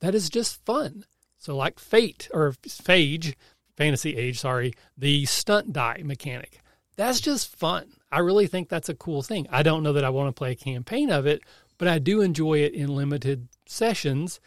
that 0.00 0.14
is 0.14 0.28
just 0.28 0.64
fun. 0.64 1.04
So 1.38 1.56
like 1.56 1.78
Fate 1.78 2.28
or 2.32 2.52
Phage, 2.62 3.34
Fantasy 3.76 4.16
Age, 4.16 4.40
sorry, 4.40 4.74
the 4.98 5.24
stunt 5.26 5.72
die 5.72 6.02
mechanic. 6.04 6.58
That's 6.96 7.20
just 7.20 7.54
fun. 7.56 7.92
I 8.10 8.20
really 8.20 8.46
think 8.46 8.68
that's 8.68 8.88
a 8.88 8.94
cool 8.94 9.22
thing. 9.22 9.46
I 9.50 9.62
don't 9.62 9.82
know 9.82 9.94
that 9.94 10.04
I 10.04 10.10
want 10.10 10.28
to 10.28 10.38
play 10.38 10.52
a 10.52 10.56
campaign 10.56 11.10
of 11.10 11.26
it, 11.26 11.42
but 11.78 11.88
I 11.88 11.98
do 11.98 12.20
enjoy 12.20 12.58
it 12.58 12.74
in 12.74 12.94
limited 12.94 13.48
sessions. 13.66 14.40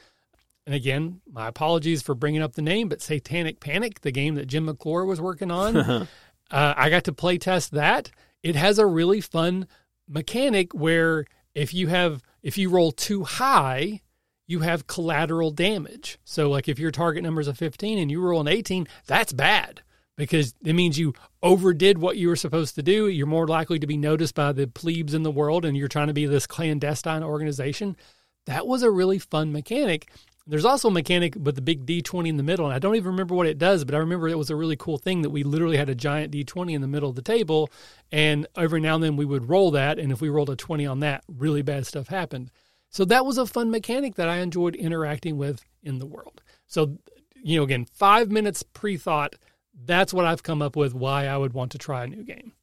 And 0.66 0.74
again, 0.74 1.22
my 1.30 1.48
apologies 1.48 2.02
for 2.02 2.16
bringing 2.16 2.42
up 2.42 2.54
the 2.54 2.62
name, 2.62 2.88
but 2.88 3.02
Satanic 3.02 3.60
Panic, 3.60 4.02
the 4.02 4.12
game 4.12 4.36
that 4.36 4.48
Jim 4.48 4.66
McClure 4.66 5.06
was 5.06 5.20
working 5.20 5.52
on, 5.52 5.76
uh, 5.78 6.08
I 6.52 6.90
got 6.90 7.04
to 7.06 7.14
play 7.14 7.38
test 7.38 7.72
that. 7.72 8.12
It 8.44 8.56
has 8.56 8.80
a 8.80 8.86
really 8.86 9.20
fun 9.20 9.68
mechanic 10.08 10.74
where 10.74 11.26
if 11.54 11.74
you 11.74 11.88
have 11.88 12.24
if 12.44 12.58
you 12.58 12.70
roll 12.70 12.94
too 12.94 13.24
high, 13.24 14.02
you 14.46 14.60
have 14.60 14.88
collateral 14.88 15.52
damage. 15.52 16.18
So 16.24 16.50
like 16.50 16.70
if 16.70 16.80
your 16.80 16.92
target 16.92 17.24
number 17.24 17.42
is 17.42 17.50
a 17.50 17.54
15 17.54 17.98
and 17.98 18.10
you 18.10 18.22
roll 18.22 18.40
an 18.40 18.48
18, 18.48 18.88
that's 19.06 19.34
bad 19.34 19.82
because 20.17 20.56
it 20.65 20.73
means 20.73 20.99
you 20.99 21.13
overdid 21.41 21.99
what 21.99 22.17
you 22.17 22.27
were 22.27 22.36
supposed 22.36 22.75
to 22.75 22.84
do. 22.84 23.08
You're 23.08 23.27
more 23.27 23.47
likely 23.47 23.80
to 23.80 23.88
be 23.88 23.97
noticed 23.97 24.36
by 24.36 24.51
the 24.51 24.67
plebes 24.67 25.13
in 25.13 25.23
the 25.23 25.32
world 25.32 25.63
and 25.63 25.77
you're 25.77 25.88
trying 25.88 26.08
to 26.08 26.13
be 26.13 26.25
this 26.25 26.47
clandestine 26.47 27.23
organization. 27.23 27.95
That 28.47 28.67
was 28.67 28.82
a 28.82 28.91
really 28.91 29.19
fun 29.19 29.51
mechanic. 29.51 30.10
There's 30.49 30.65
also 30.65 30.88
a 30.88 30.91
mechanic 30.91 31.36
with 31.36 31.56
the 31.56 31.62
big 31.62 31.86
D20 31.86 32.30
in 32.30 32.38
the 32.38 32.43
middle, 32.43 32.65
and 32.65 32.73
I 32.73 32.80
don't 32.80 32.95
even 32.95 33.12
remember 33.12 33.36
what 33.36 33.47
it 33.47 33.58
does, 33.58 33.84
but 33.84 33.93
I 33.93 33.97
remember 33.97 34.30
it 34.30 34.38
was 34.38 34.49
a 34.49 34.56
really 34.56 34.77
cool 34.77 34.97
thing 34.97 35.21
that 35.23 35.30
we 35.30 35.43
literally 35.43 35.75
had 35.75 35.89
a 35.89 35.95
giant 35.95 36.32
D20 36.32 36.73
in 36.73 36.80
the 36.80 36.88
middle 36.88 37.10
of 37.10 37.17
the 37.17 37.21
table, 37.21 37.69
and 38.13 38.47
every 38.56 38.80
now 38.80 38.95
and 38.95 39.03
then 39.03 39.17
we 39.17 39.25
would 39.25 39.49
roll 39.49 39.71
that, 39.71 39.99
and 39.99 40.10
if 40.10 40.21
we 40.21 40.30
rolled 40.30 40.49
a 40.49 40.56
20 40.56 40.86
on 40.86 41.01
that, 41.01 41.25
really 41.27 41.63
bad 41.63 41.86
stuff 41.86 42.08
happened. 42.08 42.49
So 42.89 43.03
that 43.06 43.25
was 43.25 43.38
a 43.38 43.45
fun 43.45 43.69
mechanic 43.69 44.15
that 44.15 44.30
I 44.30 44.38
enjoyed 44.38 44.75
interacting 44.75 45.36
with 45.36 45.65
in 45.84 45.99
the 45.99 46.06
world. 46.06 46.41
So, 46.65 46.97
you 47.43 47.58
know, 47.58 47.63
again, 47.63 47.84
five 47.84 48.32
minutes 48.32 48.63
pre 48.63 48.95
thought 48.95 49.36
that's 49.86 50.13
what 50.13 50.26
I've 50.26 50.44
come 50.44 50.62
up 50.62 50.76
with 50.76 50.94
why 50.94 51.28
I 51.28 51.38
would 51.38 51.54
want 51.54 51.72
to 51.74 51.78
try 51.78 52.04
a 52.04 52.08
new 52.08 52.24
game. 52.24 52.54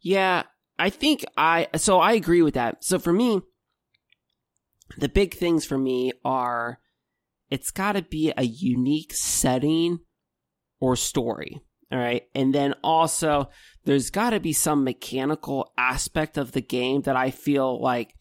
Yeah, 0.00 0.44
I 0.78 0.90
think 0.90 1.24
I 1.36 1.68
so 1.76 2.00
I 2.00 2.12
agree 2.12 2.42
with 2.42 2.54
that. 2.54 2.84
So 2.84 2.98
for 2.98 3.12
me, 3.12 3.40
the 4.98 5.08
big 5.08 5.34
things 5.34 5.64
for 5.64 5.78
me 5.78 6.12
are 6.24 6.78
it's 7.50 7.70
got 7.70 7.92
to 7.92 8.02
be 8.02 8.32
a 8.36 8.44
unique 8.44 9.12
setting 9.12 10.00
or 10.80 10.96
story. 10.96 11.62
All 11.92 11.98
right. 11.98 12.22
And 12.34 12.54
then 12.54 12.74
also 12.82 13.50
there's 13.84 14.10
got 14.10 14.30
to 14.30 14.40
be 14.40 14.54
some 14.54 14.82
mechanical 14.82 15.72
aspect 15.76 16.38
of 16.38 16.52
the 16.52 16.62
game 16.62 17.02
that 17.02 17.16
I 17.16 17.30
feel 17.30 17.80
like 17.80 18.14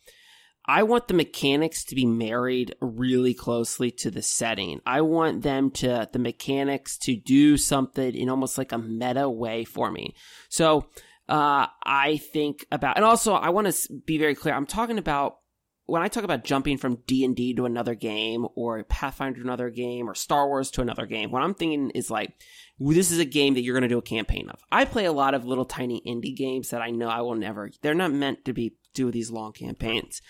I 0.65 0.83
want 0.83 1.07
the 1.07 1.13
mechanics 1.13 1.83
to 1.85 1.95
be 1.95 2.05
married 2.05 2.75
really 2.81 3.33
closely 3.33 3.91
to 3.91 4.11
the 4.11 4.21
setting. 4.21 4.79
I 4.85 5.01
want 5.01 5.41
them 5.41 5.71
to, 5.71 6.07
the 6.11 6.19
mechanics 6.19 6.97
to 6.99 7.15
do 7.15 7.57
something 7.57 8.13
in 8.13 8.29
almost 8.29 8.57
like 8.57 8.71
a 8.71 8.77
meta 8.77 9.29
way 9.29 9.65
for 9.65 9.91
me. 9.91 10.15
So, 10.49 10.87
uh, 11.27 11.67
I 11.83 12.17
think 12.17 12.65
about, 12.71 12.97
and 12.97 13.05
also 13.05 13.33
I 13.33 13.49
want 13.49 13.71
to 13.71 13.93
be 14.05 14.17
very 14.17 14.35
clear. 14.35 14.53
I'm 14.53 14.65
talking 14.65 14.97
about 14.97 15.37
when 15.85 16.01
I 16.01 16.07
talk 16.07 16.23
about 16.23 16.45
jumping 16.45 16.77
from 16.77 16.99
D 17.05 17.25
and 17.25 17.35
D 17.35 17.53
to 17.55 17.65
another 17.65 17.95
game, 17.95 18.47
or 18.55 18.83
Pathfinder 18.83 19.39
to 19.39 19.43
another 19.43 19.69
game, 19.69 20.09
or 20.09 20.15
Star 20.15 20.47
Wars 20.47 20.71
to 20.71 20.81
another 20.81 21.05
game, 21.05 21.31
what 21.31 21.41
I'm 21.41 21.53
thinking 21.53 21.89
is 21.91 22.09
like, 22.09 22.33
this 22.79 23.11
is 23.11 23.19
a 23.19 23.25
game 23.25 23.55
that 23.55 23.61
you're 23.61 23.73
going 23.73 23.81
to 23.81 23.89
do 23.89 23.97
a 23.97 24.01
campaign 24.01 24.49
of. 24.49 24.61
I 24.71 24.85
play 24.85 25.05
a 25.05 25.11
lot 25.11 25.33
of 25.33 25.45
little 25.45 25.65
tiny 25.65 26.01
indie 26.07 26.35
games 26.35 26.69
that 26.69 26.81
I 26.81 26.91
know 26.91 27.09
I 27.09 27.21
will 27.21 27.35
never. 27.35 27.71
They're 27.81 27.93
not 27.93 28.13
meant 28.13 28.45
to 28.45 28.53
be 28.53 28.75
do 28.93 29.11
these 29.11 29.31
long 29.31 29.53
campaigns. 29.53 30.21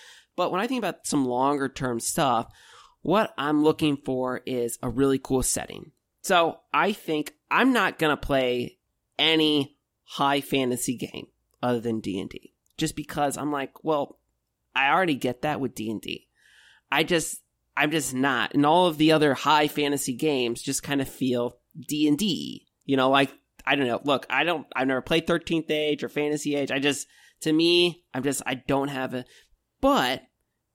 But 0.41 0.51
when 0.51 0.59
I 0.59 0.65
think 0.65 0.79
about 0.79 1.05
some 1.05 1.27
longer 1.27 1.69
term 1.69 1.99
stuff, 1.99 2.51
what 3.03 3.31
I'm 3.37 3.63
looking 3.63 3.95
for 3.95 4.41
is 4.47 4.79
a 4.81 4.89
really 4.89 5.19
cool 5.19 5.43
setting. 5.43 5.91
So 6.23 6.61
I 6.73 6.93
think 6.93 7.35
I'm 7.51 7.73
not 7.73 7.99
going 7.99 8.09
to 8.09 8.17
play 8.17 8.79
any 9.19 9.77
high 10.03 10.41
fantasy 10.41 10.97
game 10.97 11.27
other 11.61 11.79
than 11.79 11.99
D&D 11.99 12.55
just 12.75 12.95
because 12.95 13.37
I'm 13.37 13.51
like, 13.51 13.83
well, 13.83 14.17
I 14.73 14.89
already 14.89 15.13
get 15.13 15.43
that 15.43 15.61
with 15.61 15.75
D&D. 15.75 16.27
I 16.91 17.03
just 17.03 17.39
I'm 17.77 17.91
just 17.91 18.15
not. 18.15 18.55
And 18.55 18.65
all 18.65 18.87
of 18.87 18.97
the 18.97 19.11
other 19.11 19.35
high 19.35 19.67
fantasy 19.67 20.13
games 20.13 20.63
just 20.63 20.81
kind 20.81 21.01
of 21.01 21.07
feel 21.07 21.59
D&D. 21.87 22.65
You 22.85 22.97
know, 22.97 23.11
like 23.11 23.31
I 23.63 23.75
don't 23.75 23.85
know. 23.85 24.01
Look, 24.03 24.25
I 24.27 24.43
don't 24.43 24.65
I've 24.75 24.87
never 24.87 25.01
played 25.01 25.27
13th 25.27 25.69
Age 25.69 26.03
or 26.03 26.09
Fantasy 26.09 26.55
Age. 26.55 26.71
I 26.71 26.79
just 26.79 27.05
to 27.41 27.53
me, 27.53 28.05
I'm 28.11 28.23
just 28.23 28.41
I 28.43 28.55
don't 28.55 28.87
have 28.87 29.13
a 29.13 29.23
but 29.81 30.23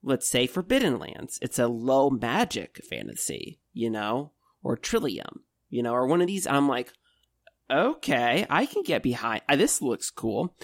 let's 0.07 0.27
say 0.27 0.47
Forbidden 0.47 0.97
Lands. 0.97 1.37
It's 1.41 1.59
a 1.59 1.67
low 1.67 2.09
magic 2.09 2.81
fantasy, 2.89 3.59
you 3.73 3.89
know, 3.89 4.31
or 4.63 4.77
Trillium, 4.77 5.43
you 5.69 5.83
know, 5.83 5.93
or 5.93 6.07
one 6.07 6.21
of 6.21 6.27
these. 6.27 6.47
I'm 6.47 6.67
like, 6.67 6.93
okay, 7.69 8.45
I 8.49 8.65
can 8.65 8.83
get 8.83 9.03
behind. 9.03 9.41
Uh, 9.47 9.57
this 9.57 9.81
looks 9.81 10.09
cool. 10.09 10.55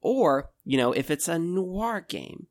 Or, 0.00 0.50
you 0.64 0.78
know, 0.78 0.92
if 0.92 1.10
it's 1.10 1.28
a 1.28 1.38
noir 1.38 2.04
game, 2.06 2.46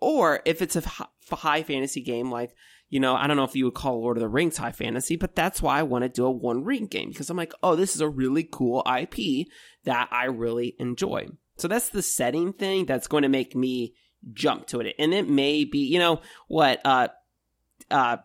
or 0.00 0.40
if 0.44 0.60
it's 0.60 0.76
a 0.76 0.82
high 1.30 1.62
fantasy 1.62 2.02
game 2.02 2.30
like, 2.30 2.54
you 2.88 2.98
know, 2.98 3.14
I 3.14 3.28
don't 3.28 3.36
know 3.36 3.44
if 3.44 3.54
you 3.54 3.66
would 3.66 3.74
call 3.74 4.00
Lord 4.00 4.16
of 4.16 4.22
the 4.22 4.28
Rings 4.28 4.56
high 4.56 4.72
fantasy, 4.72 5.14
but 5.14 5.36
that's 5.36 5.62
why 5.62 5.78
I 5.78 5.84
want 5.84 6.02
to 6.02 6.08
do 6.08 6.26
a 6.26 6.30
one 6.30 6.64
ring 6.64 6.86
game 6.86 7.10
because 7.10 7.30
I'm 7.30 7.36
like, 7.36 7.52
oh, 7.62 7.76
this 7.76 7.94
is 7.94 8.00
a 8.00 8.08
really 8.08 8.48
cool 8.50 8.84
IP 8.84 9.46
that 9.84 10.08
I 10.10 10.24
really 10.24 10.74
enjoy. 10.80 11.28
So 11.56 11.68
that's 11.68 11.90
the 11.90 12.02
setting 12.02 12.52
thing 12.52 12.86
that's 12.86 13.06
going 13.06 13.22
to 13.22 13.28
make 13.28 13.54
me 13.54 13.94
jump 14.32 14.66
to 14.68 14.80
it. 14.80 14.94
And 14.98 15.14
it 15.14 15.28
may 15.28 15.64
be, 15.64 15.78
you 15.78 15.98
know, 15.98 16.20
what, 16.48 16.80
uh, 16.84 17.08
uh, 17.90 18.18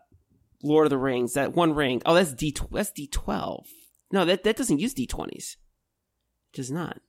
Lord 0.62 0.86
of 0.86 0.90
the 0.90 0.98
Rings, 0.98 1.34
that 1.34 1.54
one 1.54 1.74
ring. 1.74 2.02
Oh, 2.06 2.14
that's 2.14 2.32
D, 2.32 2.54
that's 2.70 2.90
D12. 2.90 3.66
No, 4.12 4.24
that, 4.24 4.44
that 4.44 4.56
doesn't 4.56 4.78
use 4.78 4.94
D20s. 4.94 5.32
It 5.32 5.56
does 6.52 6.70
not. 6.70 7.00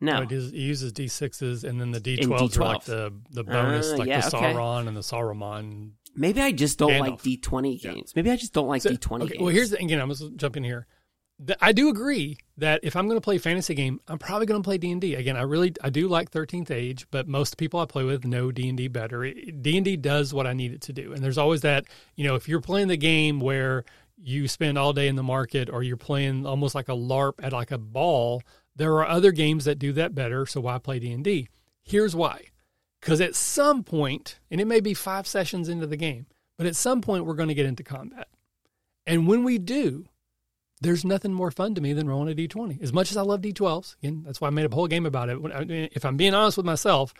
No, 0.00 0.22
it, 0.22 0.32
is, 0.32 0.52
it, 0.52 0.56
uses 0.56 0.92
D6s, 0.92 1.64
and 1.64 1.80
then 1.80 1.90
the 1.90 2.00
D12s 2.00 2.58
are 2.58 2.60
like 2.60 2.84
the 2.84 3.14
the 3.30 3.42
bonus, 3.42 3.92
uh, 3.92 3.96
like 3.96 4.08
yeah, 4.08 4.20
the 4.20 4.36
Sauron 4.36 4.80
okay. 4.80 4.88
and 4.88 4.96
the 4.96 5.00
Saruman. 5.00 5.92
Maybe 6.14 6.42
I 6.42 6.52
just 6.52 6.78
don't 6.78 6.90
Gandalf. 6.90 7.00
like 7.00 7.22
D20 7.22 7.80
games. 7.80 7.82
Yeah. 7.94 8.12
Maybe 8.16 8.30
I 8.30 8.36
just 8.36 8.52
don't 8.52 8.68
like 8.68 8.82
so, 8.82 8.90
D20 8.90 9.22
okay, 9.22 9.32
games. 9.32 9.40
Well, 9.40 9.48
here's 9.48 9.70
the, 9.70 9.82
again. 9.82 9.98
I'm 10.00 10.10
just 10.10 10.36
jumping 10.36 10.64
here. 10.64 10.86
I 11.60 11.72
do 11.72 11.90
agree 11.90 12.38
that 12.56 12.80
if 12.82 12.96
I'm 12.96 13.06
going 13.06 13.18
to 13.18 13.24
play 13.24 13.36
a 13.36 13.40
fantasy 13.40 13.74
game, 13.74 14.00
I'm 14.08 14.18
probably 14.18 14.46
going 14.46 14.62
to 14.62 14.66
play 14.66 14.78
D 14.78 14.90
and 14.90 15.00
D. 15.00 15.14
Again, 15.14 15.36
I 15.36 15.42
really 15.42 15.74
I 15.82 15.90
do 15.90 16.08
like 16.08 16.30
13th 16.30 16.70
Age, 16.70 17.06
but 17.10 17.28
most 17.28 17.58
people 17.58 17.78
I 17.78 17.84
play 17.84 18.04
with 18.04 18.24
know 18.24 18.50
D 18.50 18.68
and 18.68 18.78
D 18.78 18.88
better. 18.88 19.30
D 19.30 19.76
and 19.76 19.84
D 19.84 19.96
does 19.96 20.32
what 20.32 20.46
I 20.46 20.54
need 20.54 20.72
it 20.72 20.80
to 20.82 20.94
do, 20.94 21.12
and 21.12 21.22
there's 21.22 21.36
always 21.36 21.60
that. 21.60 21.84
You 22.14 22.26
know, 22.26 22.36
if 22.36 22.48
you're 22.48 22.62
playing 22.62 22.88
the 22.88 22.96
game 22.96 23.40
where 23.40 23.84
you 24.16 24.48
spend 24.48 24.78
all 24.78 24.94
day 24.94 25.08
in 25.08 25.16
the 25.16 25.22
market, 25.22 25.68
or 25.68 25.82
you're 25.82 25.98
playing 25.98 26.46
almost 26.46 26.74
like 26.74 26.88
a 26.88 26.92
LARP 26.92 27.34
at 27.42 27.52
like 27.52 27.70
a 27.70 27.78
ball, 27.78 28.42
there 28.74 28.94
are 28.94 29.06
other 29.06 29.30
games 29.30 29.66
that 29.66 29.78
do 29.78 29.92
that 29.92 30.14
better. 30.14 30.46
So 30.46 30.62
why 30.62 30.78
play 30.78 30.98
D 30.98 31.12
and 31.12 31.22
D? 31.22 31.48
Here's 31.82 32.16
why: 32.16 32.46
because 33.00 33.20
at 33.20 33.34
some 33.34 33.84
point, 33.84 34.38
and 34.50 34.58
it 34.58 34.66
may 34.66 34.80
be 34.80 34.94
five 34.94 35.26
sessions 35.26 35.68
into 35.68 35.86
the 35.86 35.98
game, 35.98 36.26
but 36.56 36.66
at 36.66 36.76
some 36.76 37.02
point 37.02 37.26
we're 37.26 37.34
going 37.34 37.50
to 37.50 37.54
get 37.54 37.66
into 37.66 37.82
combat, 37.82 38.28
and 39.06 39.28
when 39.28 39.44
we 39.44 39.58
do 39.58 40.06
there's 40.80 41.04
nothing 41.04 41.32
more 41.32 41.50
fun 41.50 41.74
to 41.74 41.80
me 41.80 41.92
than 41.92 42.08
rolling 42.08 42.30
a 42.30 42.34
d20. 42.34 42.82
As 42.82 42.92
much 42.92 43.10
as 43.10 43.16
I 43.16 43.22
love 43.22 43.40
d12s, 43.40 43.96
again, 43.98 44.22
that's 44.24 44.40
why 44.40 44.48
I 44.48 44.50
made 44.50 44.70
a 44.70 44.74
whole 44.74 44.86
game 44.86 45.06
about 45.06 45.28
it. 45.28 45.38
If 45.94 46.04
I'm 46.04 46.16
being 46.16 46.34
honest 46.34 46.56
with 46.56 46.66
myself, 46.66 47.14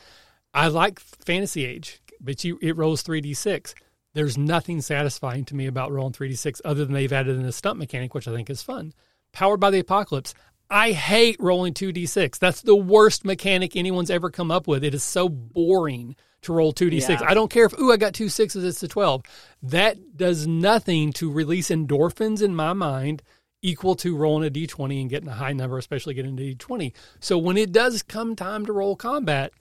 I 0.52 0.68
like 0.68 1.00
Fantasy 1.00 1.64
Age, 1.64 2.00
but 2.20 2.44
you, 2.44 2.58
it 2.60 2.76
rolls 2.76 3.02
3d6. 3.02 3.74
There's 4.14 4.38
nothing 4.38 4.80
satisfying 4.80 5.44
to 5.46 5.54
me 5.54 5.66
about 5.66 5.92
rolling 5.92 6.12
3d6 6.12 6.60
other 6.64 6.84
than 6.84 6.94
they've 6.94 7.12
added 7.12 7.38
in 7.38 7.44
a 7.44 7.52
stunt 7.52 7.78
mechanic, 7.78 8.14
which 8.14 8.28
I 8.28 8.34
think 8.34 8.48
is 8.50 8.62
fun. 8.62 8.92
Powered 9.32 9.60
by 9.60 9.70
the 9.70 9.80
Apocalypse, 9.80 10.34
I 10.70 10.92
hate 10.92 11.36
rolling 11.38 11.74
2d6. 11.74 12.38
That's 12.38 12.62
the 12.62 12.76
worst 12.76 13.24
mechanic 13.24 13.76
anyone's 13.76 14.10
ever 14.10 14.30
come 14.30 14.50
up 14.50 14.66
with. 14.66 14.84
It 14.84 14.94
is 14.94 15.04
so 15.04 15.28
boring 15.28 16.16
to 16.42 16.52
roll 16.52 16.72
2d6. 16.72 17.08
Yeah. 17.08 17.26
I 17.26 17.34
don't 17.34 17.50
care 17.50 17.66
if, 17.66 17.78
ooh, 17.78 17.92
I 17.92 17.96
got 17.96 18.14
two 18.14 18.28
sixes, 18.28 18.64
it's 18.64 18.82
a 18.82 18.88
12. 18.88 19.22
That 19.62 20.16
does 20.16 20.46
nothing 20.46 21.12
to 21.14 21.30
release 21.30 21.68
endorphins 21.68 22.42
in 22.42 22.54
my 22.54 22.72
mind 22.72 23.22
equal 23.62 23.94
to 23.96 24.16
rolling 24.16 24.46
a 24.46 24.50
d20 24.50 25.00
and 25.00 25.10
getting 25.10 25.28
a 25.28 25.34
high 25.34 25.52
number, 25.52 25.78
especially 25.78 26.14
getting 26.14 26.38
a 26.38 26.54
d20. 26.54 26.92
So 27.20 27.38
when 27.38 27.56
it 27.56 27.72
does 27.72 28.02
come 28.02 28.36
time 28.36 28.66
to 28.66 28.72
roll 28.72 28.96
combat, 28.96 29.52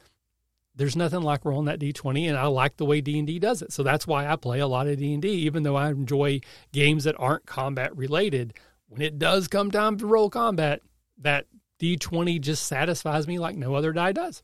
there's 0.76 0.96
nothing 0.96 1.22
like 1.22 1.46
rolling 1.46 1.66
that 1.66 1.80
d20 1.80 2.28
and 2.28 2.38
I 2.38 2.48
like 2.48 2.78
the 2.78 2.86
way 2.86 3.02
D&D 3.02 3.40
does 3.40 3.62
it. 3.62 3.72
So 3.72 3.84
that's 3.84 4.06
why 4.06 4.28
I 4.28 4.36
play 4.36 4.60
a 4.60 4.68
lot 4.68 4.88
of 4.88 4.98
D&D 4.98 5.28
even 5.28 5.64
though 5.64 5.76
I 5.76 5.90
enjoy 5.90 6.42
games 6.72 7.06
that 7.06 7.16
aren't 7.18 7.46
combat 7.46 7.96
related. 7.96 8.54
When 8.88 9.02
it 9.02 9.18
does 9.18 9.48
come 9.48 9.72
time 9.72 9.98
to 9.98 10.06
roll 10.06 10.30
combat, 10.30 10.82
that 11.20 11.48
d20 11.82 12.42
just 12.42 12.68
satisfies 12.68 13.28
me 13.28 13.40
like 13.40 13.56
no 13.56 13.76
other 13.76 13.94
die 13.94 14.12
does. 14.12 14.42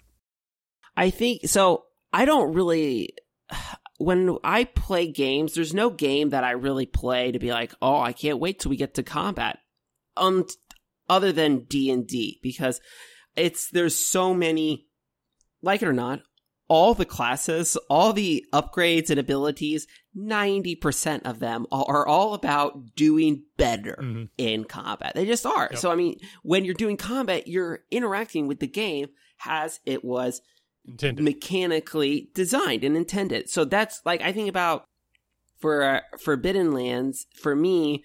I 0.96 1.10
think 1.10 1.48
so 1.48 1.86
I 2.14 2.26
don't 2.26 2.54
really 2.54 3.10
when 4.02 4.38
I 4.44 4.64
play 4.64 5.12
games, 5.12 5.54
there's 5.54 5.74
no 5.74 5.90
game 5.90 6.30
that 6.30 6.44
I 6.44 6.52
really 6.52 6.86
play 6.86 7.32
to 7.32 7.40
be 7.40 7.52
like, 7.52 7.74
oh, 7.82 8.00
I 8.00 8.14
can't 8.14 8.40
wait 8.40 8.60
till 8.60 8.70
we 8.70 8.78
get 8.78 8.96
to 8.96 9.04
combat. 9.04 9.60
Um, 10.18 10.46
other 11.10 11.32
than 11.32 11.66
D 11.66 11.90
and 11.92 12.08
D, 12.08 12.40
because 12.42 12.82
it's 13.36 13.70
there's 13.70 13.96
so 13.96 14.34
many, 14.34 14.88
like 15.62 15.82
it 15.82 15.88
or 15.88 15.94
not, 15.94 16.22
all 16.68 16.94
the 16.94 17.06
classes, 17.06 17.78
all 17.90 18.14
the 18.14 18.46
upgrades 18.54 19.10
and 19.10 19.20
abilities, 19.20 19.88
ninety 20.14 20.76
percent 20.76 21.26
of 21.26 21.40
them 21.40 21.66
are 21.72 22.08
all 22.08 22.34
about 22.34 22.96
doing 22.96 23.44
better 23.58 24.00
mm-hmm. 24.02 24.24
in 24.38 24.64
combat. 24.64 25.14
They 25.16 25.26
just 25.26 25.46
are. 25.46 25.70
Yep. 25.72 25.80
So 25.80 25.92
I 25.92 25.96
mean, 25.96 26.18
when 26.44 26.66
you're 26.66 26.74
doing 26.74 26.98
combat, 26.98 27.48
you're 27.48 27.82
interacting 27.92 28.48
with 28.48 28.60
the 28.60 28.68
game 28.68 29.10
as 29.46 29.80
it 29.86 30.04
was 30.04 30.42
intended. 30.88 31.24
mechanically 31.24 32.30
designed 32.34 32.84
and 32.84 32.96
intended. 32.96 33.50
So 33.50 33.66
that's 33.66 34.02
like 34.06 34.22
I 34.22 34.32
think 34.32 34.50
about 34.50 34.86
for 35.60 35.84
uh, 35.84 36.02
Forbidden 36.20 36.74
Lands. 36.74 37.28
For 37.36 37.56
me, 37.56 38.04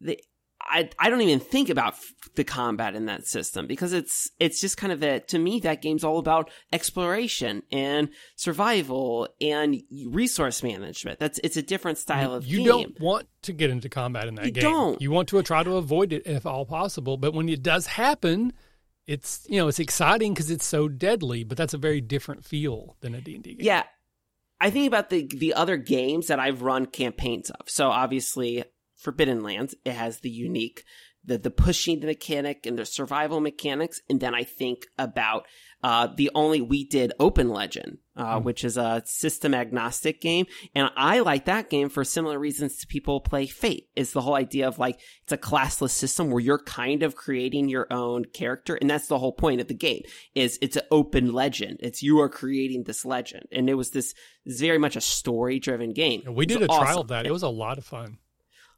the 0.00 0.20
I 0.60 0.90
I 0.98 1.08
don't 1.08 1.20
even 1.22 1.40
think 1.40 1.70
about 1.70 1.94
f- 1.94 2.12
the 2.34 2.44
combat 2.44 2.94
in 2.94 3.06
that 3.06 3.26
system 3.26 3.66
because 3.66 3.92
it's 3.92 4.30
it's 4.38 4.60
just 4.60 4.76
kind 4.76 4.92
of 4.92 5.02
a 5.02 5.20
to 5.20 5.38
me 5.38 5.60
that 5.60 5.80
game's 5.82 6.04
all 6.04 6.18
about 6.18 6.50
exploration 6.72 7.62
and 7.72 8.10
survival 8.36 9.28
and 9.40 9.82
resource 10.08 10.62
management. 10.62 11.18
That's 11.18 11.40
it's 11.42 11.56
a 11.56 11.62
different 11.62 11.98
style 11.98 12.34
of 12.34 12.46
you 12.46 12.58
game. 12.58 12.66
don't 12.66 13.00
want 13.00 13.28
to 13.42 13.52
get 13.52 13.70
into 13.70 13.88
combat 13.88 14.28
in 14.28 14.34
that 14.34 14.46
you 14.46 14.52
game. 14.52 14.62
Don't. 14.62 15.00
You 15.00 15.10
want 15.10 15.28
to 15.30 15.42
try 15.42 15.62
to 15.62 15.76
avoid 15.76 16.12
it 16.12 16.26
if 16.26 16.44
all 16.44 16.66
possible, 16.66 17.16
but 17.16 17.32
when 17.32 17.48
it 17.48 17.62
does 17.62 17.86
happen, 17.86 18.52
it's 19.08 19.46
you 19.48 19.56
know 19.56 19.68
it's 19.68 19.80
exciting 19.80 20.34
because 20.34 20.50
it's 20.50 20.66
so 20.66 20.86
deadly, 20.86 21.42
but 21.42 21.56
that's 21.56 21.74
a 21.74 21.78
very 21.78 22.00
different 22.00 22.44
feel 22.44 22.96
than 23.00 23.14
a 23.14 23.20
D 23.20 23.34
and 23.34 23.42
D 23.42 23.54
game. 23.54 23.66
Yeah, 23.66 23.84
I 24.60 24.70
think 24.70 24.86
about 24.86 25.08
the 25.08 25.26
the 25.34 25.54
other 25.54 25.78
games 25.78 26.28
that 26.28 26.38
I've 26.38 26.62
run 26.62 26.86
campaigns 26.86 27.50
of. 27.50 27.68
So 27.70 27.88
obviously, 27.88 28.64
Forbidden 28.96 29.42
Lands 29.42 29.74
it 29.84 29.94
has 29.94 30.20
the 30.20 30.30
unique 30.30 30.84
the 31.28 31.38
the 31.38 31.50
pushing 31.50 32.00
mechanic 32.00 32.66
and 32.66 32.78
the 32.78 32.86
survival 32.86 33.40
mechanics, 33.40 34.00
and 34.08 34.18
then 34.18 34.34
I 34.34 34.44
think 34.44 34.86
about 34.98 35.44
uh, 35.82 36.08
the 36.16 36.30
only 36.34 36.60
we 36.60 36.84
did 36.84 37.12
Open 37.20 37.50
Legend, 37.50 37.98
uh, 38.16 38.38
mm. 38.38 38.42
which 38.42 38.64
is 38.64 38.76
a 38.76 39.02
system 39.04 39.54
agnostic 39.54 40.20
game, 40.20 40.46
and 40.74 40.90
I 40.96 41.20
like 41.20 41.44
that 41.44 41.70
game 41.70 41.88
for 41.88 42.02
similar 42.02 42.38
reasons 42.38 42.78
to 42.78 42.86
people 42.86 43.20
play 43.20 43.46
Fate. 43.46 43.88
Is 43.94 44.12
the 44.12 44.22
whole 44.22 44.34
idea 44.34 44.66
of 44.66 44.78
like 44.78 44.98
it's 45.22 45.32
a 45.32 45.38
classless 45.38 45.90
system 45.90 46.30
where 46.30 46.42
you're 46.42 46.58
kind 46.58 47.02
of 47.02 47.14
creating 47.14 47.68
your 47.68 47.86
own 47.92 48.24
character, 48.24 48.74
and 48.74 48.88
that's 48.90 49.06
the 49.06 49.18
whole 49.18 49.32
point 49.32 49.60
of 49.60 49.68
the 49.68 49.74
game. 49.74 50.02
Is 50.34 50.58
it's 50.62 50.76
an 50.76 50.84
open 50.90 51.32
legend. 51.32 51.76
It's 51.80 52.02
you 52.02 52.20
are 52.20 52.28
creating 52.28 52.84
this 52.84 53.04
legend, 53.04 53.44
and 53.52 53.68
it 53.68 53.74
was 53.74 53.90
this, 53.90 54.14
this 54.44 54.60
very 54.60 54.78
much 54.78 54.96
a 54.96 55.00
story 55.00 55.60
driven 55.60 55.92
game. 55.92 56.22
we 56.26 56.46
did 56.46 56.62
a 56.62 56.66
awesome. 56.66 56.84
trial 56.84 57.00
of 57.02 57.08
that. 57.08 57.26
It 57.26 57.32
was 57.32 57.42
a 57.42 57.48
lot 57.48 57.78
of 57.78 57.84
fun. 57.84 58.18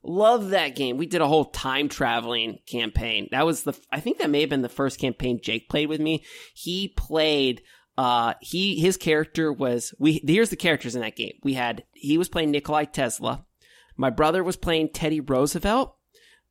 Love 0.03 0.51
that 0.51 0.74
game. 0.76 0.96
We 0.96 1.07
did 1.07 1.20
a 1.20 1.26
whole 1.28 1.44
time 1.46 1.88
traveling 1.88 2.59
campaign. 2.66 3.28
That 3.32 3.44
was 3.44 3.64
the, 3.64 3.74
I 3.92 4.01
think 4.01 4.18
that 4.18 4.30
may 4.30 4.40
have 4.40 4.51
been 4.51 4.62
the 4.62 4.68
first 4.68 4.98
campaign 4.98 5.40
Jake 5.42 5.68
played 5.68 5.88
with 5.88 6.01
me. 6.01 6.24
He 6.55 6.88
played, 6.88 7.62
uh, 7.98 8.34
he, 8.40 8.80
his 8.80 8.96
character 8.96 9.53
was, 9.53 9.92
we, 9.98 10.22
here's 10.26 10.48
the 10.51 10.57
characters 10.57 10.94
in 10.94 11.03
that 11.03 11.16
game. 11.16 11.34
We 11.42 11.55
had, 11.55 11.84
he 11.92 12.16
was 12.16 12.30
playing 12.30 12.51
Nikolai 12.51 12.84
Tesla. 12.84 13.44
My 13.96 14.09
brother 14.09 14.42
was 14.42 14.57
playing 14.57 14.90
Teddy 14.90 15.20
Roosevelt. 15.20 15.94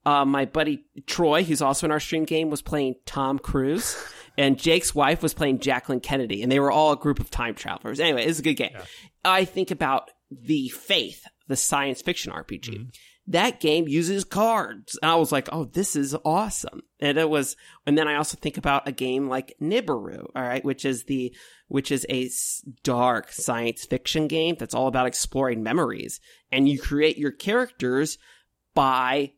Uh, 0.06 0.26
my 0.26 0.46
buddy 0.46 0.86
Troy, 1.08 1.44
who's 1.44 1.62
also 1.62 1.88
in 1.88 1.92
our 1.92 2.00
stream 2.00 2.26
game, 2.26 2.50
was 2.50 2.62
playing 2.62 2.96
Tom 3.06 3.40
Cruise. 3.40 3.98
and 4.38 4.58
Jake's 4.58 4.94
wife 4.96 5.22
was 5.24 5.34
playing 5.34 5.60
Jacqueline 5.60 6.00
Kennedy, 6.00 6.42
and 6.42 6.52
they 6.52 6.60
were 6.60 6.72
all 6.72 6.94
a 6.94 6.98
group 6.98 7.20
of 7.20 7.30
time 7.30 7.56
travelers. 7.56 8.00
Anyway, 8.00 8.26
it's 8.26 8.40
a 8.40 8.44
good 8.44 8.54
game. 8.54 8.72
Yeah. 8.74 8.84
I 9.26 9.44
think 9.46 9.72
about 9.72 10.12
the 10.32 10.70
Faith, 10.70 11.26
the 11.48 11.56
science 11.56 12.02
fiction 12.02 12.32
RPG. 12.32 12.70
Mhm. 12.78 12.94
That 13.30 13.60
game 13.60 13.88
uses 13.88 14.26
cards. 14.26 14.98
And 15.02 15.12
I 15.12 15.16
was 15.16 15.32
like, 15.32 15.50
oh, 15.52 15.66
this 15.66 15.96
is 15.96 16.16
awesome. 16.26 16.82
And 17.00 17.18
it 17.20 17.30
was, 17.30 17.56
and 17.86 17.96
then 17.96 18.08
I 18.08 18.16
also 18.16 18.38
think 18.42 18.58
about 18.58 18.88
a 18.88 18.92
game 18.92 19.30
like 19.30 19.54
Nibiru, 19.62 20.26
all 20.36 20.42
right, 20.42 20.66
which 20.66 20.84
is 20.84 21.04
the, 21.04 21.36
which 21.68 21.92
is 21.92 22.08
a 22.10 22.30
dark 22.84 23.32
science 23.32 23.86
fiction 23.86 24.28
game 24.28 24.56
that's 24.58 24.74
all 24.74 24.88
about 24.88 25.06
exploring 25.06 25.62
memories. 25.62 26.20
And 26.52 26.68
you 26.68 26.80
create 26.80 27.20
your 27.20 27.32
characters 27.32 28.18
by 28.74 29.34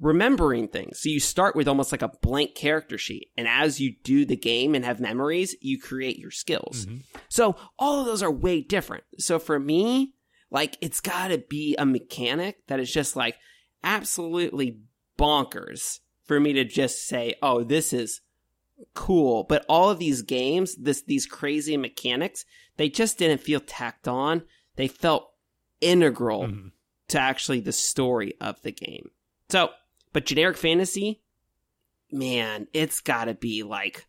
remembering 0.00 0.68
things. 0.68 1.00
So 1.00 1.08
you 1.08 1.20
start 1.20 1.56
with 1.56 1.66
almost 1.68 1.92
like 1.92 2.02
a 2.02 2.12
blank 2.20 2.54
character 2.54 2.98
sheet. 2.98 3.28
And 3.38 3.48
as 3.48 3.80
you 3.80 3.94
do 4.04 4.26
the 4.26 4.36
game 4.36 4.74
and 4.74 4.84
have 4.84 5.00
memories, 5.00 5.56
you 5.62 5.80
create 5.80 6.18
your 6.18 6.30
skills. 6.30 6.86
Mhm. 6.86 7.04
So 7.30 7.56
all 7.78 8.00
of 8.00 8.06
those 8.06 8.22
are 8.22 8.30
way 8.30 8.60
different. 8.60 9.04
So 9.18 9.38
for 9.38 9.58
me, 9.58 10.14
like 10.50 10.76
it's 10.80 11.00
got 11.00 11.28
to 11.28 11.38
be 11.38 11.76
a 11.78 11.86
mechanic 11.86 12.66
that 12.66 12.80
is 12.80 12.92
just 12.92 13.16
like 13.16 13.36
absolutely 13.84 14.78
bonkers 15.18 16.00
for 16.24 16.38
me 16.40 16.52
to 16.54 16.64
just 16.64 17.06
say, 17.06 17.34
"Oh, 17.42 17.62
this 17.64 17.92
is 17.92 18.20
cool." 18.94 19.44
But 19.44 19.64
all 19.68 19.90
of 19.90 19.98
these 19.98 20.22
games, 20.22 20.76
this 20.76 21.02
these 21.02 21.26
crazy 21.26 21.76
mechanics, 21.76 22.44
they 22.76 22.88
just 22.88 23.18
didn't 23.18 23.40
feel 23.40 23.60
tacked 23.60 24.08
on. 24.08 24.42
They 24.76 24.88
felt 24.88 25.32
integral 25.80 26.44
Mhm. 26.44 26.72
to 27.08 27.18
actually 27.18 27.60
the 27.60 27.72
story 27.72 28.34
of 28.40 28.60
the 28.62 28.72
game. 28.72 29.10
So, 29.48 29.70
but 30.12 30.26
generic 30.26 30.56
fantasy, 30.56 31.22
man, 32.10 32.68
it's 32.72 33.00
got 33.00 33.24
to 33.26 33.34
be 33.34 33.62
like 33.62 34.06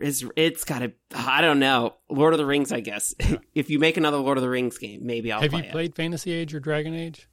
it's, 0.00 0.24
it's 0.36 0.64
got 0.64 0.80
to 0.80 0.92
I 1.14 1.40
don't 1.40 1.58
know. 1.58 1.96
Lord 2.08 2.34
of 2.34 2.38
the 2.38 2.46
Rings, 2.46 2.72
I 2.72 2.80
guess. 2.80 3.14
if 3.54 3.70
you 3.70 3.78
make 3.78 3.96
another 3.96 4.18
Lord 4.18 4.38
of 4.38 4.42
the 4.42 4.50
Rings 4.50 4.78
game, 4.78 5.00
maybe 5.04 5.32
I'll 5.32 5.40
Have 5.40 5.50
play 5.50 5.60
you 5.62 5.66
it. 5.66 5.72
played 5.72 5.94
Fantasy 5.94 6.32
Age 6.32 6.54
or 6.54 6.60
Dragon 6.60 6.94
Age? 6.94 7.28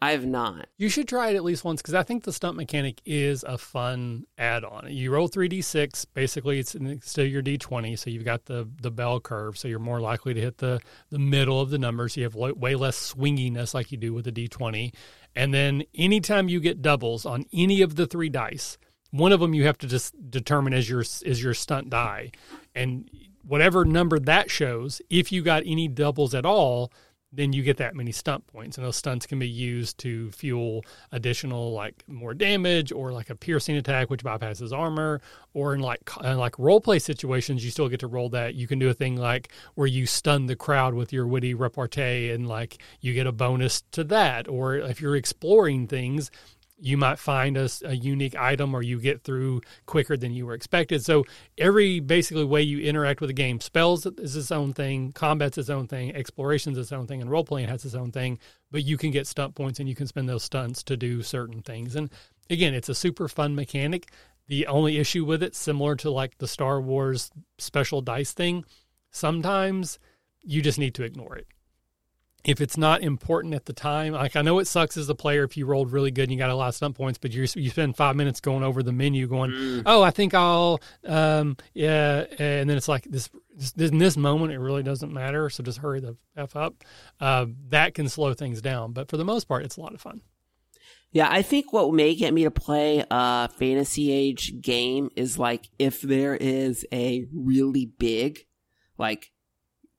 I 0.00 0.12
have 0.12 0.24
not. 0.24 0.68
You 0.76 0.88
should 0.88 1.08
try 1.08 1.30
it 1.30 1.34
at 1.34 1.42
least 1.42 1.64
once 1.64 1.82
because 1.82 1.94
I 1.94 2.04
think 2.04 2.22
the 2.22 2.32
stunt 2.32 2.56
mechanic 2.56 3.00
is 3.04 3.42
a 3.42 3.58
fun 3.58 4.26
add-on. 4.38 4.86
You 4.90 5.10
roll 5.10 5.26
three 5.26 5.48
d 5.48 5.60
six. 5.60 6.04
Basically, 6.04 6.60
it's 6.60 6.76
still 7.00 7.26
your 7.26 7.42
d 7.42 7.58
twenty, 7.58 7.96
so 7.96 8.08
you've 8.08 8.24
got 8.24 8.44
the 8.44 8.68
the 8.80 8.92
bell 8.92 9.18
curve, 9.18 9.58
so 9.58 9.66
you're 9.66 9.80
more 9.80 10.00
likely 10.00 10.34
to 10.34 10.40
hit 10.40 10.58
the 10.58 10.80
the 11.10 11.18
middle 11.18 11.60
of 11.60 11.70
the 11.70 11.78
numbers. 11.78 12.16
You 12.16 12.22
have 12.22 12.36
lo- 12.36 12.52
way 12.54 12.76
less 12.76 13.12
swinginess 13.12 13.74
like 13.74 13.90
you 13.90 13.98
do 13.98 14.14
with 14.14 14.24
the 14.26 14.30
d 14.30 14.46
twenty, 14.46 14.92
and 15.34 15.52
then 15.52 15.82
anytime 15.96 16.48
you 16.48 16.60
get 16.60 16.80
doubles 16.80 17.26
on 17.26 17.44
any 17.52 17.82
of 17.82 17.96
the 17.96 18.06
three 18.06 18.28
dice, 18.28 18.78
one 19.10 19.32
of 19.32 19.40
them 19.40 19.54
you 19.54 19.64
have 19.64 19.78
to 19.78 19.86
just 19.86 20.14
determine 20.30 20.74
as 20.74 20.88
your 20.88 21.00
is 21.00 21.42
your 21.42 21.54
stunt 21.54 21.90
die, 21.90 22.30
and 22.74 23.10
whatever 23.46 23.84
number 23.84 24.18
that 24.18 24.50
shows, 24.50 25.00
if 25.08 25.32
you 25.32 25.42
got 25.42 25.62
any 25.64 25.88
doubles 25.88 26.34
at 26.34 26.44
all, 26.44 26.92
then 27.32 27.52
you 27.52 27.62
get 27.62 27.76
that 27.76 27.94
many 27.94 28.10
stunt 28.10 28.46
points. 28.46 28.78
And 28.78 28.86
those 28.86 28.96
stunts 28.96 29.26
can 29.26 29.38
be 29.38 29.48
used 29.48 29.98
to 29.98 30.30
fuel 30.30 30.84
additional 31.12 31.72
like 31.72 32.02
more 32.06 32.32
damage 32.32 32.90
or 32.90 33.12
like 33.12 33.28
a 33.28 33.34
piercing 33.34 33.76
attack 33.76 34.08
which 34.08 34.24
bypasses 34.24 34.72
armor. 34.72 35.20
Or 35.52 35.74
in 35.74 35.80
like 35.80 36.00
uh, 36.22 36.36
like 36.36 36.58
role 36.58 36.80
play 36.80 36.98
situations 36.98 37.64
you 37.64 37.70
still 37.70 37.88
get 37.88 38.00
to 38.00 38.06
roll 38.06 38.30
that. 38.30 38.54
You 38.54 38.66
can 38.66 38.78
do 38.78 38.88
a 38.88 38.94
thing 38.94 39.16
like 39.16 39.52
where 39.74 39.86
you 39.86 40.06
stun 40.06 40.46
the 40.46 40.56
crowd 40.56 40.94
with 40.94 41.12
your 41.12 41.26
witty 41.26 41.54
repartee 41.54 42.30
and 42.30 42.48
like 42.48 42.78
you 43.00 43.12
get 43.12 43.26
a 43.26 43.32
bonus 43.32 43.82
to 43.92 44.04
that. 44.04 44.48
Or 44.48 44.76
if 44.76 45.00
you're 45.00 45.16
exploring 45.16 45.86
things 45.86 46.30
you 46.80 46.96
might 46.96 47.18
find 47.18 47.56
a 47.56 47.68
unique 47.94 48.36
item 48.36 48.74
or 48.74 48.82
you 48.82 49.00
get 49.00 49.22
through 49.22 49.60
quicker 49.86 50.16
than 50.16 50.32
you 50.32 50.46
were 50.46 50.54
expected. 50.54 51.04
So 51.04 51.24
every 51.56 51.98
basically 51.98 52.44
way 52.44 52.62
you 52.62 52.80
interact 52.80 53.20
with 53.20 53.28
the 53.28 53.34
game, 53.34 53.60
spells 53.60 54.06
is 54.06 54.36
its 54.36 54.52
own 54.52 54.72
thing, 54.72 55.12
combat's 55.12 55.58
its 55.58 55.70
own 55.70 55.88
thing, 55.88 56.14
exploration's 56.14 56.78
its 56.78 56.92
own 56.92 57.06
thing, 57.06 57.20
and 57.20 57.30
role 57.30 57.44
playing 57.44 57.68
has 57.68 57.84
its 57.84 57.94
own 57.94 58.12
thing. 58.12 58.38
But 58.70 58.84
you 58.84 58.96
can 58.96 59.10
get 59.10 59.26
stunt 59.26 59.54
points 59.56 59.80
and 59.80 59.88
you 59.88 59.94
can 59.94 60.06
spend 60.06 60.28
those 60.28 60.44
stunts 60.44 60.82
to 60.84 60.96
do 60.96 61.22
certain 61.22 61.62
things. 61.62 61.96
And 61.96 62.10
again, 62.48 62.74
it's 62.74 62.88
a 62.88 62.94
super 62.94 63.28
fun 63.28 63.54
mechanic. 63.54 64.10
The 64.46 64.66
only 64.68 64.98
issue 64.98 65.24
with 65.24 65.42
it, 65.42 65.56
similar 65.56 65.96
to 65.96 66.10
like 66.10 66.38
the 66.38 66.48
Star 66.48 66.80
Wars 66.80 67.30
special 67.58 68.00
dice 68.00 68.32
thing, 68.32 68.64
sometimes 69.10 69.98
you 70.42 70.62
just 70.62 70.78
need 70.78 70.94
to 70.94 71.02
ignore 71.02 71.36
it 71.36 71.48
if 72.48 72.60
it's 72.60 72.76
not 72.78 73.02
important 73.02 73.52
at 73.54 73.66
the 73.66 73.72
time, 73.72 74.14
like 74.14 74.34
I 74.34 74.42
know 74.42 74.58
it 74.58 74.66
sucks 74.66 74.96
as 74.96 75.08
a 75.08 75.14
player 75.14 75.44
if 75.44 75.56
you 75.56 75.66
rolled 75.66 75.92
really 75.92 76.10
good 76.10 76.22
and 76.24 76.32
you 76.32 76.38
got 76.38 76.50
a 76.50 76.54
lot 76.54 76.68
of 76.68 76.74
stunt 76.74 76.96
points, 76.96 77.18
but 77.18 77.30
you 77.32 77.42
you 77.54 77.70
spend 77.70 77.96
five 77.96 78.16
minutes 78.16 78.40
going 78.40 78.62
over 78.64 78.82
the 78.82 78.92
menu, 78.92 79.26
going, 79.26 79.50
Mm. 79.50 79.82
"Oh, 79.84 80.02
I 80.02 80.10
think 80.10 80.32
I'll, 80.34 80.80
um, 81.04 81.56
yeah," 81.74 82.24
and 82.38 82.68
then 82.68 82.76
it's 82.76 82.88
like 82.88 83.04
this, 83.04 83.28
this 83.54 83.90
in 83.90 83.98
this 83.98 84.16
moment 84.16 84.52
it 84.52 84.58
really 84.58 84.82
doesn't 84.82 85.12
matter, 85.12 85.50
so 85.50 85.62
just 85.62 85.78
hurry 85.78 86.00
the 86.00 86.16
f 86.36 86.56
up. 86.56 86.82
Uh, 87.20 87.46
that 87.68 87.94
can 87.94 88.08
slow 88.08 88.32
things 88.34 88.62
down, 88.62 88.92
but 88.92 89.08
for 89.10 89.16
the 89.16 89.24
most 89.24 89.44
part, 89.44 89.64
it's 89.64 89.76
a 89.76 89.80
lot 89.80 89.94
of 89.94 90.00
fun. 90.00 90.22
Yeah, 91.10 91.28
I 91.30 91.40
think 91.42 91.72
what 91.72 91.92
may 91.92 92.14
get 92.14 92.34
me 92.34 92.44
to 92.44 92.50
play 92.50 93.04
a 93.10 93.48
fantasy 93.48 94.10
age 94.12 94.60
game 94.60 95.10
is 95.16 95.38
like 95.38 95.68
if 95.78 96.02
there 96.02 96.34
is 96.34 96.86
a 96.92 97.26
really 97.32 97.86
big, 97.86 98.40
like 98.98 99.30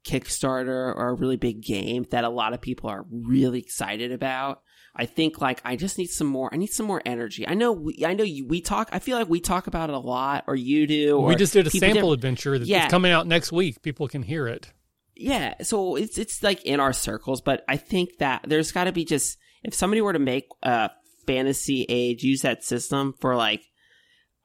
Kickstarter 0.05 0.95
or 0.95 1.09
a 1.09 1.13
really 1.13 1.37
big 1.37 1.61
game 1.61 2.05
that 2.11 2.23
a 2.23 2.29
lot 2.29 2.53
of 2.53 2.61
people 2.61 2.89
are 2.89 3.05
really 3.11 3.59
excited 3.59 4.11
about. 4.11 4.61
I 4.95 5.05
think 5.05 5.39
like 5.39 5.61
I 5.63 5.75
just 5.75 5.97
need 5.97 6.07
some 6.07 6.27
more. 6.27 6.49
I 6.51 6.57
need 6.57 6.71
some 6.71 6.85
more 6.85 7.01
energy. 7.05 7.47
I 7.47 7.53
know. 7.53 7.71
We, 7.73 8.03
I 8.05 8.13
know 8.13 8.23
you. 8.23 8.47
We 8.47 8.59
talk. 8.61 8.89
I 8.91 8.99
feel 8.99 9.17
like 9.17 9.29
we 9.29 9.39
talk 9.39 9.67
about 9.67 9.89
it 9.89 9.95
a 9.95 9.99
lot, 9.99 10.43
or 10.47 10.55
you 10.55 10.87
do. 10.87 11.17
Or 11.17 11.27
we 11.27 11.35
just 11.35 11.53
did 11.53 11.67
a 11.67 11.69
sample 11.69 12.09
do- 12.09 12.13
adventure 12.13 12.57
that's 12.57 12.69
Yeah. 12.69 12.89
coming 12.89 13.11
out 13.11 13.27
next 13.27 13.51
week. 13.51 13.81
People 13.81 14.07
can 14.07 14.23
hear 14.23 14.47
it. 14.47 14.71
Yeah, 15.15 15.55
so 15.61 15.95
it's 15.95 16.17
it's 16.17 16.41
like 16.41 16.63
in 16.63 16.79
our 16.79 16.93
circles, 16.93 17.41
but 17.41 17.63
I 17.67 17.77
think 17.77 18.17
that 18.19 18.43
there's 18.47 18.71
got 18.71 18.85
to 18.85 18.91
be 18.91 19.05
just 19.05 19.37
if 19.63 19.73
somebody 19.73 20.01
were 20.01 20.13
to 20.13 20.19
make 20.19 20.45
a 20.63 20.89
fantasy 21.27 21.85
age 21.87 22.23
use 22.23 22.41
that 22.41 22.63
system 22.63 23.13
for 23.19 23.35
like 23.35 23.61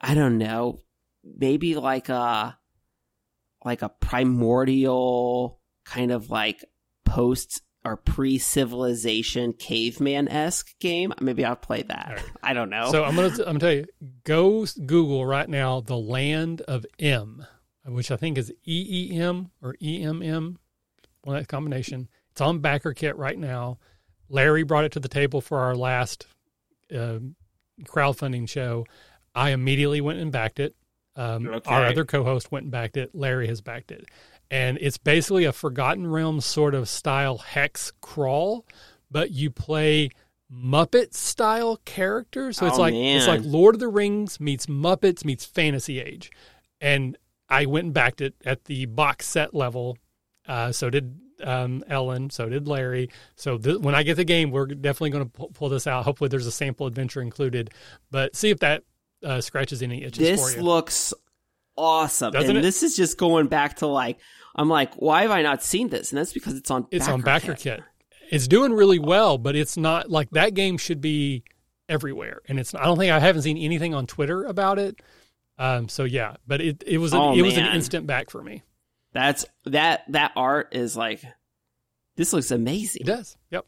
I 0.01 0.15
don't 0.15 0.37
know, 0.37 0.81
maybe 1.25 1.75
like 1.77 2.09
a 2.11 2.59
like 3.65 3.83
a 3.83 3.89
primordial 3.89 5.61
kind 5.85 6.11
of 6.11 6.31
like 6.31 6.65
post 7.05 7.62
or 7.85 7.97
pre-civilization 7.97 9.53
caveman 9.53 10.27
esque 10.29 10.79
game. 10.81 11.12
Maybe 11.21 11.45
I'll 11.45 11.55
play 11.57 11.83
that. 11.83 12.12
Right. 12.17 12.31
I 12.43 12.55
don't 12.55 12.71
know. 12.71 12.91
So 12.91 13.05
I'm 13.05 13.15
gonna 13.15 13.29
I'm 13.29 13.59
gonna 13.59 13.59
tell 13.59 13.73
you, 13.73 13.87
go 14.25 14.67
Google 14.87 15.27
right 15.27 15.49
now 15.49 15.81
the 15.81 15.97
land 15.97 16.62
of 16.62 16.87
M, 16.99 17.47
which 17.85 18.11
I 18.11 18.17
think 18.17 18.39
is 18.39 18.51
E 18.65 19.12
E 19.12 19.19
M 19.21 19.51
or 19.62 19.77
E 19.83 20.03
M 20.03 20.23
M, 20.23 20.59
one 21.23 21.37
that 21.37 21.49
combination. 21.49 22.09
It's 22.31 22.41
on 22.41 22.61
Backer 22.61 22.95
Kit 22.95 23.17
right 23.17 23.39
now. 23.39 23.79
Larry 24.29 24.62
brought 24.62 24.85
it 24.85 24.93
to 24.93 25.01
the 25.01 25.09
table 25.09 25.41
for 25.41 25.59
our 25.59 25.77
last 25.77 26.27
uh, 26.91 27.19
crowdfunding 27.83 28.49
show. 28.49 28.87
I 29.35 29.51
immediately 29.51 30.01
went 30.01 30.21
and 30.21 30.33
backed 30.33 30.59
it. 30.59 30.75
Um, 31.17 31.47
Okay. 31.49 31.71
Our 31.71 31.87
other 31.87 32.05
co-host 32.05 32.51
went 32.51 32.65
and 32.65 32.73
backed 32.73 32.97
it. 32.97 33.15
Larry 33.15 33.47
has 33.47 33.61
backed 33.61 33.91
it, 33.93 34.07
and 34.51 34.79
it's 34.81 34.99
basically 34.99 35.45
a 35.45 35.53
Forgotten 35.53 36.07
Realms 36.07 36.45
sort 36.45 36.75
of 36.75 36.89
style 36.89 37.39
hex 37.39 37.93
crawl, 38.01 38.67
but 39.11 39.31
you 39.31 39.51
play 39.51 40.11
Muppet 40.53 41.15
style 41.15 41.81
characters. 41.85 42.59
So 42.59 42.67
it's 42.67 42.79
Oh, 42.79 42.83
like 42.83 42.95
it's 42.95 43.27
like 43.27 43.41
Lord 43.45 43.75
of 43.77 43.81
the 43.81 43.89
Rings 43.89 44.39
meets 44.41 44.67
Muppets 44.67 45.25
meets 45.25 45.45
Fantasy 45.45 46.01
Age, 46.01 46.31
and 46.81 47.17
I 47.49 47.67
went 47.67 47.85
and 47.87 47.95
backed 47.95 48.21
it 48.21 48.35
at 48.45 48.65
the 48.65 48.87
box 48.87 49.27
set 49.27 49.55
level. 49.55 49.97
Uh, 50.47 50.73
so 50.73 50.91
did 50.91 51.19
um, 51.43 51.83
Ellen. 51.89 52.31
So 52.31 52.49
did 52.49 52.69
Larry. 52.69 53.11
So 53.37 53.59
th- 53.59 53.79
when 53.79 53.95
I 53.95 54.03
get 54.03 54.17
the 54.17 54.25
game, 54.25 54.51
we're 54.51 54.67
definitely 54.67 55.11
going 55.11 55.29
to 55.31 55.49
pull 55.55 55.69
this 55.69 55.87
out. 55.87 56.05
Hopefully, 56.05 56.29
there's 56.29 56.47
a 56.47 56.53
sample 56.53 56.87
adventure 56.87 57.21
included. 57.23 57.71
But 58.11 58.37
see 58.37 58.51
if 58.51 58.59
that 58.61 58.83
uh, 59.25 59.41
scratches 59.41 59.83
any 59.83 60.03
itches 60.05 60.18
this 60.18 60.41
for 60.41 60.57
you. 60.57 60.62
looks 60.62 61.14
awesome. 61.77 62.33
Doesn't 62.33 62.51
and 62.51 62.59
it? 62.59 62.62
this 62.62 62.83
is 62.83 62.97
just 62.97 63.18
going 63.18 63.47
back 63.47 63.77
to 63.77 63.87
like 63.87 64.18
I'm 64.55 64.68
like, 64.68 64.95
why 64.95 65.22
have 65.22 65.31
I 65.31 65.43
not 65.43 65.62
seen 65.62 65.89
this? 65.89 66.12
And 66.12 66.18
that's 66.18 66.33
because 66.33 66.55
it's 66.55 66.70
on 66.70 66.87
it's 66.91 67.09
on 67.09 67.22
Backer 67.22 67.49
Backer 67.49 67.61
Kit. 67.61 67.81
It's 68.31 68.49
doing 68.49 68.72
really 68.72 68.99
well, 68.99 69.39
but 69.39 69.57
it's 69.57 69.77
not 69.77 70.11
like 70.11 70.31
that 70.31 70.55
game 70.55 70.79
should 70.79 71.01
be 71.01 71.45
everywhere. 71.89 72.41
And 72.49 72.59
it's 72.59 72.75
I 72.75 72.85
don't 72.85 72.99
think 72.99 73.12
I 73.12 73.18
haven't 73.18 73.43
seen 73.43 73.59
anything 73.59 73.95
on 73.95 74.07
Twitter 74.07 74.45
about 74.45 74.79
it. 74.79 75.01
Um, 75.59 75.89
so 75.89 76.05
yeah, 76.05 76.37
but 76.47 76.61
it 76.61 76.83
it 76.87 76.99
was 76.99 77.12
an, 77.12 77.18
Oh, 77.18 77.35
it 77.35 77.43
was 77.43 77.57
an 77.57 77.66
instant 77.66 78.07
back 78.07 78.31
for 78.31 78.43
me. 78.43 78.62
That's 79.12 79.45
that 79.66 80.05
that 80.09 80.33
art 80.37 80.75
is 80.75 80.97
like 80.97 81.22
this 82.16 82.33
looks 82.33 82.51
amazing. 82.51 83.03
It 83.03 83.07
does. 83.07 83.37
Yep. 83.51 83.66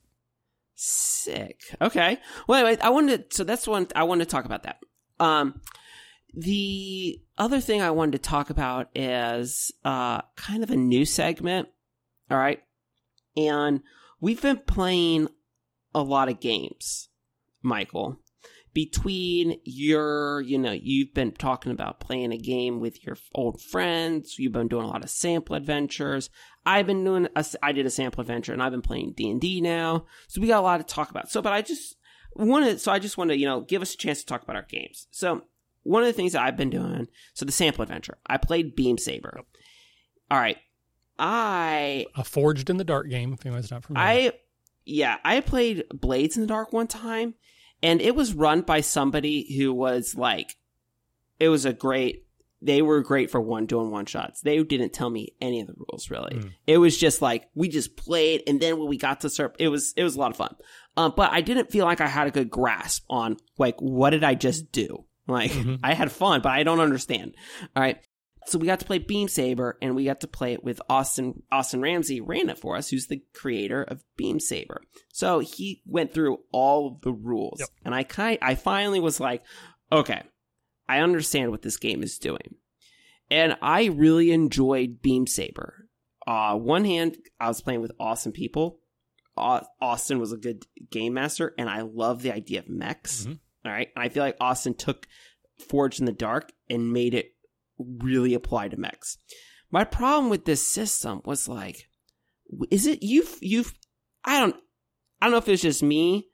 Sick. 0.74 1.61
Okay. 1.80 2.18
Well, 2.46 2.64
anyway, 2.64 2.80
I 2.82 2.90
wanted 2.90 3.30
to, 3.30 3.36
so 3.36 3.44
that's 3.44 3.66
one 3.66 3.88
I 3.94 4.04
wanted 4.04 4.24
to 4.24 4.30
talk 4.30 4.44
about 4.44 4.64
that. 4.64 4.78
Um, 5.18 5.60
the 6.34 7.20
other 7.38 7.60
thing 7.60 7.80
I 7.80 7.90
wanted 7.90 8.12
to 8.12 8.18
talk 8.18 8.50
about 8.50 8.88
is 8.94 9.72
uh 9.84 10.22
kind 10.36 10.62
of 10.62 10.70
a 10.70 10.76
new 10.76 11.04
segment. 11.04 11.68
All 12.30 12.38
right, 12.38 12.62
and 13.36 13.82
we've 14.20 14.42
been 14.42 14.58
playing 14.66 15.28
a 15.94 16.02
lot 16.02 16.28
of 16.28 16.40
games, 16.40 17.08
Michael, 17.62 18.20
between 18.76 19.58
your, 19.64 20.42
you 20.42 20.58
know, 20.58 20.72
you've 20.72 21.14
been 21.14 21.32
talking 21.32 21.72
about 21.72 21.98
playing 21.98 22.30
a 22.30 22.36
game 22.36 22.78
with 22.78 23.02
your 23.06 23.16
old 23.34 23.58
friends. 23.58 24.38
You've 24.38 24.52
been 24.52 24.68
doing 24.68 24.84
a 24.84 24.88
lot 24.88 25.02
of 25.02 25.08
sample 25.08 25.56
adventures. 25.56 26.28
I've 26.66 26.86
been 26.86 27.02
doing, 27.02 27.28
a, 27.34 27.44
I 27.62 27.72
did 27.72 27.86
a 27.86 27.90
sample 27.90 28.20
adventure 28.20 28.52
and 28.52 28.62
I've 28.62 28.72
been 28.72 28.82
playing 28.82 29.14
D&D 29.16 29.62
now. 29.62 30.04
So 30.28 30.42
we 30.42 30.48
got 30.48 30.60
a 30.60 30.60
lot 30.60 30.76
to 30.76 30.94
talk 30.94 31.10
about. 31.10 31.30
So, 31.30 31.40
but 31.40 31.54
I 31.54 31.62
just 31.62 31.96
want 32.45 32.64
to, 32.66 32.78
so 32.78 32.93
I 32.93 32.99
just 32.99 33.18
want 33.18 33.30
to, 33.30 33.37
you 33.37 33.47
know, 33.47 33.61
give 33.61 33.82
us 33.82 33.95
a 33.95 33.97
chance 33.97 34.20
to 34.20 34.26
talk 34.26 34.43
about 34.43 34.57
our 34.57 34.66
games. 34.68 35.09
So 35.11 35.43
one 35.82 36.03
of 36.03 36.07
the 36.07 36.12
things 36.12 36.32
that 36.32 36.43
I've 36.43 36.57
been 36.57 36.70
doing, 36.70 37.09
so 37.34 37.45
the 37.45 37.53
sample 37.53 37.82
adventure, 37.82 38.18
I 38.26 38.37
played 38.37 38.76
Beam 38.76 38.99
Saber. 38.99 39.41
All 40.30 40.39
right. 40.39 40.59
I, 41.18 42.07
A 42.14 42.24
Forged 42.24 42.68
in 42.68 42.76
the 42.76 42.84
Dark 42.84 43.09
game, 43.09 43.32
if 43.32 43.47
anyone's 43.47 43.70
not 43.70 43.84
familiar. 43.84 44.07
I, 44.07 44.32
yeah, 44.84 45.16
I 45.24 45.41
played 45.41 45.84
Blades 45.95 46.37
in 46.37 46.43
the 46.43 46.47
Dark 46.47 46.72
one 46.72 46.89
time, 46.89 47.34
and 47.82 48.03
it 48.03 48.14
was 48.14 48.34
run 48.34 48.61
by 48.61 48.82
somebody 48.82 49.57
who 49.57 49.72
was 49.72 50.14
like, 50.14 50.57
it 51.41 51.49
was 51.49 51.64
a 51.64 51.72
great. 51.72 52.25
They 52.62 52.80
were 52.82 53.02
great 53.02 53.30
for 53.30 53.40
one 53.40 53.66
doing 53.66 53.90
one 53.90 54.07
shots. 54.07 54.40
They 54.40 54.62
didn't 54.62 54.92
tell 54.94 55.11
me 55.11 55.34
any 55.40 55.61
of 55.61 55.66
the 55.66 55.74
rules 55.76 56.11
really. 56.11 56.36
Mm. 56.36 56.52
It 56.66 56.78
was 56.78 56.96
just 56.96 57.20
like 57.20 57.48
we 57.54 57.68
just 57.68 57.96
played, 57.96 58.42
and 58.46 58.61
then 58.61 58.78
when 58.78 58.88
we 58.88 58.96
got 58.96 59.20
to 59.20 59.30
serve, 59.30 59.52
it 59.59 59.68
was 59.68 59.92
it 59.96 60.02
was 60.04 60.16
a 60.16 60.20
lot 60.20 60.30
of 60.30 60.36
fun. 60.36 60.57
Um, 60.96 61.12
but 61.16 61.30
I 61.32 61.42
didn't 61.42 61.70
feel 61.70 61.84
like 61.84 62.00
I 62.00 62.07
had 62.07 62.26
a 62.26 62.30
good 62.30 62.50
grasp 62.50 63.04
on 63.11 63.36
like 63.59 63.76
what 63.80 64.11
did 64.11 64.24
I 64.24 64.34
just 64.34 64.72
do. 64.72 65.04
Like 65.28 65.50
Mhm. 65.52 65.80
I 65.84 65.92
had 65.94 66.11
fun, 66.11 66.40
but 66.40 66.52
I 66.52 66.62
don't 66.62 66.80
understand. 66.80 67.34
All 67.76 67.82
right. 67.82 67.98
So 68.48 68.61
we 68.61 68.66
got 68.68 68.78
to 68.78 68.86
play 68.86 68.98
Beam 68.98 69.26
Saber, 69.26 69.76
and 69.82 69.96
we 69.96 70.04
got 70.04 70.20
to 70.20 70.28
play 70.28 70.52
it 70.52 70.62
with 70.62 70.80
Austin. 70.88 71.42
Austin 71.50 71.80
Ramsay 71.82 72.20
ran 72.20 72.48
it 72.48 72.59
for 72.59 72.76
us, 72.76 72.88
who's 72.88 73.09
the 73.09 73.20
creator 73.34 73.82
of 73.82 74.04
Beam 74.16 74.38
Saber. 74.38 74.82
So 75.12 75.40
he 75.40 75.82
went 75.84 76.14
through 76.14 76.38
all 76.52 76.86
of 76.86 77.00
the 77.00 77.12
rules, 77.12 77.59
Yep. 77.59 77.68
and 77.84 77.92
I 77.92 78.04
kind, 78.04 78.38
I 78.40 78.54
finally 78.54 79.00
was 79.00 79.18
like, 79.18 79.42
okay, 79.90 80.22
I 80.89 81.01
understand 81.01 81.51
what 81.51 81.62
this 81.62 81.76
game 81.76 82.03
is 82.03 82.18
doing, 82.18 82.57
and 83.30 83.57
I 83.62 83.87
really 83.87 84.30
enjoyed 84.32 85.03
Beam 85.03 85.26
Saber. 85.26 85.89
Uh, 86.26 86.57
one 86.57 86.84
hand, 86.84 87.16
I 87.39 87.49
was 87.49 87.61
playing 87.61 87.80
with 87.82 87.93
awesome 88.01 88.32
people. 88.32 88.80
Au- 89.37 89.66
Austin 89.80 90.18
was 90.18 90.32
a 90.32 90.37
good 90.37 90.64
game 90.91 91.14
master, 91.14 91.55
and 91.59 91.68
I 91.68 91.82
love 91.82 92.22
the 92.22 92.32
idea 92.32 92.61
of 92.61 92.68
mechs. 92.68 93.26
Mhm. 93.26 93.39
All 93.64 93.72
right, 93.72 93.89
and 93.95 94.03
I 94.05 94.09
feel 94.09 94.22
like 94.22 94.37
Austin 94.41 94.74
took 94.74 95.07
Forge 95.68 95.99
in 95.99 96.05
the 96.07 96.12
Dark 96.12 96.53
and 96.70 96.93
made 96.93 97.14
it 97.14 97.34
really 97.78 98.34
apply 98.34 98.68
to 98.68 98.76
mechs. 98.76 99.18
My 99.70 99.84
problem 99.84 100.30
with 100.30 100.45
this 100.45 100.66
system 100.66 101.20
was 101.24 101.49
like, 101.49 101.89
is 102.70 102.87
it 102.87 103.03
you've 103.03 103.37
you've 103.41 103.74
I 104.24 104.39
don't 104.41 104.57
I 105.20 105.26
don't 105.26 105.32
know 105.32 105.39
if 105.39 105.49
it's 105.49 105.62
just 105.62 105.82
me. 105.82 106.28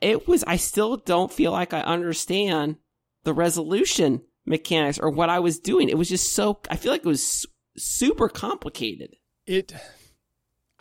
It 0.00 0.26
was 0.26 0.42
I 0.44 0.56
still 0.56 0.96
don't 0.96 1.32
feel 1.32 1.52
like 1.52 1.74
I 1.74 1.80
understand 1.82 2.76
the 3.24 3.34
resolution 3.34 4.22
mechanics 4.46 4.98
or 4.98 5.10
what 5.10 5.28
I 5.28 5.38
was 5.38 5.58
doing. 5.58 5.88
It 5.88 5.98
was 5.98 6.08
just 6.08 6.34
so 6.34 6.60
I 6.70 6.76
feel 6.76 6.92
like 6.92 7.04
it 7.04 7.08
was 7.08 7.46
super 7.76 8.28
complicated. 8.28 9.16
it 9.46 9.72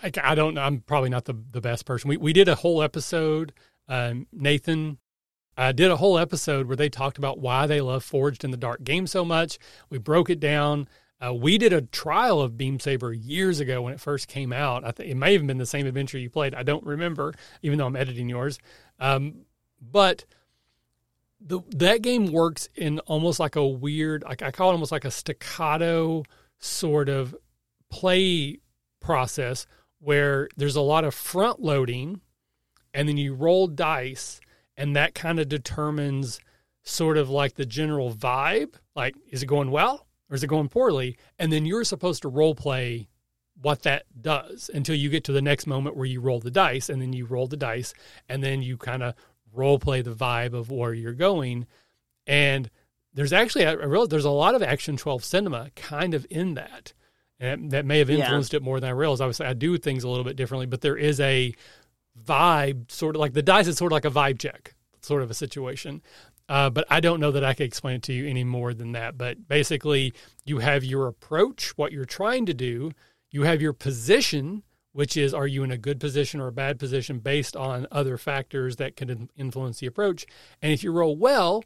I, 0.02 0.12
I 0.24 0.36
don't 0.36 0.54
know. 0.54 0.62
I'm 0.62 0.80
probably 0.80 1.10
not 1.10 1.26
the, 1.26 1.36
the 1.52 1.62
best 1.62 1.86
person. 1.86 2.10
We, 2.10 2.18
we 2.18 2.34
did 2.34 2.48
a 2.48 2.56
whole 2.56 2.82
episode 2.82 3.54
um, 3.88 4.28
nathan 4.32 5.00
I 5.60 5.74
did 5.74 5.92
a 5.92 5.98
whole 5.98 6.18
episode 6.18 6.68
where 6.68 6.78
they 6.78 6.88
talked 6.88 7.18
about 7.18 7.40
why 7.40 7.68
they 7.68 7.82
love 7.82 8.02
forged 8.06 8.46
in 8.46 8.52
the 8.52 8.58
dark 8.58 8.82
game 8.82 9.06
so 9.06 9.26
much. 9.26 9.60
We 9.90 9.98
broke 9.98 10.30
it 10.30 10.40
down. 10.40 10.88
Uh, 11.22 11.34
we 11.34 11.58
did 11.58 11.74
a 11.74 11.82
trial 11.82 12.40
of 12.40 12.56
beam 12.56 12.80
saber 12.80 13.12
years 13.12 13.60
ago 13.60 13.82
when 13.82 13.92
it 13.92 14.00
first 14.00 14.30
came 14.30 14.54
out. 14.54 14.86
I 14.86 14.92
think 14.92 15.10
it 15.10 15.16
may 15.16 15.34
have 15.34 15.46
been 15.46 15.58
the 15.58 15.66
same 15.66 15.86
adventure 15.86 16.18
you 16.18 16.30
played. 16.30 16.56
I 16.56 16.64
don't 16.64 16.86
remember 16.86 17.34
even 17.62 17.78
though 17.78 17.88
i'm 17.88 17.98
editing 17.98 18.30
yours. 18.30 18.58
Um, 19.00 19.42
but 19.82 20.24
the 21.40 21.62
that 21.70 22.02
game 22.02 22.32
works 22.32 22.68
in 22.76 23.00
almost 23.00 23.40
like 23.40 23.56
a 23.56 23.66
weird 23.66 24.24
like 24.24 24.42
I 24.42 24.52
call 24.52 24.70
it 24.70 24.74
almost 24.74 24.92
like 24.92 25.06
a 25.06 25.12
staccato 25.12 26.24
sort 26.60 27.10
of 27.10 27.36
play 27.90 28.60
process 29.00 29.66
where 30.00 30.50
there's 30.58 30.76
a 30.76 30.82
lot 30.82 31.06
of 31.06 31.14
front 31.14 31.62
loading 31.62 32.22
and 32.94 33.08
then 33.08 33.18
you 33.18 33.34
roll 33.34 33.68
dice 33.68 34.42
and 34.76 34.96
that 34.96 35.16
kind 35.16 35.40
of 35.40 35.48
determines 35.48 36.40
sort 36.84 37.18
of 37.18 37.30
like 37.30 37.56
the 37.56 37.66
general 37.66 38.14
vibe 38.14 38.74
like 38.96 39.16
is 39.30 39.44
it 39.44 39.48
going 39.48 39.72
well 39.72 40.08
or 40.30 40.36
is 40.36 40.44
it 40.44 40.48
going 40.48 40.70
poorly? 40.70 41.18
And 41.38 41.52
then 41.52 41.66
you're 41.66 41.84
supposed 41.84 42.22
to 42.22 42.30
role 42.30 42.56
play 42.56 43.10
what 43.62 43.84
that 43.84 44.06
does 44.22 44.70
until 44.74 44.96
you 44.96 45.10
get 45.10 45.24
to 45.26 45.32
the 45.34 45.42
next 45.42 45.68
moment 45.68 45.98
where 45.98 46.06
you 46.06 46.22
roll 46.22 46.40
the 46.40 46.52
dice 46.52 46.90
and 46.90 47.02
then 47.02 47.12
you 47.12 47.26
roll 47.26 47.48
the 47.48 47.58
dice 47.58 47.94
and 48.30 48.42
then 48.42 48.62
you 48.62 48.78
kind 48.78 49.04
of 49.04 49.16
role 49.54 49.80
play 49.80 50.02
the 50.02 50.14
vibe 50.14 50.54
of 50.54 50.70
where 50.72 50.93
you're 50.93 51.14
going 51.14 51.66
and 52.28 52.70
there's 53.14 53.34
actually 53.34 53.66
I 53.66 53.72
realize 53.74 54.10
there's 54.10 54.26
a 54.26 54.30
lot 54.30 54.56
of 54.56 54.62
action 54.64 54.95
12 54.97 55.24
cinema 55.24 55.72
kind 55.76 56.14
of 56.14 56.26
in 56.30 56.54
that 56.54 56.93
and 57.39 57.72
that 57.72 57.86
may 57.86 58.00
have 58.00 58.10
Yeah. 58.10 58.18
influenced 58.18 58.54
it 58.54 58.62
more 58.62 58.80
than 58.80 58.89
I 58.89 58.93
realized. 58.93 59.22
Obviously, 59.22 59.45
I 59.45 59.54
do 59.54 59.78
things 59.78 60.04
a 60.04 60.10
little 60.10 60.26
bit 60.26 60.36
differently, 60.36 60.66
but 60.66 60.82
there 60.82 60.97
is 60.97 61.20
a 61.22 61.54
vibe, 62.22 62.91
sort 62.91 63.16
of 63.16 63.20
like 63.22 63.34
the 63.34 63.41
dice 63.41 63.68
is 63.68 63.78
sort 63.78 63.91
of 63.91 63.95
like 63.95 64.06
a 64.06 64.10
vibe 64.12 64.39
check, 64.39 64.74
sort 65.02 65.22
of 65.24 65.32
a 65.32 65.34
situation. 65.34 66.02
Uh, 66.47 66.70
but 66.70 66.86
I 66.89 67.00
don't 67.00 67.20
know 67.20 67.32
that 67.32 67.43
I 67.43 67.54
can 67.54 67.66
explain 67.66 67.95
it 67.97 68.04
to 68.04 68.14
you 68.14 68.28
any 68.28 68.43
more 68.43 68.74
than 68.74 68.91
that. 68.93 69.18
But 69.18 69.47
basically, 69.47 70.14
you 70.45 70.60
have 70.60 70.84
your 70.84 71.08
approach, 71.08 71.78
what 71.78 71.91
you're 71.91 72.06
trying 72.06 72.45
to 72.47 72.54
do. 72.54 72.91
You 73.32 73.43
have 73.43 73.62
your 73.62 73.74
position, 73.74 74.64
which 75.00 75.16
is 75.16 75.34
are 75.34 75.47
you 75.47 75.64
in 75.64 75.72
a 75.72 75.78
good 75.78 75.97
position 75.97 76.41
or 76.41 76.47
a 76.47 76.52
bad 76.52 76.78
position 76.78 77.20
based 77.20 77.56
on 77.56 77.88
other 77.89 78.18
factors 78.18 78.76
that 78.76 78.97
can 78.97 79.30
influence 79.38 79.80
the 79.80 79.88
approach. 79.88 80.26
And 80.62 80.74
if 80.74 80.84
you 80.84 80.91
roll 80.91 81.16
well, 81.16 81.64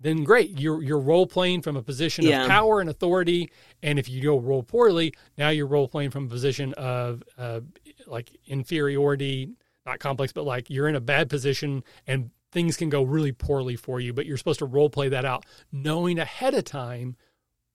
then 0.00 0.22
great. 0.22 0.60
You're 0.60 0.80
you're 0.80 1.00
role 1.00 1.26
playing 1.26 1.62
from 1.62 1.76
a 1.76 1.82
position 1.82 2.24
Yeah. 2.24 2.42
of 2.44 2.48
power 2.48 2.80
and 2.80 2.88
authority. 2.88 3.50
And 3.82 3.98
if 3.98 4.08
you 4.08 4.22
go 4.22 4.38
roll 4.38 4.62
poorly, 4.62 5.12
now 5.36 5.48
you're 5.48 5.66
role 5.66 5.88
playing 5.88 6.10
from 6.12 6.26
a 6.26 6.28
position 6.28 6.72
of 6.74 7.24
uh, 7.36 7.62
like 8.06 8.30
inferiority, 8.46 9.56
not 9.84 9.98
complex, 9.98 10.32
but 10.32 10.44
like 10.44 10.70
you're 10.70 10.86
in 10.86 10.94
a 10.94 11.00
bad 11.00 11.28
position 11.28 11.82
and 12.06 12.30
things 12.52 12.76
can 12.76 12.88
go 12.88 13.02
really 13.02 13.32
poorly 13.32 13.74
for 13.74 13.98
you. 13.98 14.12
But 14.12 14.26
you're 14.26 14.36
supposed 14.36 14.60
to 14.60 14.66
role 14.66 14.90
play 14.90 15.08
that 15.08 15.24
out, 15.24 15.44
knowing 15.72 16.20
ahead 16.20 16.54
of 16.54 16.62
time 16.62 17.16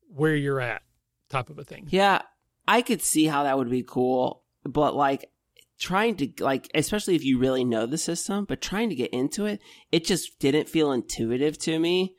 where 0.08 0.38
you're 0.38 0.62
at, 0.62 0.84
type 1.30 1.50
of 1.50 1.60
a 1.60 1.66
thing. 1.66 1.86
Yeah, 1.90 2.22
I 2.66 2.82
could 2.82 3.02
see 3.02 3.26
how 3.26 3.44
that 3.44 3.58
would 3.58 3.70
be 3.70 3.84
cool, 3.84 4.42
but 4.66 4.96
like 4.96 5.30
trying 5.80 6.16
to 6.16 6.30
like 6.40 6.70
especially 6.74 7.16
if 7.16 7.24
you 7.24 7.38
really 7.38 7.64
know 7.64 7.86
the 7.86 7.98
system, 7.98 8.46
but 8.46 8.62
trying 8.62 8.90
to 8.90 8.96
get 8.96 9.12
into 9.12 9.46
it, 9.46 9.60
it 9.92 10.06
just 10.06 10.40
didn't 10.40 10.68
feel 10.70 10.92
intuitive 10.92 11.58
to 11.60 11.78
me. 11.80 12.16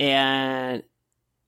And 0.00 0.82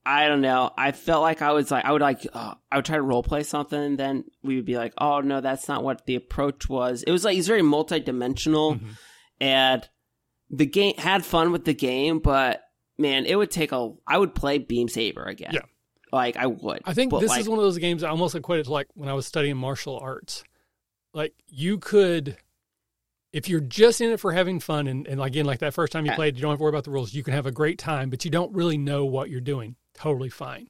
I 0.05 0.29
don't 0.29 0.41
know. 0.41 0.71
I 0.79 0.93
felt 0.93 1.23
like 1.23 1.43
I 1.43 1.53
was 1.53 1.71
like 1.71 1.85
I 1.85 1.93
would 1.93 2.03
like 2.03 2.27
uh, 2.33 2.55
I 2.71 2.77
would 2.77 2.85
try 2.85 2.97
to 2.97 3.03
role 3.03 3.23
play 3.25 3.43
something, 3.43 3.97
then 3.97 4.25
we 4.43 4.57
would 4.57 4.65
be 4.65 4.77
like, 4.77 4.95
"Oh 4.99 5.21
no, 5.21 5.41
that's 5.41 5.67
not 5.67 5.83
what 5.83 6.07
the 6.07 6.15
approach 6.15 6.69
was." 6.69 7.03
It 7.03 7.11
was 7.11 7.25
like 7.25 7.37
it's 7.37 7.49
very 7.49 7.63
multidimensional, 7.63 8.79
Mhm. 8.81 8.97
and 9.41 9.89
the 10.49 10.67
game 10.67 10.95
had 10.97 11.25
fun 11.25 11.51
with 11.51 11.65
the 11.65 11.75
game, 11.75 12.21
but 12.21 12.63
man, 12.99 13.27
it 13.27 13.35
would 13.35 13.51
take 13.51 13.73
a. 13.73 13.95
I 14.07 14.19
would 14.19 14.33
play 14.35 14.59
Beam 14.59 14.89
Saber 14.89 15.25
again. 15.25 15.51
Yeah. 15.55 15.63
Like 16.13 16.37
I 16.37 16.47
would. 16.47 16.83
I 16.85 16.95
think 16.95 17.13
this 17.19 17.31
like, 17.31 17.41
is 17.41 17.49
one 17.49 17.59
of 17.59 17.65
those 17.65 17.79
games 17.79 18.03
I 18.03 18.11
almost 18.11 18.35
equate 18.35 18.61
it 18.61 18.65
to 18.65 18.73
like 18.73 18.89
when 18.95 19.09
I 19.09 19.15
was 19.15 19.27
studying 19.27 19.57
martial 19.57 19.99
arts. 19.99 20.45
Like 21.13 21.35
you 21.49 21.79
could, 21.79 22.37
if 23.33 23.49
you're 23.49 23.61
just 23.61 24.01
in 24.01 24.11
it 24.11 24.21
for 24.21 24.33
having 24.33 24.61
fun, 24.61 24.87
and, 24.87 25.07
and 25.07 25.21
again, 25.23 25.47
like 25.47 25.61
that 25.61 25.75
first 25.75 25.93
time 25.93 26.05
you 26.05 26.13
Yeah. 26.13 26.17
played, 26.17 26.37
you 26.37 26.43
don't 26.43 26.51
have 26.53 26.59
to 26.59 26.63
worry 26.63 26.71
about 26.71 26.85
the 26.85 26.91
rules. 26.91 27.15
You 27.15 27.23
can 27.23 27.35
have 27.35 27.47
a 27.47 27.53
great 27.53 27.79
time, 27.79 28.11
but 28.11 28.25
you 28.25 28.31
don't 28.31 28.53
really 28.55 28.79
know 28.79 29.05
what 29.05 29.31
you're 29.31 29.41
doing. 29.41 29.77
Totally 29.95 30.29
fine. 30.29 30.69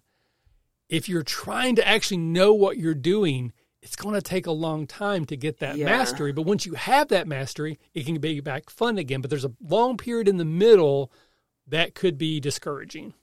If 0.89 1.09
you're 1.09 1.25
trying 1.25 1.75
to 1.77 1.87
actually 1.87 2.19
know 2.19 2.55
what 2.55 2.79
you're 2.79 2.95
doing, 2.95 3.53
it's 3.83 3.97
going 3.97 4.15
to 4.15 4.23
take 4.23 4.47
a 4.47 4.53
long 4.53 4.87
time 4.87 5.25
to 5.27 5.37
get 5.37 5.59
that 5.59 5.77
Yeah. 5.77 5.87
mastery. 5.87 6.33
But 6.33 6.43
once 6.43 6.65
you 6.65 6.75
have 6.75 7.09
that 7.09 7.27
mastery, 7.27 7.79
it 7.93 8.07
can 8.07 8.21
be 8.21 8.41
back 8.41 8.71
fun 8.71 8.99
again. 8.99 9.21
But 9.21 9.31
there's 9.31 9.45
a 9.45 9.53
long 9.61 9.97
period 9.97 10.29
in 10.29 10.37
the 10.37 10.45
middle 10.45 11.11
that 11.67 11.95
could 11.95 12.17
be 12.19 12.39
discouraging. 12.39 13.15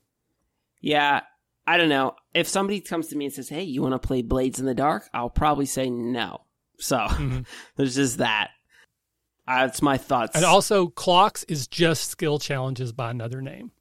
Yeah, 0.81 1.21
I 1.65 1.77
don't 1.77 1.89
know. 1.89 2.15
If 2.33 2.47
somebody 2.47 2.81
comes 2.81 3.07
to 3.07 3.17
me 3.17 3.25
and 3.25 3.33
says, 3.33 3.49
"Hey, 3.49 3.63
you 3.63 3.81
want 3.81 3.93
to 3.93 4.05
play 4.05 4.21
Blades 4.21 4.59
in 4.59 4.65
the 4.65 4.75
Dark?" 4.75 5.09
I'll 5.13 5.29
probably 5.29 5.65
say 5.65 5.89
no. 5.89 6.41
So 6.77 6.97
Mhm. 6.97 7.45
there's 7.75 7.95
just 7.95 8.17
that. 8.17 8.51
Uh, 9.47 9.65
That's 9.65 9.81
my 9.81 9.97
thoughts. 9.97 10.35
And 10.35 10.45
also, 10.45 10.87
clocks 10.87 11.43
is 11.45 11.67
just 11.67 12.09
skill 12.09 12.39
challenges 12.39 12.91
by 12.91 13.11
another 13.11 13.41
name. 13.41 13.71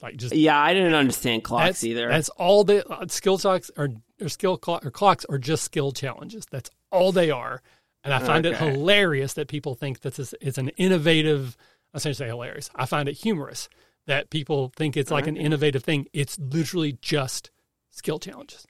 Like 0.00 0.16
just 0.16 0.34
yeah, 0.34 0.60
I 0.60 0.74
didn't 0.74 0.94
understand 0.94 1.42
clocks 1.42 1.66
that's, 1.66 1.84
either. 1.84 2.08
That's 2.08 2.28
all 2.30 2.62
the 2.62 2.86
uh, 2.88 3.06
skill 3.08 3.38
clocks 3.38 3.70
are 3.76 3.88
or 4.20 4.28
skill 4.28 4.56
clock 4.56 4.86
or 4.86 4.90
clocks 4.90 5.24
are 5.28 5.38
just 5.38 5.64
skill 5.64 5.92
challenges. 5.92 6.46
That's 6.50 6.70
all 6.92 7.10
they 7.10 7.30
are. 7.30 7.62
And 8.04 8.14
I 8.14 8.20
find 8.20 8.46
it 8.46 8.56
hilarious 8.56 9.34
that 9.34 9.48
people 9.48 9.74
think 9.74 10.00
that 10.00 10.14
this 10.14 10.32
is 10.40 10.56
an 10.56 10.68
innovative. 10.70 11.56
I 11.92 11.98
say 11.98 12.26
hilarious. 12.26 12.70
I 12.76 12.86
find 12.86 13.08
it 13.08 13.14
humorous 13.14 13.68
that 14.08 14.30
people 14.30 14.72
think 14.74 14.96
it's 14.96 15.10
like 15.10 15.26
an 15.26 15.36
innovative 15.36 15.84
thing. 15.84 16.06
It's 16.12 16.38
literally 16.38 16.98
just 17.00 17.50
skill 17.90 18.18
challenges. 18.18 18.66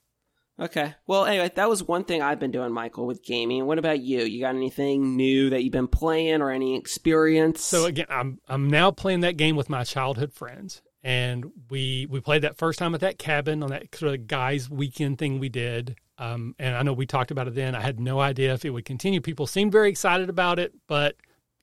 Okay. 0.60 0.96
Well, 1.06 1.24
anyway, 1.24 1.52
that 1.54 1.68
was 1.68 1.84
one 1.84 2.02
thing 2.02 2.20
I've 2.20 2.40
been 2.40 2.50
doing, 2.50 2.72
Michael, 2.72 3.06
with 3.06 3.24
gaming. 3.24 3.64
What 3.66 3.78
about 3.78 4.00
you? 4.00 4.24
You 4.24 4.40
got 4.40 4.56
anything 4.56 5.16
new 5.16 5.50
that 5.50 5.62
you've 5.62 5.72
been 5.72 5.86
playing 5.86 6.42
or 6.42 6.50
any 6.50 6.76
experience? 6.76 7.62
So 7.62 7.86
again, 7.86 8.06
I'm 8.10 8.40
I'm 8.48 8.68
now 8.68 8.90
playing 8.90 9.20
that 9.20 9.36
game 9.36 9.54
with 9.54 9.70
my 9.70 9.84
childhood 9.84 10.32
friends, 10.32 10.82
and 11.04 11.46
we 11.70 12.08
we 12.10 12.20
played 12.20 12.42
that 12.42 12.58
first 12.58 12.80
time 12.80 12.92
at 12.96 13.00
that 13.00 13.18
cabin 13.18 13.62
on 13.62 13.70
that 13.70 13.94
sort 13.94 14.14
of 14.14 14.26
guys 14.26 14.68
weekend 14.68 15.18
thing 15.18 15.38
we 15.38 15.48
did. 15.48 15.96
Um, 16.18 16.56
and 16.58 16.74
I 16.74 16.82
know 16.82 16.92
we 16.92 17.06
talked 17.06 17.30
about 17.30 17.46
it 17.46 17.54
then. 17.54 17.76
I 17.76 17.80
had 17.80 18.00
no 18.00 18.18
idea 18.18 18.52
if 18.52 18.64
it 18.64 18.70
would 18.70 18.84
continue. 18.84 19.20
People 19.20 19.46
seemed 19.46 19.70
very 19.70 19.88
excited 19.88 20.28
about 20.28 20.58
it, 20.58 20.74
but 20.88 21.14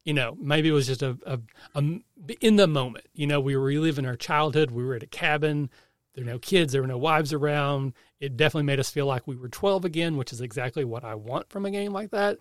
you 0.06 0.14
know, 0.14 0.38
maybe 0.40 0.70
it 0.70 0.72
was 0.72 0.88
just 0.88 1.02
a, 1.02 1.18
a, 1.26 1.40
a 1.74 2.00
in 2.42 2.56
the 2.56 2.68
moment. 2.68 3.06
You 3.14 3.28
know, 3.28 3.40
we 3.40 3.56
were 3.56 3.64
reliving 3.64 4.06
our 4.06 4.16
childhood. 4.16 4.72
We 4.72 4.84
were 4.84 4.96
at 4.96 5.04
a 5.04 5.08
cabin. 5.08 5.70
There 6.14 6.24
were 6.24 6.32
no 6.32 6.40
kids. 6.40 6.72
There 6.72 6.82
were 6.82 6.88
no 6.88 6.98
wives 6.98 7.34
around. 7.34 7.94
It 8.20 8.38
definitely 8.38 8.64
made 8.64 8.80
us 8.80 8.90
feel 8.90 9.06
like 9.06 9.28
we 9.28 9.36
were 9.36 9.50
12 9.50 9.86
again, 9.86 10.18
which 10.18 10.32
is 10.32 10.42
exactly 10.42 10.86
what 10.86 11.04
I 11.04 11.16
want 11.16 11.50
from 11.50 11.66
a 11.66 11.72
game 11.72 11.92
like 11.92 12.12
that. 12.12 12.38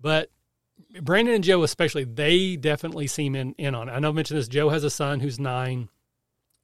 But 0.00 0.30
Brandon 1.02 1.34
and 1.34 1.44
Joe, 1.44 1.62
especially, 1.62 2.04
they 2.04 2.56
definitely 2.56 3.08
seem 3.08 3.34
in, 3.34 3.54
in 3.58 3.74
on 3.74 3.88
it. 3.88 3.92
I 3.92 3.98
know 3.98 4.10
I 4.10 4.12
mentioned 4.12 4.38
this. 4.38 4.48
Joe 4.48 4.68
has 4.68 4.84
a 4.84 4.90
son 4.90 5.20
who's 5.20 5.40
nine 5.40 5.88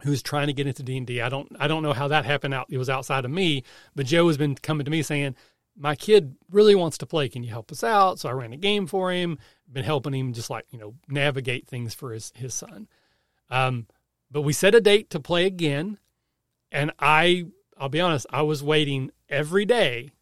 who's 0.02 0.22
trying 0.22 0.48
to 0.48 0.52
get 0.52 0.66
into 0.66 0.82
D&D. 0.82 1.20
I 1.20 1.28
don't 1.28 1.50
I 1.58 1.66
don't 1.66 1.82
know 1.82 1.92
how 1.92 2.08
that 2.08 2.24
happened 2.24 2.54
out 2.54 2.66
it 2.70 2.78
was 2.78 2.90
outside 2.90 3.24
of 3.24 3.30
me, 3.30 3.64
but 3.94 4.06
Joe 4.06 4.26
has 4.28 4.36
been 4.36 4.54
coming 4.54 4.84
to 4.84 4.90
me 4.90 5.02
saying, 5.02 5.34
"My 5.76 5.96
kid 5.96 6.36
really 6.50 6.74
wants 6.74 6.98
to 6.98 7.06
play. 7.06 7.28
Can 7.28 7.42
you 7.42 7.50
help 7.50 7.72
us 7.72 7.82
out?" 7.82 8.18
So 8.18 8.28
I 8.28 8.32
ran 8.32 8.52
a 8.52 8.56
game 8.56 8.86
for 8.86 9.12
him, 9.12 9.38
been 9.74 9.84
helping 9.84 10.14
him 10.14 10.32
just 10.32 10.48
like, 10.48 10.64
you 10.70 10.78
know, 10.78 10.94
navigate 11.08 11.66
things 11.66 11.92
for 11.92 12.12
his 12.12 12.32
his 12.36 12.54
son. 12.54 12.88
Um, 13.50 13.86
but 14.30 14.42
we 14.42 14.54
set 14.54 14.74
a 14.74 14.80
date 14.80 15.10
to 15.10 15.20
play 15.20 15.44
again, 15.44 15.98
and 16.72 16.92
I 16.98 17.44
I'll 17.76 17.90
be 17.90 18.00
honest, 18.00 18.26
I 18.30 18.42
was 18.42 18.62
waiting 18.62 19.10
every 19.28 19.66
day 19.66 20.12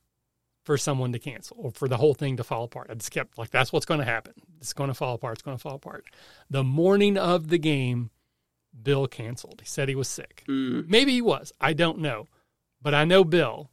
for 0.65 0.79
someone 0.79 1.13
to 1.13 1.19
cancel 1.19 1.57
or 1.61 1.71
for 1.71 1.89
the 1.89 1.97
whole 1.97 2.15
thing 2.15 2.37
to 2.37 2.45
fall 2.45 2.65
apart. 2.65 2.89
I 2.91 2.95
just 2.95 3.11
kept 3.11 3.39
like 3.39 3.51
that's 3.51 3.73
what's 3.73 3.87
going 3.87 4.01
to 4.01 4.07
happen. 4.07 4.35
It's 4.61 4.73
going 4.73 4.89
to 4.89 4.95
fall 4.95 5.15
apart. 5.15 5.35
It's 5.35 5.43
going 5.43 5.57
to 5.57 5.63
fall 5.63 5.77
apart. 5.77 6.07
The 6.51 6.65
morning 6.65 7.17
of 7.17 7.49
the 7.49 7.59
game, 7.59 8.11
Bill 8.81 9.07
canceled. 9.07 9.61
He 9.61 9.67
said 9.67 9.89
he 9.89 9.95
was 9.95 10.09
sick. 10.09 10.45
Mm. 10.49 10.89
Maybe 10.89 11.13
he 11.13 11.23
was. 11.23 11.53
I 11.61 11.73
don't 11.75 11.99
know. 11.99 12.29
But 12.81 12.95
I 12.95 13.05
know 13.05 13.23
Bill, 13.23 13.71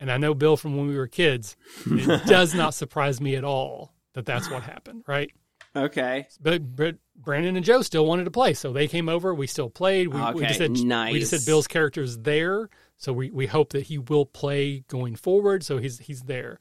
and 0.00 0.10
I 0.10 0.16
know 0.16 0.34
Bill 0.34 0.56
from 0.56 0.76
when 0.76 0.88
we 0.88 0.96
were 0.96 1.06
kids. 1.06 1.56
It 1.86 2.26
does 2.26 2.52
not 2.54 2.74
surprise 2.74 3.20
me 3.20 3.36
at 3.36 3.44
all 3.44 3.93
that 4.14 4.24
that's 4.24 4.50
what 4.50 4.62
happened, 4.62 5.04
right? 5.06 5.30
Okay. 5.76 6.26
But 6.40 6.76
but 6.76 6.96
Brandon 7.16 7.56
and 7.56 7.64
Joe 7.64 7.82
still 7.82 8.06
wanted 8.06 8.24
to 8.24 8.30
play, 8.30 8.54
so 8.54 8.72
they 8.72 8.88
came 8.88 9.08
over. 9.08 9.34
We 9.34 9.46
still 9.46 9.70
played. 9.70 10.08
We, 10.08 10.20
we 10.20 10.26
Okay, 10.26 10.46
just 10.46 10.58
said 10.58 10.70
we 10.70 11.18
just 11.18 11.30
said 11.30 11.46
Bill's 11.46 11.66
character's 11.66 12.18
there, 12.18 12.68
so 12.96 13.12
we, 13.12 13.30
we 13.30 13.46
hope 13.46 13.70
that 13.70 13.84
he 13.86 13.98
will 13.98 14.26
play 14.26 14.80
going 14.88 15.16
forward. 15.16 15.64
So 15.64 15.78
he's 15.78 15.98
he's 15.98 16.22
there. 16.22 16.58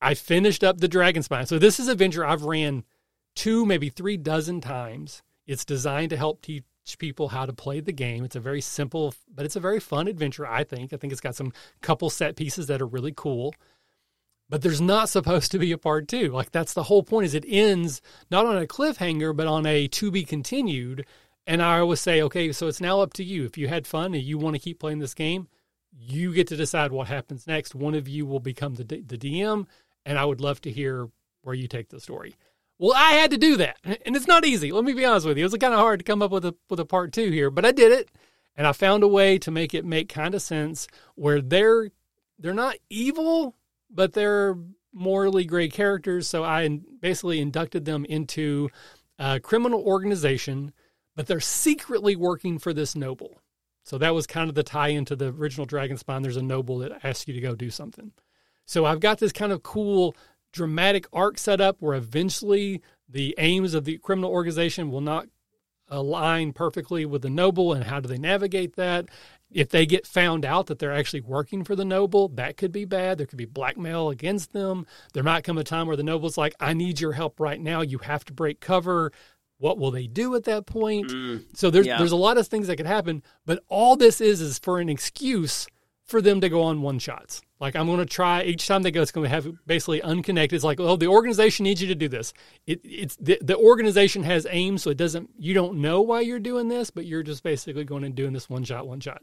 I 0.00 0.14
finished 0.14 0.64
up 0.64 0.78
the 0.78 0.88
Dragon 0.88 1.22
Spine. 1.22 1.46
So 1.46 1.58
this 1.58 1.78
is 1.80 1.88
a 1.88 1.94
venture 1.94 2.24
I've 2.24 2.42
ran 2.42 2.84
two, 3.34 3.64
maybe 3.66 3.88
three 3.88 4.16
dozen 4.16 4.60
times. 4.60 5.22
It's 5.46 5.64
designed 5.64 6.10
to 6.10 6.16
help 6.16 6.42
teach 6.42 6.64
people 6.98 7.28
how 7.28 7.46
to 7.46 7.52
play 7.52 7.80
the 7.80 7.92
game. 7.92 8.24
It's 8.24 8.36
a 8.36 8.40
very 8.40 8.60
simple, 8.60 9.14
but 9.32 9.44
it's 9.44 9.56
a 9.56 9.60
very 9.60 9.80
fun 9.80 10.08
adventure. 10.08 10.46
I 10.46 10.64
think. 10.64 10.92
I 10.92 10.96
think 10.96 11.12
it's 11.12 11.20
got 11.20 11.34
some 11.34 11.52
couple 11.82 12.08
set 12.10 12.36
pieces 12.36 12.68
that 12.68 12.80
are 12.80 12.86
really 12.86 13.12
cool 13.14 13.54
but 14.48 14.62
there's 14.62 14.80
not 14.80 15.08
supposed 15.08 15.50
to 15.52 15.58
be 15.58 15.72
a 15.72 15.78
part 15.78 16.08
two. 16.08 16.30
Like 16.30 16.52
that's 16.52 16.72
the 16.72 16.84
whole 16.84 17.02
point 17.02 17.26
is 17.26 17.34
it 17.34 17.44
ends 17.46 18.00
not 18.30 18.46
on 18.46 18.58
a 18.58 18.66
cliffhanger, 18.66 19.36
but 19.36 19.46
on 19.46 19.66
a 19.66 19.88
to 19.88 20.10
be 20.10 20.24
continued. 20.24 21.06
And 21.46 21.62
I 21.62 21.78
always 21.78 22.00
say, 22.00 22.22
okay, 22.22 22.52
so 22.52 22.66
it's 22.66 22.80
now 22.80 23.00
up 23.00 23.12
to 23.14 23.24
you. 23.24 23.44
If 23.44 23.56
you 23.56 23.68
had 23.68 23.86
fun 23.86 24.14
and 24.14 24.22
you 24.22 24.38
want 24.38 24.54
to 24.56 24.60
keep 24.60 24.80
playing 24.80 24.98
this 24.98 25.14
game, 25.14 25.48
you 25.98 26.32
get 26.32 26.48
to 26.48 26.56
decide 26.56 26.92
what 26.92 27.08
happens 27.08 27.46
next. 27.46 27.74
One 27.74 27.94
of 27.94 28.08
you 28.08 28.26
will 28.26 28.40
become 28.40 28.74
the 28.74 28.84
D- 28.84 29.04
the 29.06 29.18
DM, 29.18 29.66
and 30.04 30.18
I 30.18 30.24
would 30.24 30.40
love 30.40 30.60
to 30.62 30.70
hear 30.70 31.08
where 31.42 31.54
you 31.54 31.68
take 31.68 31.88
the 31.88 32.00
story. 32.00 32.36
Well, 32.78 32.92
I 32.94 33.12
had 33.12 33.30
to 33.30 33.38
do 33.38 33.56
that, 33.56 33.78
and 33.84 34.16
it's 34.16 34.26
not 34.26 34.44
easy. 34.44 34.70
Let 34.70 34.84
me 34.84 34.92
be 34.92 35.04
honest 35.04 35.26
with 35.26 35.38
you; 35.38 35.44
it 35.44 35.50
was 35.50 35.58
kind 35.58 35.72
of 35.72 35.80
hard 35.80 36.00
to 36.00 36.04
come 36.04 36.20
up 36.22 36.30
with 36.30 36.44
a 36.44 36.54
with 36.68 36.80
a 36.80 36.84
part 36.84 37.12
two 37.12 37.30
here, 37.30 37.50
but 37.50 37.64
I 37.64 37.72
did 37.72 37.92
it, 37.92 38.10
and 38.56 38.66
I 38.66 38.72
found 38.72 39.02
a 39.02 39.08
way 39.08 39.38
to 39.38 39.50
make 39.50 39.72
it 39.72 39.84
make 39.84 40.08
kind 40.08 40.34
of 40.34 40.42
sense 40.42 40.86
where 41.14 41.40
they're 41.40 41.90
they're 42.38 42.52
not 42.52 42.76
evil, 42.90 43.55
but 43.90 44.12
they're 44.12 44.56
morally 44.92 45.44
gray 45.44 45.68
characters. 45.68 46.26
So 46.26 46.42
I 46.42 46.68
basically 47.00 47.40
inducted 47.40 47.84
them 47.84 48.04
into 48.04 48.70
a 49.18 49.40
criminal 49.40 49.82
organization, 49.82 50.72
but 51.14 51.26
they're 51.26 51.40
secretly 51.40 52.16
working 52.16 52.58
for 52.58 52.72
this 52.72 52.96
noble. 52.96 53.40
So 53.84 53.98
that 53.98 54.14
was 54.14 54.26
kind 54.26 54.48
of 54.48 54.54
the 54.56 54.62
tie 54.62 54.88
into 54.88 55.14
the 55.14 55.28
original 55.28 55.66
Dragon 55.66 55.96
Spine. 55.96 56.22
There's 56.22 56.36
a 56.36 56.42
noble 56.42 56.78
that 56.78 57.04
asks 57.04 57.28
you 57.28 57.34
to 57.34 57.40
go 57.40 57.54
do 57.54 57.70
something. 57.70 58.12
So 58.64 58.84
I've 58.84 59.00
got 59.00 59.18
this 59.18 59.32
kind 59.32 59.52
of 59.52 59.62
cool 59.62 60.16
dramatic 60.52 61.06
arc 61.12 61.38
set 61.38 61.60
up 61.60 61.76
where 61.80 61.94
eventually 61.94 62.82
the 63.08 63.34
aims 63.38 63.74
of 63.74 63.84
the 63.84 63.98
criminal 63.98 64.30
organization 64.30 64.90
will 64.90 65.00
not 65.00 65.28
align 65.88 66.52
perfectly 66.52 67.06
with 67.06 67.22
the 67.22 67.30
noble 67.30 67.72
and 67.72 67.84
how 67.84 68.00
do 68.00 68.08
they 68.08 68.18
navigate 68.18 68.74
that 68.74 69.06
if 69.50 69.68
they 69.68 69.86
get 69.86 70.06
found 70.06 70.44
out 70.44 70.66
that 70.66 70.78
they're 70.78 70.92
actually 70.92 71.20
working 71.20 71.62
for 71.64 71.76
the 71.76 71.84
noble 71.84 72.28
that 72.28 72.56
could 72.56 72.72
be 72.72 72.84
bad. 72.84 73.18
There 73.18 73.26
could 73.26 73.38
be 73.38 73.44
blackmail 73.44 74.10
against 74.10 74.52
them. 74.52 74.86
There 75.12 75.22
might 75.22 75.44
come 75.44 75.58
a 75.58 75.64
time 75.64 75.86
where 75.86 75.96
the 75.96 76.02
noble's 76.02 76.36
like 76.36 76.54
i 76.60 76.72
need 76.72 77.00
your 77.00 77.12
help 77.12 77.38
right 77.40 77.60
now. 77.60 77.80
You 77.80 77.98
have 77.98 78.24
to 78.26 78.32
break 78.32 78.60
cover. 78.60 79.12
What 79.58 79.78
will 79.78 79.90
they 79.90 80.06
do 80.06 80.34
at 80.34 80.44
that 80.44 80.66
point? 80.66 81.10
Mm. 81.10 81.44
so 81.56 81.70
there's 81.70 81.86
Yeah. 81.86 81.98
there's 81.98 82.12
a 82.12 82.16
lot 82.16 82.36
of 82.38 82.46
things 82.46 82.66
that 82.66 82.76
could 82.76 82.86
happen 82.86 83.22
but 83.46 83.62
all 83.68 83.96
this 83.96 84.20
is 84.20 84.40
is 84.40 84.58
for 84.58 84.80
an 84.80 84.88
excuse 84.88 85.66
for 86.06 86.22
them 86.22 86.40
to 86.40 86.48
go 86.48 86.62
on 86.62 86.82
one 86.82 86.98
shots. 86.98 87.42
Like 87.60 87.74
I'm 87.74 87.86
going 87.86 87.98
to 87.98 88.06
try 88.06 88.42
each 88.42 88.66
time 88.66 88.82
they 88.82 88.90
go, 88.90 89.02
it's 89.02 89.10
going 89.10 89.24
to 89.24 89.30
have 89.30 89.48
basically 89.66 90.02
unconnected. 90.02 90.56
It's 90.56 90.64
like, 90.64 90.78
oh, 90.78 90.96
the 90.96 91.08
organization 91.08 91.64
needs 91.64 91.82
you 91.82 91.88
to 91.88 91.94
do 91.94 92.08
this. 92.08 92.32
It, 92.66 92.80
it's 92.84 93.16
the, 93.16 93.38
the 93.42 93.56
organization 93.56 94.22
has 94.22 94.46
aims, 94.50 94.82
so 94.82 94.90
it 94.90 94.96
doesn't. 94.96 95.30
You 95.38 95.54
don't 95.54 95.78
know 95.78 96.00
why 96.00 96.20
you're 96.20 96.38
doing 96.38 96.68
this, 96.68 96.90
but 96.90 97.06
you're 97.06 97.22
just 97.22 97.42
basically 97.42 97.84
going 97.84 98.04
and 98.04 98.14
doing 98.14 98.32
this 98.32 98.48
one 98.48 98.64
shot, 98.64 98.86
one 98.86 99.00
shot. 99.00 99.22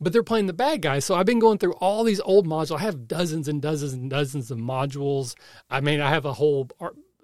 But 0.00 0.12
they're 0.12 0.22
playing 0.22 0.46
the 0.46 0.52
bad 0.52 0.82
guys, 0.82 1.04
so 1.04 1.14
I've 1.14 1.26
been 1.26 1.38
going 1.38 1.58
through 1.58 1.74
all 1.74 2.02
these 2.02 2.20
old 2.20 2.46
modules. 2.46 2.76
I 2.76 2.80
have 2.80 3.06
dozens 3.06 3.46
and 3.46 3.62
dozens 3.62 3.92
and 3.92 4.10
dozens 4.10 4.50
of 4.50 4.58
modules. 4.58 5.34
I 5.70 5.80
mean, 5.80 6.00
I 6.00 6.10
have 6.10 6.24
a 6.24 6.32
whole 6.32 6.68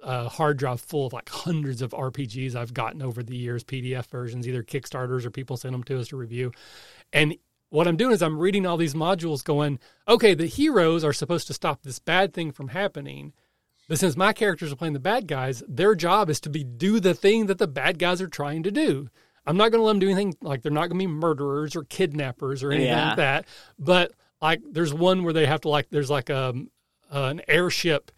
uh, 0.03 0.29
hard 0.29 0.59
drive 0.59 0.81
full 0.81 1.07
of 1.07 1.13
like 1.13 1.29
hundreds 1.29 1.83
of 1.83 1.91
RPGs 1.91 2.55
I've 2.55 2.75
gotten 2.75 3.03
over 3.03 3.23
the 3.23 3.37
years, 3.37 3.65
PDF 3.65 4.07
versions, 4.07 4.47
either 4.47 4.63
Kickstarters 4.63 5.25
or 5.25 5.31
people 5.31 5.57
send 5.57 5.75
them 5.75 5.83
to 5.85 5.99
us 5.99 6.09
to 6.09 6.17
review. 6.17 6.53
And 7.13 7.37
what 7.71 7.87
I'm 7.87 7.97
doing 7.97 8.13
is 8.13 8.23
I'm 8.23 8.39
reading 8.39 8.67
all 8.67 8.77
these 8.77 8.95
modules 8.95 9.45
going, 9.45 9.79
okay, 10.07 10.35
the 10.35 10.47
heroes 10.47 11.05
are 11.05 11.13
supposed 11.13 11.47
to 11.49 11.55
stop 11.55 11.83
this 11.83 11.99
bad 11.99 12.33
thing 12.33 12.51
from 12.53 12.69
happening. 12.69 13.33
But 13.89 13.99
since 13.99 14.17
my 14.17 14.33
characters 14.33 14.73
are 14.73 14.77
playing 14.77 14.95
the 14.95 15.01
bad 15.01 15.27
guys, 15.27 15.63
their 15.69 15.95
job 15.95 16.29
is 16.31 16.41
to 16.41 16.51
be 16.51 16.63
do 16.65 17.01
the 17.01 17.15
thing 17.15 17.47
that 17.47 17.59
the 17.59 17.67
bad 17.69 17.99
guys 17.99 18.21
are 18.21 18.29
trying 18.29 18.63
to 18.65 18.71
do. 18.71 19.09
I'm 19.47 19.57
not 19.57 19.71
going 19.71 19.81
to 19.81 19.85
let 19.85 19.93
them 19.93 19.99
do 20.01 20.07
anything 20.11 20.35
like 20.43 20.63
they're 20.63 20.71
not 20.73 20.89
going 20.91 20.99
to 21.01 21.07
be 21.07 21.13
murderers 21.13 21.75
or 21.75 21.85
kidnappers 21.85 22.63
or 22.63 22.71
anything 22.71 22.89
Yeah. 22.91 23.09
like 23.09 23.17
that. 23.17 23.47
But 23.79 24.13
like 24.43 24.61
there's 24.71 24.93
one 24.93 25.25
where 25.25 25.33
they 25.33 25.47
have 25.47 25.63
to 25.63 25.69
like 25.71 25.89
there's 25.91 26.11
like 26.11 26.29
um 26.29 26.71
uh, 27.11 27.25
an 27.25 27.41
airship 27.49 28.13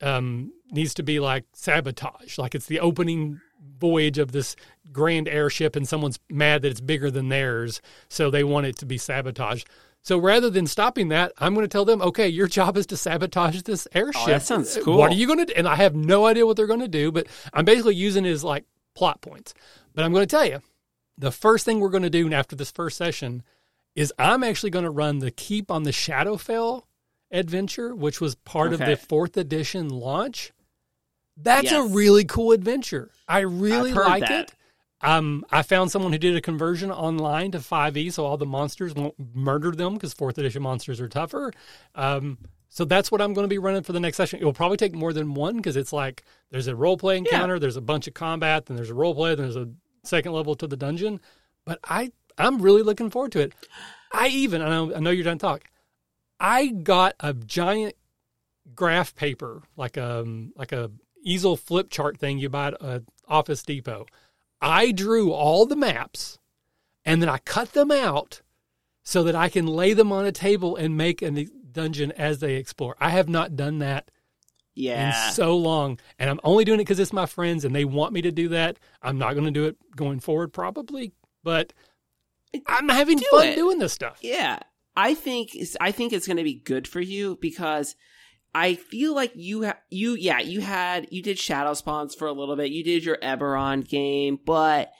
um 0.00 0.52
needs 0.70 0.94
to 0.94 1.02
be 1.02 1.18
like 1.20 1.44
sabotage. 1.52 2.38
Like 2.38 2.54
it's 2.54 2.66
the 2.66 2.80
opening 2.80 3.40
voyage 3.78 4.18
of 4.18 4.32
this 4.32 4.56
grand 4.92 5.28
airship 5.28 5.76
and 5.76 5.88
someone's 5.88 6.18
mad 6.28 6.62
that 6.62 6.70
it's 6.70 6.80
bigger 6.80 7.10
than 7.10 7.28
theirs, 7.28 7.80
so 8.08 8.30
they 8.30 8.44
want 8.44 8.66
it 8.66 8.76
to 8.78 8.86
be 8.86 8.98
sabotaged. 8.98 9.68
So 10.02 10.18
rather 10.18 10.48
than 10.48 10.66
stopping 10.66 11.08
that, 11.08 11.32
I'm 11.38 11.54
going 11.54 11.64
to 11.64 11.68
tell 11.68 11.84
them, 11.84 12.00
okay, 12.00 12.28
your 12.28 12.46
job 12.46 12.76
is 12.76 12.86
to 12.86 12.96
sabotage 12.96 13.62
this 13.62 13.86
oh, 13.94 13.98
airship. 13.98 14.22
Oh, 14.22 14.26
that 14.26 14.42
sounds 14.42 14.76
uh, 14.76 14.80
cool. 14.82 14.98
What 14.98 15.12
are 15.12 15.14
you 15.14 15.26
going 15.26 15.40
to 15.40 15.44
do? 15.46 15.52
And 15.54 15.68
I 15.68 15.76
have 15.76 15.94
no 15.94 16.26
idea 16.26 16.46
what 16.46 16.56
they're 16.56 16.66
going 16.66 16.80
to 16.80 16.88
do, 16.88 17.12
but 17.12 17.26
I'm 17.52 17.64
basically 17.64 17.96
using 17.96 18.24
it 18.24 18.30
as 18.30 18.42
like 18.42 18.64
plot 18.94 19.20
points. 19.20 19.52
But 19.94 20.04
I'm 20.04 20.12
going 20.12 20.26
to 20.26 20.30
tell 20.30 20.46
you, 20.46 20.62
the 21.18 21.30
first 21.30 21.64
thing 21.64 21.80
we're 21.80 21.90
going 21.90 22.02
to 22.02 22.10
do 22.10 22.32
after 22.32 22.56
this 22.56 22.70
first 22.70 22.96
session 22.96 23.42
is 23.94 24.12
I'm 24.18 24.42
actually 24.42 24.70
going 24.70 24.84
to 24.84 24.90
run 24.90 25.18
the 25.18 25.30
Keep 25.30 25.70
on 25.70 25.82
the 25.82 25.90
Shadowfell 25.90 26.84
adventure, 27.30 27.94
which 27.94 28.20
was 28.20 28.34
part 28.34 28.72
of 28.72 28.78
the 28.78 28.96
fourth 28.96 29.36
edition 29.36 29.88
launch. 29.88 30.52
That's 31.42 31.72
a 31.72 31.82
really 31.82 32.24
cool 32.24 32.52
adventure. 32.52 33.10
I 33.28 33.40
really 33.40 33.92
like 33.92 34.20
that. 34.22 34.50
it. 34.50 34.54
Um, 35.02 35.46
I 35.50 35.62
found 35.62 35.90
someone 35.90 36.12
who 36.12 36.18
did 36.18 36.36
a 36.36 36.40
conversion 36.42 36.90
online 36.90 37.52
to 37.52 37.58
5e, 37.58 38.12
so 38.12 38.26
all 38.26 38.36
the 38.36 38.44
monsters 38.44 38.94
won't 38.94 39.14
murder 39.34 39.70
them 39.70 39.94
because 39.94 40.12
fourth 40.12 40.36
edition 40.36 40.62
monsters 40.62 41.00
are 41.00 41.08
tougher. 41.08 41.52
Um, 41.94 42.36
so 42.68 42.84
that's 42.84 43.10
what 43.10 43.20
I'm 43.20 43.32
going 43.32 43.44
to 43.44 43.48
be 43.48 43.58
running 43.58 43.82
for 43.82 43.92
the 43.92 44.00
next 44.00 44.16
session. 44.16 44.40
It 44.40 44.44
will 44.44 44.52
probably 44.52 44.76
take 44.76 44.94
more 44.94 45.12
than 45.12 45.34
one 45.34 45.56
because 45.56 45.76
it's 45.76 45.92
like 45.92 46.22
there's 46.50 46.68
a 46.68 46.76
role 46.76 46.96
play 46.96 47.16
encounter, 47.16 47.58
there's 47.58 47.76
a 47.76 47.80
bunch 47.80 48.06
of 48.08 48.14
combat, 48.14 48.66
then 48.66 48.76
there's 48.76 48.90
a 48.90 48.94
role 48.94 49.14
play, 49.14 49.34
then 49.34 49.46
there's 49.46 49.56
a 49.56 49.70
second 50.04 50.32
level 50.32 50.54
to 50.54 50.66
the 50.66 50.76
dungeon. 50.76 51.20
But 51.64 51.80
I 51.84 52.12
I'm 52.38 52.62
really 52.62 52.82
looking 52.82 53.10
forward 53.10 53.32
to 53.32 53.40
it. 53.40 53.54
I 54.12 54.28
even 54.28 54.62
I 54.62 54.68
know 54.68 54.94
I 54.94 55.00
know 55.00 55.10
you're 55.10 55.24
done 55.24 55.38
talk. 55.38 55.64
I 56.38 56.68
got 56.68 57.14
a 57.20 57.34
giant 57.34 57.94
graph 58.74 59.16
paper 59.16 59.62
like 59.76 59.96
a 59.96 60.24
like 60.56 60.72
a 60.72 60.92
easel 61.22 61.56
flip 61.56 61.90
chart 61.90 62.18
thing 62.18 62.38
you 62.38 62.48
buy 62.48 62.68
at 62.68 62.76
uh, 62.80 63.00
Office 63.28 63.62
Depot. 63.62 64.06
I 64.60 64.92
drew 64.92 65.32
all 65.32 65.66
the 65.66 65.76
maps 65.76 66.38
and 67.04 67.22
then 67.22 67.28
I 67.28 67.38
cut 67.38 67.72
them 67.72 67.90
out 67.90 68.42
so 69.02 69.22
that 69.24 69.34
I 69.34 69.48
can 69.48 69.66
lay 69.66 69.92
them 69.94 70.12
on 70.12 70.26
a 70.26 70.32
table 70.32 70.76
and 70.76 70.96
make 70.96 71.22
a 71.22 71.30
dungeon 71.72 72.12
as 72.12 72.40
they 72.40 72.56
explore. 72.56 72.96
I 73.00 73.10
have 73.10 73.28
not 73.28 73.56
done 73.56 73.78
that 73.78 74.10
Yeah. 74.74 75.28
in 75.28 75.32
so 75.34 75.56
long, 75.56 75.98
and 76.18 76.28
I'm 76.28 76.40
only 76.44 76.64
doing 76.64 76.78
it 76.80 76.84
because 76.84 77.00
it's 77.00 77.12
my 77.12 77.26
friends 77.26 77.64
and 77.64 77.74
they 77.74 77.84
want 77.84 78.12
me 78.12 78.20
to 78.22 78.30
do 78.32 78.48
that. 78.48 78.78
I'm 79.02 79.18
not 79.18 79.32
going 79.32 79.46
to 79.46 79.50
do 79.50 79.64
it 79.66 79.76
going 79.96 80.20
forward, 80.20 80.52
probably, 80.52 81.12
but 81.42 81.72
I'm 82.66 82.88
having 82.88 83.18
Do 83.18 83.24
fun 83.30 83.48
it. 83.48 83.54
doing 83.54 83.78
this 83.78 83.92
stuff. 83.92 84.18
Yeah, 84.22 84.58
I 84.96 85.14
think 85.14 85.56
I 85.80 85.92
think 85.92 86.12
it's 86.12 86.26
going 86.26 86.36
to 86.36 86.42
be 86.44 86.54
good 86.54 86.86
for 86.88 87.00
you 87.00 87.38
because 87.40 87.94
I 88.54 88.74
feel 88.74 89.14
like 89.14 89.32
you 89.34 89.66
ha- 89.66 89.78
you 89.90 90.14
yeah 90.14 90.40
you 90.40 90.60
had 90.60 91.08
you 91.10 91.22
did 91.22 91.38
Shadow 91.38 91.74
Spawns 91.74 92.14
for 92.14 92.26
a 92.26 92.32
little 92.32 92.56
bit. 92.56 92.70
You 92.70 92.82
did 92.82 93.04
your 93.04 93.18
Eberron 93.18 93.86
game, 93.88 94.38
but 94.44 94.92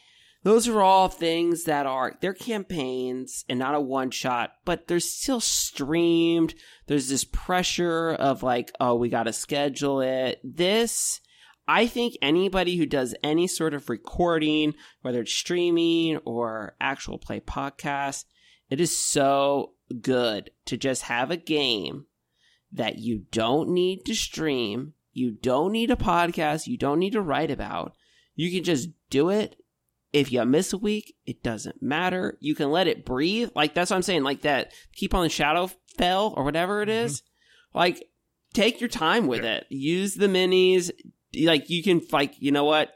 those 0.43 0.69
are 0.69 0.81
all 0.81 1.09
things 1.09 1.65
that 1.65 1.87
are 1.87 2.17
they're 2.21 2.33
campaigns 2.33 3.45
and 3.49 3.59
not 3.59 3.75
a 3.75 3.81
one 3.81 4.11
shot, 4.11 4.53
but 4.65 4.87
they're 4.87 5.01
still 5.01 5.41
streamed. 5.41 6.55
There's 6.87 7.09
this 7.09 7.25
pressure 7.25 8.11
of 8.11 8.43
like, 8.43 8.73
oh, 8.81 8.95
we 8.95 9.09
got 9.09 9.25
to 9.25 9.33
schedule 9.33 10.01
it. 10.01 10.41
This 10.45 11.21
I 11.67 11.87
think 11.87 12.17
anybody 12.23 12.77
who 12.77 12.87
does 12.87 13.15
any 13.23 13.47
sort 13.47 13.75
of 13.75 13.89
recording, 13.89 14.75
whether 15.03 15.21
it's 15.21 15.33
streaming 15.33 16.17
or 16.25 16.75
actual 16.81 17.19
play 17.19 17.41
podcast, 17.41 18.25
it 18.71 18.81
is 18.81 18.97
so 18.97 19.75
good 20.01 20.51
to 20.67 20.77
just 20.77 21.03
have 21.03 21.31
a 21.31 21.37
game 21.37 22.07
that 22.73 22.99
you 22.99 23.25
don't 23.31 23.71
need 23.71 24.05
to 24.07 24.15
stream, 24.15 24.95
you 25.13 25.33
don't 25.33 25.73
need 25.73 25.91
a 25.91 25.97
podcast, 25.97 26.67
you 26.67 26.77
don't 26.77 26.99
need 26.99 27.13
to 27.13 27.21
write 27.21 27.51
about. 27.51 27.95
You 28.35 28.51
can 28.51 28.65
just 28.65 28.91
do 29.11 29.29
it. 29.31 29.57
If 30.13 30.33
you 30.33 30.45
miss 30.45 30.73
a 30.73 30.79
week, 30.79 31.15
it 31.25 31.43
doesn't 31.43 31.83
matter. 31.83 32.37
You 32.41 32.55
can 32.55 32.71
let 32.71 32.89
it 32.89 33.05
breathe. 33.05 33.51
Like 33.55 33.75
that's 33.75 33.91
what 33.91 33.97
I'm 33.97 34.03
saying. 34.03 34.25
Like 34.25 34.43
that, 34.43 34.73
keep 34.93 35.15
on 35.15 35.23
the 35.23 35.29
shadow 35.29 35.71
fell 35.99 36.35
or 36.37 36.45
whatever 36.45 36.83
it 36.83 36.89
mm-hmm. 36.89 37.07
is. 37.07 37.23
Like 37.75 38.05
take 38.53 38.81
your 38.81 38.89
time 38.89 39.27
with 39.27 39.45
Yeah. 39.45 39.57
it. 39.57 39.67
Use 39.69 40.15
the 40.15 40.27
minis. 40.27 40.91
Like 41.41 41.71
you 41.71 41.83
can 41.83 42.03
like 42.11 42.35
you 42.39 42.51
know 42.51 42.65
what 42.65 42.91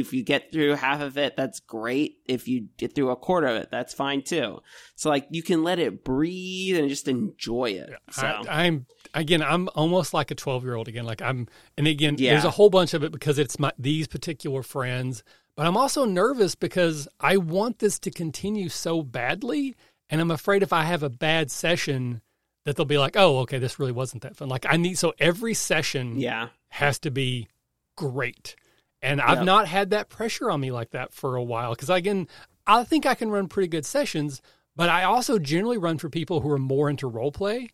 if 0.00 0.12
you 0.12 0.22
get 0.22 0.52
through 0.52 0.74
half 0.74 1.00
of 1.00 1.18
it, 1.18 1.36
that's 1.36 1.60
great. 1.60 2.18
If 2.26 2.48
you 2.48 2.68
get 2.78 2.94
through 2.94 3.10
a 3.10 3.16
quarter 3.16 3.46
of 3.48 3.56
it, 3.56 3.68
that's 3.70 3.92
fine 3.94 4.22
too. 4.22 4.60
So 4.94 5.08
like 5.10 5.26
you 5.30 5.42
can 5.42 5.62
let 5.62 5.78
it 5.78 6.04
breathe 6.04 6.78
and 6.78 6.88
just 6.88 7.08
enjoy 7.08 7.70
it. 7.70 7.92
So 8.10 8.26
I, 8.26 8.64
I'm 8.66 8.86
again, 9.14 9.42
I'm 9.42 9.68
almost 9.74 10.14
like 10.14 10.30
a 10.30 10.34
12 10.34 10.64
year 10.64 10.74
old 10.74 10.88
again. 10.88 11.04
Like 11.04 11.22
I'm, 11.22 11.48
and 11.76 11.86
again, 11.86 12.16
Yeah. 12.18 12.32
there's 12.32 12.44
a 12.44 12.50
whole 12.50 12.70
bunch 12.70 12.94
of 12.94 13.02
it 13.04 13.12
because 13.12 13.38
it's 13.38 13.58
my 13.58 13.72
these 13.78 14.08
particular 14.08 14.62
friends. 14.62 15.22
But 15.56 15.66
I'm 15.66 15.76
also 15.76 16.04
nervous 16.06 16.54
because 16.54 17.06
I 17.20 17.36
want 17.36 17.78
this 17.78 17.98
to 18.00 18.10
continue 18.10 18.70
so 18.70 19.02
badly, 19.02 19.76
and 20.08 20.18
I'm 20.20 20.30
afraid 20.30 20.62
if 20.62 20.72
I 20.72 20.84
have 20.84 21.02
a 21.02 21.10
bad 21.10 21.50
session, 21.50 22.22
that 22.64 22.76
they'll 22.76 22.86
be 22.86 22.96
like, 22.96 23.16
"Oh, 23.18 23.40
okay, 23.40 23.58
this 23.58 23.78
really 23.78 23.92
wasn't 23.92 24.22
that 24.22 24.34
fun." 24.36 24.48
Like 24.48 24.64
I 24.66 24.78
need 24.78 24.96
so 24.96 25.12
every 25.18 25.52
session 25.52 26.18
yeah, 26.18 26.48
has 26.70 26.98
to 27.00 27.10
be 27.10 27.48
great. 27.96 28.56
And 29.02 29.20
I've 29.20 29.38
Yep. 29.38 29.46
not 29.46 29.68
had 29.68 29.90
that 29.90 30.08
pressure 30.08 30.50
on 30.50 30.60
me 30.60 30.70
like 30.70 30.90
that 30.90 31.12
for 31.12 31.36
a 31.36 31.42
while 31.42 31.70
because 31.70 31.90
I 31.90 32.00
can, 32.00 32.28
I 32.66 32.84
think 32.84 33.04
I 33.04 33.14
can 33.14 33.30
run 33.30 33.48
pretty 33.48 33.68
good 33.68 33.84
sessions, 33.84 34.40
but 34.76 34.88
I 34.88 35.02
also 35.04 35.38
generally 35.38 35.78
run 35.78 35.98
for 35.98 36.08
people 36.08 36.40
who 36.40 36.50
are 36.50 36.58
more 36.58 36.88
into 36.88 37.08
role 37.08 37.32
play 37.32 37.70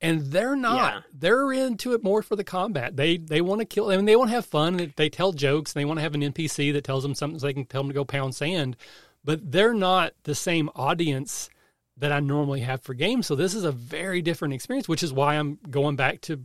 and 0.00 0.22
they're 0.32 0.56
not. 0.56 0.94
Yeah. 0.94 1.00
They're 1.12 1.52
into 1.52 1.92
it 1.92 2.02
more 2.02 2.22
for 2.22 2.34
the 2.36 2.44
combat. 2.44 2.96
They 2.96 3.18
they 3.18 3.40
want 3.42 3.60
to 3.60 3.66
kill 3.66 3.90
I 3.90 3.96
mean 3.96 4.06
they 4.06 4.16
want 4.16 4.30
to 4.30 4.34
have 4.34 4.46
fun, 4.46 4.78
they, 4.78 4.86
they 4.96 5.08
tell 5.10 5.32
jokes, 5.32 5.74
and 5.74 5.80
they 5.80 5.84
want 5.84 5.98
to 5.98 6.02
have 6.02 6.14
an 6.14 6.22
NPC 6.22 6.72
that 6.72 6.84
tells 6.84 7.02
them 7.02 7.14
something 7.14 7.38
so 7.38 7.46
they 7.46 7.52
can 7.52 7.66
tell 7.66 7.82
them 7.82 7.90
to 7.90 7.94
go 7.94 8.04
pound 8.04 8.34
sand, 8.34 8.76
but 9.22 9.52
they're 9.52 9.74
not 9.74 10.14
the 10.22 10.34
same 10.34 10.70
audience 10.74 11.50
that 11.98 12.12
I 12.12 12.20
normally 12.20 12.60
have 12.60 12.80
for 12.80 12.94
games. 12.94 13.26
So 13.26 13.34
this 13.34 13.54
is 13.54 13.64
a 13.64 13.72
very 13.72 14.22
different 14.22 14.54
experience, 14.54 14.88
which 14.88 15.02
is 15.02 15.12
why 15.12 15.34
I'm 15.36 15.58
going 15.68 15.96
back 15.96 16.22
to 16.22 16.40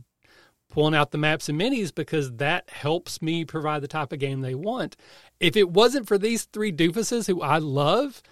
pulling 0.70 0.94
out 0.94 1.10
the 1.10 1.18
maps 1.18 1.48
and 1.48 1.60
minis 1.60 1.94
because 1.94 2.32
that 2.32 2.68
helps 2.68 3.22
me 3.22 3.44
provide 3.44 3.82
the 3.82 3.88
type 3.88 4.12
of 4.12 4.18
game 4.18 4.40
they 4.40 4.54
want. 4.54 4.96
If 5.40 5.56
it 5.56 5.70
wasn't 5.70 6.06
for 6.06 6.18
these 6.18 6.44
three 6.44 6.72
doofuses 6.72 7.26
who 7.26 7.40
I 7.42 7.58
love, 7.58 8.22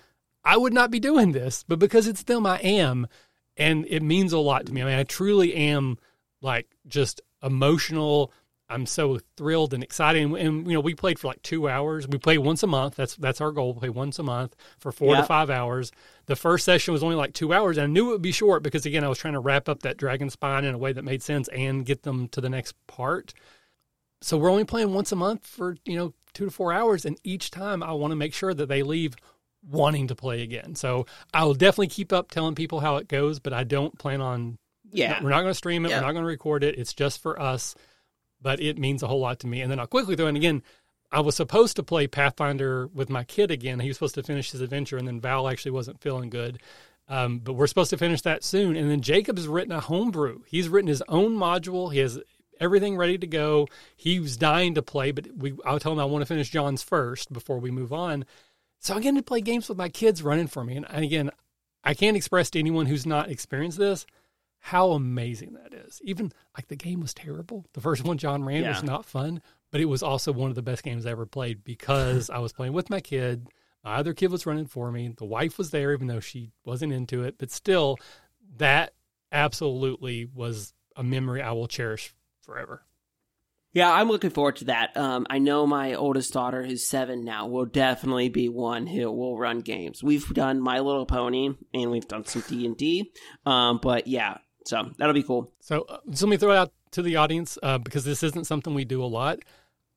I 0.44 0.56
would 0.56 0.72
not 0.72 0.90
be 0.90 1.00
doing 1.00 1.32
this. 1.32 1.64
But 1.66 1.78
because 1.78 2.06
it's 2.06 2.24
them, 2.24 2.46
I 2.46 2.58
am. 2.58 3.06
And 3.56 3.86
it 3.88 4.02
means 4.02 4.32
a 4.32 4.38
lot 4.38 4.66
to 4.66 4.72
me. 4.72 4.82
I 4.82 4.84
mean, 4.84 4.98
I 4.98 5.04
truly 5.04 5.54
am 5.54 5.98
like 6.42 6.68
just 6.86 7.20
emotional. 7.42 8.32
I'm 8.68 8.86
so 8.86 9.18
thrilled 9.36 9.74
and 9.74 9.82
excited. 9.82 10.22
And, 10.22 10.36
and, 10.36 10.66
you 10.66 10.72
know, 10.72 10.80
we 10.80 10.94
played 10.94 11.18
for 11.18 11.28
like 11.28 11.42
two 11.42 11.68
hours. 11.68 12.08
We 12.08 12.18
play 12.18 12.38
once 12.38 12.62
a 12.62 12.66
month. 12.66 12.96
That's 12.96 13.14
that's 13.16 13.40
our 13.40 13.52
goal. 13.52 13.74
We 13.74 13.80
play 13.80 13.88
once 13.90 14.18
a 14.18 14.22
month 14.22 14.56
for 14.78 14.90
four 14.90 15.16
to 15.16 15.22
five 15.22 15.50
hours. 15.50 15.92
The 16.26 16.36
first 16.36 16.64
session 16.64 16.92
was 16.92 17.02
only 17.02 17.16
like 17.16 17.34
two 17.34 17.52
hours, 17.52 17.76
and 17.76 17.84
I 17.84 17.86
knew 17.88 18.08
it 18.08 18.12
would 18.12 18.22
be 18.22 18.32
short 18.32 18.62
because 18.62 18.86
again, 18.86 19.04
I 19.04 19.08
was 19.08 19.18
trying 19.18 19.34
to 19.34 19.40
wrap 19.40 19.68
up 19.68 19.82
that 19.82 19.98
dragon 19.98 20.30
spine 20.30 20.64
in 20.64 20.74
a 20.74 20.78
way 20.78 20.92
that 20.92 21.04
made 21.04 21.22
sense 21.22 21.48
and 21.48 21.84
get 21.84 22.02
them 22.02 22.28
to 22.28 22.40
the 22.40 22.48
next 22.48 22.74
part. 22.86 23.34
So 24.22 24.38
we're 24.38 24.50
only 24.50 24.64
playing 24.64 24.94
once 24.94 25.12
a 25.12 25.16
month 25.16 25.46
for 25.46 25.76
you 25.84 25.96
know 25.96 26.14
two 26.32 26.46
to 26.46 26.50
four 26.50 26.72
hours, 26.72 27.04
and 27.04 27.18
each 27.22 27.50
time 27.50 27.82
I 27.82 27.92
want 27.92 28.12
to 28.12 28.16
make 28.16 28.32
sure 28.32 28.54
that 28.54 28.68
they 28.68 28.82
leave 28.82 29.14
wanting 29.70 30.08
to 30.08 30.14
play 30.14 30.42
again. 30.42 30.74
So 30.74 31.06
I 31.32 31.44
will 31.44 31.54
definitely 31.54 31.88
keep 31.88 32.12
up 32.12 32.30
telling 32.30 32.54
people 32.54 32.80
how 32.80 32.96
it 32.96 33.08
goes, 33.08 33.40
but 33.40 33.52
I 33.52 33.64
don't 33.64 33.98
plan 33.98 34.20
on 34.20 34.58
yeah, 34.90 35.22
we're 35.22 35.30
not 35.30 35.40
going 35.40 35.50
to 35.50 35.54
stream 35.54 35.84
it. 35.84 35.90
Yeah. 35.90 35.98
We're 35.98 36.06
not 36.06 36.12
going 36.12 36.22
to 36.22 36.28
record 36.28 36.62
it. 36.62 36.78
It's 36.78 36.94
just 36.94 37.20
for 37.20 37.40
us. 37.40 37.74
But 38.44 38.60
it 38.60 38.78
means 38.78 39.02
a 39.02 39.08
whole 39.08 39.20
lot 39.20 39.40
to 39.40 39.46
me. 39.46 39.62
And 39.62 39.70
then 39.70 39.80
I'll 39.80 39.86
quickly 39.86 40.14
throw 40.14 40.26
in 40.26 40.36
again. 40.36 40.62
I 41.10 41.20
was 41.20 41.34
supposed 41.34 41.76
to 41.76 41.82
play 41.82 42.06
Pathfinder 42.06 42.88
with 42.88 43.08
my 43.08 43.24
kid 43.24 43.50
again. 43.50 43.80
He 43.80 43.88
was 43.88 43.96
supposed 43.96 44.16
to 44.16 44.22
finish 44.22 44.50
his 44.50 44.60
adventure, 44.60 44.98
and 44.98 45.08
then 45.08 45.20
Val 45.20 45.48
actually 45.48 45.70
wasn't 45.70 46.02
feeling 46.02 46.28
good. 46.28 46.60
Um, 47.08 47.38
but 47.38 47.54
we're 47.54 47.66
supposed 47.68 47.90
to 47.90 47.96
finish 47.96 48.20
that 48.22 48.44
soon. 48.44 48.76
And 48.76 48.90
then 48.90 49.00
Jacob's 49.00 49.48
written 49.48 49.72
a 49.72 49.80
homebrew. 49.80 50.42
He's 50.46 50.68
written 50.68 50.88
his 50.88 51.02
own 51.08 51.36
module. 51.36 51.90
He 51.90 52.00
has 52.00 52.20
everything 52.60 52.98
ready 52.98 53.16
to 53.16 53.26
go. 53.26 53.66
He 53.96 54.20
was 54.20 54.36
dying 54.36 54.74
to 54.74 54.82
play, 54.82 55.10
but 55.10 55.28
we, 55.34 55.54
I 55.64 55.78
tell 55.78 55.92
him 55.92 55.98
I 55.98 56.04
want 56.04 56.22
to 56.22 56.26
finish 56.26 56.50
John's 56.50 56.82
first 56.82 57.32
before 57.32 57.58
we 57.58 57.70
move 57.70 57.92
on. 57.92 58.26
So 58.80 58.94
I'm 58.94 59.00
getting 59.00 59.16
to 59.16 59.22
play 59.22 59.40
games 59.40 59.68
with 59.70 59.78
my 59.78 59.88
kids 59.88 60.22
running 60.22 60.48
for 60.48 60.64
me. 60.64 60.76
And 60.76 61.04
again, 61.04 61.30
I 61.82 61.94
can't 61.94 62.16
express 62.16 62.50
to 62.50 62.58
anyone 62.58 62.86
who's 62.86 63.06
not 63.06 63.30
experienced 63.30 63.78
this 63.78 64.04
how 64.64 64.92
amazing 64.92 65.52
that 65.52 65.74
is. 65.74 66.00
Even 66.04 66.32
like 66.56 66.68
the 66.68 66.74
game 66.74 67.00
was 67.00 67.12
terrible. 67.12 67.66
The 67.74 67.82
first 67.82 68.02
one 68.02 68.16
John 68.16 68.42
ran 68.44 68.66
was 68.66 68.82
not 68.82 69.04
fun, 69.04 69.42
but 69.70 69.82
it 69.82 69.84
was 69.84 70.02
also 70.02 70.32
one 70.32 70.48
of 70.48 70.54
the 70.54 70.62
best 70.62 70.82
games 70.82 71.04
I 71.04 71.10
ever 71.10 71.26
played 71.26 71.64
because 71.64 72.30
I 72.30 72.38
was 72.38 72.54
playing 72.54 72.72
with 72.72 72.88
my 72.88 73.00
kid. 73.00 73.46
My 73.84 73.96
other 73.96 74.14
kid 74.14 74.30
was 74.30 74.46
running 74.46 74.64
for 74.64 74.90
me. 74.90 75.12
The 75.14 75.26
wife 75.26 75.58
was 75.58 75.68
there, 75.68 75.92
even 75.92 76.06
though 76.06 76.20
she 76.20 76.50
wasn't 76.64 76.94
into 76.94 77.24
it. 77.24 77.34
But 77.36 77.50
still, 77.50 77.98
that 78.56 78.94
absolutely 79.30 80.24
was 80.24 80.72
a 80.96 81.02
memory 81.02 81.42
I 81.42 81.52
will 81.52 81.68
cherish 81.68 82.14
forever. 82.40 82.86
Yeah, 83.74 83.92
I'm 83.92 84.08
looking 84.08 84.30
forward 84.30 84.56
to 84.56 84.64
that. 84.66 84.96
Um, 84.96 85.26
I 85.28 85.40
know 85.40 85.66
my 85.66 85.92
oldest 85.92 86.32
daughter, 86.32 86.64
who's 86.64 86.86
seven 86.86 87.22
now, 87.22 87.48
will 87.48 87.66
definitely 87.66 88.30
be 88.30 88.48
one 88.48 88.86
who 88.86 89.12
will 89.12 89.36
run 89.36 89.60
games. 89.60 90.02
We've 90.02 90.26
done 90.32 90.58
My 90.58 90.78
Little 90.78 91.04
Pony, 91.04 91.50
and 91.74 91.90
we've 91.90 92.08
done 92.08 92.24
some 92.24 92.44
D 92.48 92.64
and 92.64 92.78
D. 92.78 93.12
Um, 93.44 93.78
but 93.82 94.06
yeah, 94.06 94.38
so 94.64 94.90
that'll 94.98 95.14
be 95.14 95.22
cool. 95.22 95.50
So, 95.60 95.82
uh, 95.88 95.98
so 96.12 96.26
let 96.26 96.30
me 96.30 96.36
throw 96.36 96.52
it 96.52 96.56
out 96.56 96.72
to 96.92 97.02
the 97.02 97.16
audience 97.16 97.58
uh, 97.62 97.78
because 97.78 98.04
this 98.04 98.22
isn't 98.22 98.46
something 98.46 98.74
we 98.74 98.84
do 98.84 99.02
a 99.02 99.06
lot. 99.06 99.40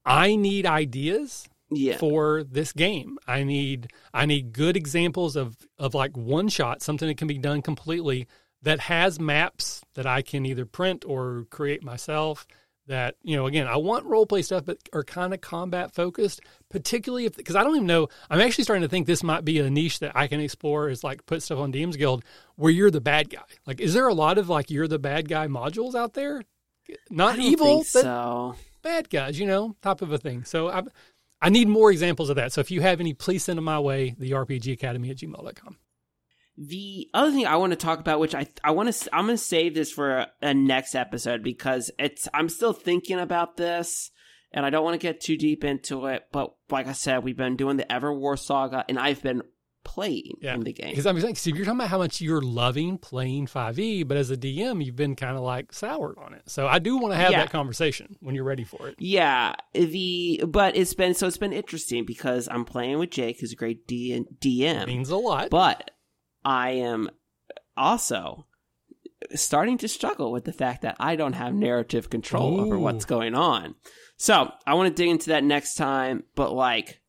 I 0.05 0.35
need 0.35 0.65
ideas 0.65 1.47
Yeah, 1.69 1.97
for 1.97 2.43
this 2.43 2.71
game. 2.73 3.17
I 3.27 3.43
need 3.43 3.87
I 4.13 4.25
need 4.25 4.53
good 4.53 4.77
examples 4.77 5.35
of 5.35 5.55
of 5.77 5.93
like 5.93 6.15
one 6.15 6.47
shot, 6.49 6.81
something 6.81 7.07
that 7.07 7.17
can 7.17 7.27
be 7.27 7.37
done 7.37 7.61
completely 7.61 8.27
that 8.61 8.79
has 8.81 9.19
maps 9.19 9.81
that 9.93 10.05
I 10.05 10.21
can 10.21 10.45
either 10.45 10.65
print 10.65 11.05
or 11.07 11.45
create 11.49 11.83
myself. 11.83 12.47
That 12.87 13.15
you 13.21 13.35
know, 13.35 13.47
again, 13.47 13.67
I 13.67 13.75
want 13.75 14.05
role 14.05 14.25
play 14.25 14.41
stuff, 14.41 14.63
but 14.65 14.77
are 14.93 15.03
kind 15.03 15.33
of 15.33 15.41
combat 15.41 15.93
focused. 15.93 16.41
Particularly 16.69 17.25
if 17.25 17.35
because 17.35 17.55
I 17.55 17.63
don't 17.63 17.75
even 17.75 17.87
know. 17.87 18.07
I'm 18.29 18.39
actually 18.39 18.63
starting 18.63 18.83
to 18.83 18.87
think 18.87 19.07
this 19.07 19.23
might 19.23 19.43
be 19.43 19.59
a 19.59 19.69
niche 19.69 19.99
that 19.99 20.13
I 20.15 20.27
can 20.27 20.39
explore. 20.39 20.89
Is 20.89 21.03
like 21.03 21.25
put 21.25 21.43
stuff 21.43 21.59
on 21.59 21.73
DM's 21.73 21.97
Guild 21.97 22.23
where 22.55 22.71
you're 22.71 22.91
the 22.91 23.01
bad 23.01 23.29
guy. 23.29 23.43
Like, 23.65 23.81
is 23.81 23.93
there 23.93 24.07
a 24.07 24.13
lot 24.13 24.37
of 24.37 24.47
like 24.49 24.71
you're 24.71 24.87
the 24.87 24.99
bad 24.99 25.27
guy 25.27 25.47
modules 25.47 25.95
out 25.95 26.13
there? 26.13 26.43
Not 27.09 27.39
evil, 27.39 27.79
but 27.93 28.01
so. 28.03 28.55
bad 28.81 29.09
guys, 29.09 29.39
you 29.39 29.45
know, 29.45 29.75
type 29.81 30.01
of 30.01 30.11
a 30.11 30.17
thing. 30.17 30.45
So 30.45 30.69
I, 30.69 30.83
I 31.41 31.49
need 31.49 31.67
more 31.67 31.91
examples 31.91 32.29
of 32.29 32.37
that. 32.37 32.53
So 32.53 32.61
if 32.61 32.71
you 32.71 32.81
have 32.81 32.99
any, 32.99 33.13
please 33.13 33.43
send 33.43 33.57
them 33.57 33.65
my 33.65 33.79
way, 33.79 34.15
the 34.17 34.31
RPG 34.31 34.73
Academy 34.73 35.09
at 35.09 35.17
gmail.com. 35.17 35.77
The 36.57 37.07
other 37.13 37.31
thing 37.31 37.45
I 37.45 37.57
want 37.57 37.71
to 37.71 37.77
talk 37.77 37.99
about, 37.99 38.19
which 38.19 38.33
I 38.35 38.47
I 38.63 38.71
want 38.71 38.91
to, 38.93 39.15
I'm 39.15 39.25
going 39.25 39.37
to 39.37 39.43
save 39.43 39.75
this 39.75 39.91
for 39.91 40.17
a, 40.17 40.31
a 40.41 40.53
next 40.53 40.95
episode 40.95 41.43
because 41.43 41.91
it's 41.99 42.27
I'm 42.33 42.49
still 42.49 42.73
thinking 42.73 43.19
about 43.19 43.57
this, 43.57 44.09
and 44.51 44.65
I 44.65 44.69
don't 44.71 44.83
want 44.83 44.99
to 44.99 45.05
get 45.05 45.21
too 45.21 45.37
deep 45.37 45.63
into 45.63 46.07
it. 46.07 46.23
But 46.31 46.53
like 46.71 46.87
I 46.87 46.93
said, 46.93 47.23
we've 47.23 47.37
been 47.37 47.57
doing 47.57 47.77
the 47.77 47.85
Everwar 47.85 48.39
saga, 48.39 48.85
and 48.89 48.97
I've 48.97 49.21
been 49.21 49.43
playing 49.83 50.33
Yeah. 50.41 50.55
in 50.55 50.61
the 50.61 50.73
game. 50.73 50.89
Because 50.89 51.05
I'm 51.05 51.17
saying, 51.21 51.35
Steve, 51.35 51.55
you're 51.55 51.63
talking 51.65 51.79
about 51.79 51.89
how 51.89 51.97
much 51.99 52.19
you're 52.19 52.41
loving 52.41 52.97
playing 52.97 53.45
5e, 53.47 54.05
but 54.05 54.17
as 54.17 54.29
a 54.31 54.35
DM, 54.35 54.83
you've 54.83 54.97
been 54.97 55.15
kind 55.15 55.37
of 55.37 55.43
like 55.43 55.71
soured 55.71 56.17
on 56.17 56.33
it. 56.33 56.41
So 56.47 56.67
I 56.67 56.79
do 56.79 56.97
want 56.97 57.13
to 57.13 57.17
have 57.17 57.31
Yeah. 57.31 57.37
that 57.43 57.51
conversation 57.51 58.17
when 58.19 58.35
you're 58.35 58.43
ready 58.43 58.65
for 58.65 58.89
it. 58.89 58.95
Yeah, 58.97 59.53
the 59.73 60.43
but 60.45 60.75
it's 60.75 60.93
been 60.93 61.13
so 61.13 61.25
it's 61.27 61.37
been 61.37 61.53
interesting 61.53 62.03
because 62.03 62.49
I'm 62.51 62.65
playing 62.65 62.97
with 62.99 63.11
Jake, 63.11 63.39
who's 63.39 63.53
a 63.53 63.55
great 63.55 63.87
D 63.87 64.11
It 64.11 64.41
DM, 64.41 64.87
means 64.87 65.09
a 65.09 65.15
lot. 65.15 65.49
but 65.51 65.91
I 66.47 66.69
am 66.69 67.09
also 67.75 68.45
starting 69.35 69.77
to 69.79 69.89
struggle 69.89 70.31
with 70.31 70.45
the 70.45 70.53
fact 70.53 70.83
that 70.83 70.95
I 70.97 71.17
don't 71.17 71.33
have 71.33 71.53
narrative 71.53 72.09
control 72.09 72.61
over 72.61 72.79
what's 72.79 73.03
going 73.03 73.35
on. 73.35 73.75
So 74.15 74.49
I 74.65 74.75
want 74.75 74.87
to 74.87 75.03
dig 75.03 75.11
into 75.11 75.31
that 75.31 75.43
next 75.43 75.75
time, 75.75 76.23
but 76.35 76.53
like, 76.53 77.01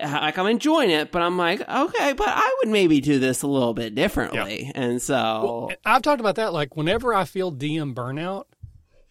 like 0.00 0.38
I'm 0.38 0.46
enjoying 0.46 0.90
it, 0.90 1.10
but 1.10 1.22
I'm 1.22 1.36
like, 1.36 1.68
okay, 1.68 2.12
but 2.12 2.28
I 2.28 2.56
would 2.60 2.70
maybe 2.70 3.00
do 3.00 3.18
this 3.18 3.42
a 3.42 3.48
little 3.48 3.74
bit 3.74 3.96
differently. 3.96 4.70
And 4.76 5.02
so, 5.02 5.16
Well, 5.16 5.72
I've 5.84 6.02
talked 6.02 6.20
about 6.20 6.36
that. 6.36 6.52
Like 6.52 6.76
whenever 6.76 7.12
I 7.12 7.24
feel 7.24 7.50
DM 7.50 7.94
burnout, 7.96 8.44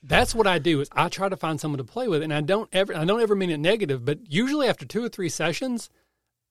that's 0.01 0.33
what 0.33 0.47
I 0.47 0.59
do. 0.59 0.79
Is 0.79 0.87
I 0.93 1.09
try 1.09 1.27
to 1.27 1.35
find 1.35 1.59
someone 1.59 1.79
to 1.79 1.83
play 1.83 2.07
with, 2.07 2.23
and 2.23 2.33
I 2.33 2.39
don't 2.39 2.69
ever. 2.71 2.95
I 2.95 3.03
don't 3.03 3.21
ever 3.21 3.35
mean 3.35 3.49
it 3.49 3.57
negative, 3.57 4.05
but 4.05 4.19
usually 4.31 4.69
after 4.69 4.85
two 4.85 5.03
or 5.03 5.09
three 5.09 5.27
sessions, 5.27 5.89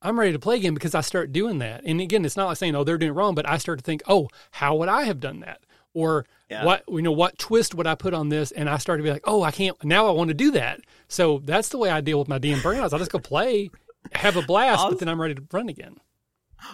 I'm 0.02 0.18
ready 0.18 0.32
to 0.32 0.38
play 0.38 0.56
again 0.56 0.74
because 0.74 0.94
I 0.94 1.00
start 1.00 1.32
doing 1.32 1.58
that. 1.58 1.82
And 1.84 2.00
again, 2.00 2.24
it's 2.24 2.36
not 2.36 2.46
like 2.46 2.56
saying, 2.56 2.74
"Oh, 2.76 2.84
they're 2.84 2.98
doing 2.98 3.10
it 3.10 3.14
wrong," 3.14 3.34
but 3.34 3.48
I 3.48 3.58
start 3.58 3.78
to 3.78 3.84
think, 3.84 4.02
"Oh, 4.06 4.28
how 4.52 4.76
would 4.76 4.88
I 4.88 5.02
have 5.04 5.20
done 5.20 5.40
that?" 5.40 5.60
Or 5.94 6.24
Yeah. 6.48 6.64
what 6.64 6.84
you 6.88 7.02
know, 7.02 7.12
what 7.12 7.38
twist 7.38 7.74
would 7.74 7.86
I 7.86 7.94
put 7.94 8.14
on 8.14 8.28
this? 8.28 8.52
And 8.52 8.68
I 8.70 8.78
start 8.78 9.00
to 9.00 9.02
be 9.02 9.10
like, 9.10 9.24
"Oh, 9.26 9.42
I 9.42 9.50
can't 9.50 9.82
now. 9.84 10.06
I 10.06 10.12
want 10.12 10.28
to 10.28 10.34
do 10.34 10.50
that." 10.52 10.80
So 11.08 11.40
that's 11.44 11.68
the 11.70 11.78
way 11.78 11.90
I 11.90 12.00
deal 12.00 12.18
with 12.18 12.28
my 12.28 12.38
DM 12.38 12.58
burnouts. 12.60 12.92
I 12.92 12.98
just 12.98 13.10
go 13.10 13.18
play, 13.18 13.70
have 14.12 14.36
a 14.36 14.42
blast, 14.42 14.86
but 14.88 14.98
then 15.00 15.08
I'm 15.08 15.20
ready 15.20 15.34
to 15.34 15.42
run 15.52 15.68
again. 15.68 15.96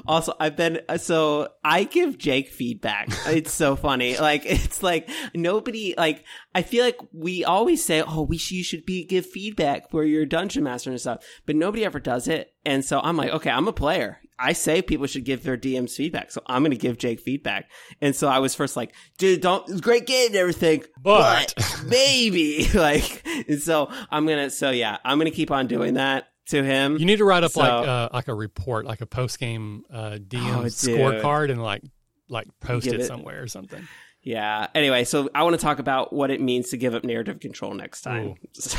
Also, 0.07 0.35
I've 0.41 0.57
been 0.57 0.81
uh, 0.89 0.99
so 0.99 1.49
I 1.63 1.85
give 1.85 2.19
Jake 2.19 2.49
feedback. 2.49 3.09
It's 3.27 3.53
so 3.53 3.77
funny. 3.77 4.17
Like 4.25 4.47
it's 4.47 4.83
like 4.83 5.09
nobody 5.35 5.95
like 5.99 6.25
I 6.55 6.63
feel 6.63 6.85
like 6.85 6.99
we 7.13 7.45
always 7.45 7.85
say, 7.85 8.03
"Oh, 8.03 8.23
we 8.23 8.39
sh- 8.39 8.53
you 8.53 8.65
should 8.65 8.87
be 8.87 9.05
give 9.05 9.27
feedback 9.27 9.93
where 9.93 10.05
you're 10.05 10.25
dungeon 10.27 10.65
master 10.65 10.91
and 10.91 11.01
stuff," 11.01 11.23
but 11.47 11.57
nobody 11.57 11.85
ever 11.85 12.01
does 12.01 12.27
it. 12.29 12.53
And 12.65 12.85
so 12.85 13.01
I'm 13.01 13.17
like, 13.17 13.31
okay, 13.31 13.51
I'm 13.51 13.69
a 13.69 13.73
player. 13.73 14.19
I 14.39 14.53
say 14.55 14.83
people 14.83 15.07
should 15.07 15.25
give 15.25 15.43
their 15.45 15.57
DMs 15.57 15.93
feedback, 15.95 16.31
so 16.33 16.41
I'm 16.47 16.63
going 16.63 16.73
to 16.73 16.77
give 16.77 16.99
Jake 16.99 17.21
feedback. 17.21 17.71
And 18.01 18.17
so 18.17 18.27
I 18.29 18.39
was 18.41 18.55
first 18.55 18.77
like, 18.77 18.95
"Dude, 19.19 19.41
don't 19.43 19.69
it's 19.69 19.79
a 19.79 19.83
great 19.83 20.07
game 20.07 20.29
and 20.29 20.37
everything, 20.37 20.85
But- 21.03 21.55
maybe 21.87 22.67
like." 22.75 23.23
And 23.49 23.61
so 23.63 23.91
I'm 24.11 24.27
gonna. 24.27 24.51
So 24.51 24.71
yeah, 24.71 24.99
I'm 25.05 25.19
gonna 25.19 25.31
keep 25.31 25.51
on 25.51 25.67
doing 25.67 25.95
that 25.95 26.29
to 26.47 26.63
him. 26.63 26.97
You 26.99 27.07
need 27.07 27.19
to 27.19 27.25
write 27.25 27.45
up 27.45 27.53
So- 27.53 27.61
like 27.61 27.89
uh, 27.89 28.09
like 28.13 28.29
a 28.29 28.35
report, 28.35 28.85
like 28.87 29.01
a 29.01 29.07
post 29.07 29.39
game 29.39 29.85
uh, 29.91 30.19
DM 30.21 30.55
Oh, 30.57 30.63
scorecard, 30.65 31.51
and 31.51 31.63
like 31.63 31.83
like 32.29 32.47
post 32.61 32.87
it, 32.87 33.01
it- 33.01 33.07
somewhere 33.07 33.43
or 33.43 33.47
something. 33.49 33.87
Yeah. 34.23 34.69
Anyway, 34.75 35.05
so 35.05 35.29
I 35.35 35.43
want 35.43 35.55
to 35.55 35.61
talk 35.63 35.79
about 35.79 36.13
what 36.13 36.31
it 36.31 36.41
means 36.41 36.71
to 36.71 36.79
give 36.79 36.95
up 36.95 37.05
narrative 37.05 37.41
control 37.41 37.75
next 37.75 38.01
time. 38.03 38.35
So, 38.55 38.79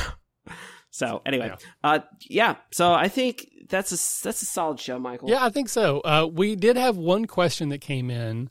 so 0.91 1.21
anyway, 1.25 1.47
Yeah. 1.49 1.55
uh, 1.83 1.99
yeah. 2.29 2.55
So 2.71 2.93
I 2.93 3.09
think 3.09 3.47
that's 3.67 3.91
a 3.91 4.23
that's 4.23 4.41
a 4.41 4.45
solid 4.45 4.79
show, 4.79 4.97
Michael. 4.97 5.29
Yeah, 5.29 5.43
I 5.43 5.49
think 5.49 5.67
so. 5.69 5.99
Uh, 6.01 6.27
we 6.31 6.55
did 6.55 6.77
have 6.77 6.95
one 6.97 7.25
question 7.25 7.69
that 7.69 7.81
came 7.81 8.09
in. 8.09 8.49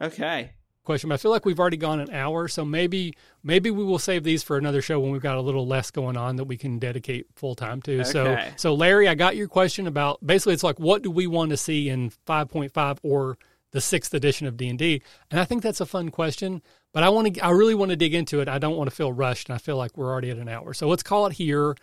Okay. 0.00 0.52
Question, 0.88 1.08
but 1.10 1.16
I 1.16 1.18
feel 1.18 1.30
like 1.30 1.44
we've 1.44 1.60
already 1.60 1.76
gone 1.76 2.00
an 2.00 2.10
hour, 2.14 2.48
so 2.48 2.64
maybe 2.64 3.12
maybe 3.42 3.70
we 3.70 3.84
will 3.84 3.98
save 3.98 4.24
these 4.24 4.42
for 4.42 4.56
another 4.56 4.80
show 4.80 4.98
when 4.98 5.10
we've 5.10 5.20
got 5.20 5.36
a 5.36 5.40
little 5.42 5.66
less 5.66 5.90
going 5.90 6.16
on 6.16 6.36
that 6.36 6.44
we 6.44 6.56
can 6.56 6.78
dedicate 6.78 7.26
full 7.36 7.54
time 7.54 7.82
to. 7.82 8.06
So, 8.06 8.38
so 8.56 8.72
Larry, 8.72 9.06
I 9.06 9.14
got 9.14 9.36
your 9.36 9.48
question 9.48 9.86
about 9.86 10.26
basically 10.26 10.54
it's 10.54 10.62
like 10.62 10.80
what 10.80 11.02
do 11.02 11.10
we 11.10 11.26
want 11.26 11.50
to 11.50 11.58
see 11.58 11.90
in 11.90 12.08
5.5 12.26 13.00
or 13.02 13.36
the 13.72 13.82
sixth 13.82 14.14
edition 14.14 14.46
of 14.46 14.56
D 14.56 14.70
and 14.70 14.78
D, 14.78 15.02
and 15.30 15.38
I 15.38 15.44
think 15.44 15.62
that's 15.62 15.82
a 15.82 15.84
fun 15.84 16.08
question. 16.08 16.62
But 16.94 17.02
I 17.02 17.10
want 17.10 17.34
to, 17.34 17.40
I 17.42 17.50
really 17.50 17.74
want 17.74 17.90
to 17.90 17.96
dig 17.96 18.14
into 18.14 18.40
it. 18.40 18.48
I 18.48 18.58
don't 18.58 18.78
want 18.78 18.88
to 18.88 18.96
feel 18.96 19.12
rushed, 19.12 19.50
and 19.50 19.56
I 19.56 19.58
feel 19.58 19.76
like 19.76 19.94
we're 19.94 20.10
already 20.10 20.30
at 20.30 20.38
an 20.38 20.48
hour. 20.48 20.72
So 20.72 20.88
let's 20.88 21.02
call 21.02 21.26
it 21.26 21.34
here. 21.34 21.76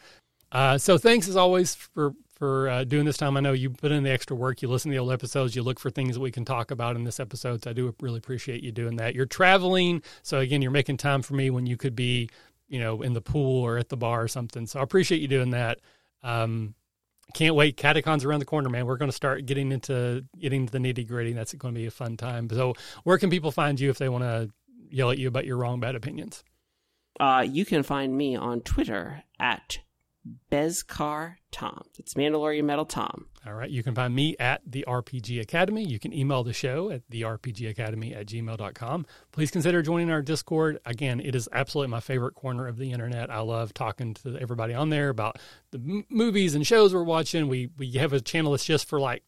Uh, 0.51 0.79
so 0.79 0.97
thanks 0.97 1.27
as 1.27 1.35
always 1.35 1.75
for 1.75 2.15
for 2.35 2.69
uh, 2.69 2.83
doing 2.83 3.05
this 3.05 3.17
time. 3.17 3.37
I 3.37 3.39
know 3.39 3.53
you 3.53 3.69
put 3.69 3.91
in 3.91 4.03
the 4.03 4.11
extra 4.11 4.35
work. 4.35 4.61
You 4.61 4.67
listen 4.67 4.91
to 4.91 4.95
the 4.95 4.99
old 4.99 5.11
episodes. 5.11 5.55
You 5.55 5.63
look 5.63 5.79
for 5.79 5.89
things 5.89 6.15
that 6.15 6.21
we 6.21 6.31
can 6.31 6.45
talk 6.45 6.69
about 6.69 6.95
in 6.95 7.03
this 7.03 7.19
episode. 7.19 7.63
So 7.63 7.69
I 7.69 7.73
do 7.73 7.95
really 8.01 8.17
appreciate 8.17 8.61
you 8.61 8.71
doing 8.71 8.97
that. 8.97 9.15
You're 9.15 9.25
traveling, 9.25 10.03
so 10.21 10.39
again, 10.39 10.61
you're 10.61 10.71
making 10.71 10.97
time 10.97 11.21
for 11.21 11.33
me 11.33 11.49
when 11.49 11.65
you 11.65 11.77
could 11.77 11.95
be, 11.95 12.29
you 12.67 12.79
know, 12.79 13.01
in 13.01 13.13
the 13.13 13.21
pool 13.21 13.63
or 13.63 13.77
at 13.77 13.89
the 13.89 13.97
bar 13.97 14.23
or 14.23 14.27
something. 14.27 14.67
So 14.67 14.79
I 14.79 14.83
appreciate 14.83 15.21
you 15.21 15.27
doing 15.27 15.51
that. 15.51 15.79
Um, 16.23 16.75
can't 17.33 17.55
wait. 17.55 17.77
Catacon's 17.77 18.23
around 18.23 18.39
the 18.39 18.45
corner, 18.45 18.69
man. 18.69 18.85
We're 18.85 18.97
going 18.97 19.09
to 19.09 19.15
start 19.15 19.45
getting 19.45 19.71
into 19.71 20.25
getting 20.37 20.61
into 20.61 20.71
the 20.71 20.79
nitty 20.79 21.07
gritty. 21.07 21.33
That's 21.33 21.53
going 21.53 21.73
to 21.73 21.79
be 21.79 21.87
a 21.87 21.91
fun 21.91 22.17
time. 22.17 22.49
So 22.49 22.75
where 23.03 23.17
can 23.17 23.29
people 23.29 23.51
find 23.51 23.79
you 23.79 23.89
if 23.89 23.97
they 23.97 24.09
want 24.09 24.23
to 24.23 24.49
yell 24.89 25.09
at 25.11 25.17
you 25.17 25.27
about 25.27 25.45
your 25.45 25.57
wrong 25.57 25.79
bad 25.79 25.95
opinions? 25.95 26.43
Uh, 27.19 27.45
you 27.47 27.65
can 27.65 27.81
find 27.81 28.15
me 28.15 28.35
on 28.35 28.61
Twitter 28.61 29.23
at 29.39 29.79
Beskar 30.51 31.35
Tom. 31.51 31.83
It's 31.97 32.15
Mandalorian 32.15 32.63
Metal 32.63 32.85
Tom. 32.85 33.27
All 33.45 33.53
right. 33.53 33.69
You 33.69 33.83
can 33.83 33.93
find 33.93 34.15
me 34.15 34.35
at 34.39 34.61
the 34.65 34.83
RPG 34.87 35.39
Academy. 35.39 35.83
You 35.83 35.99
can 35.99 36.11
email 36.13 36.43
the 36.43 36.53
show 36.53 36.89
at 36.89 37.03
the 37.09 37.21
RPG 37.21 37.69
Academy 37.69 38.13
at 38.13 38.25
gmail.com. 38.25 39.05
Please 39.31 39.51
consider 39.51 39.83
joining 39.83 40.09
our 40.09 40.23
Discord. 40.23 40.79
Again, 40.85 41.19
it 41.19 41.35
is 41.35 41.47
absolutely 41.51 41.91
my 41.91 41.99
favorite 41.99 42.33
corner 42.33 42.67
of 42.67 42.77
the 42.77 42.91
internet. 42.91 43.29
I 43.29 43.39
love 43.41 43.73
talking 43.73 44.15
to 44.15 44.37
everybody 44.39 44.73
on 44.73 44.89
there 44.89 45.09
about 45.09 45.37
the 45.71 45.77
m- 45.77 46.05
movies 46.09 46.55
and 46.55 46.65
shows 46.65 46.93
we're 46.93 47.03
watching. 47.03 47.47
We, 47.47 47.69
we 47.77 47.91
have 47.91 48.13
a 48.13 48.19
channel 48.19 48.51
that's 48.51 48.65
just 48.65 48.87
for 48.89 48.99
like 48.99 49.23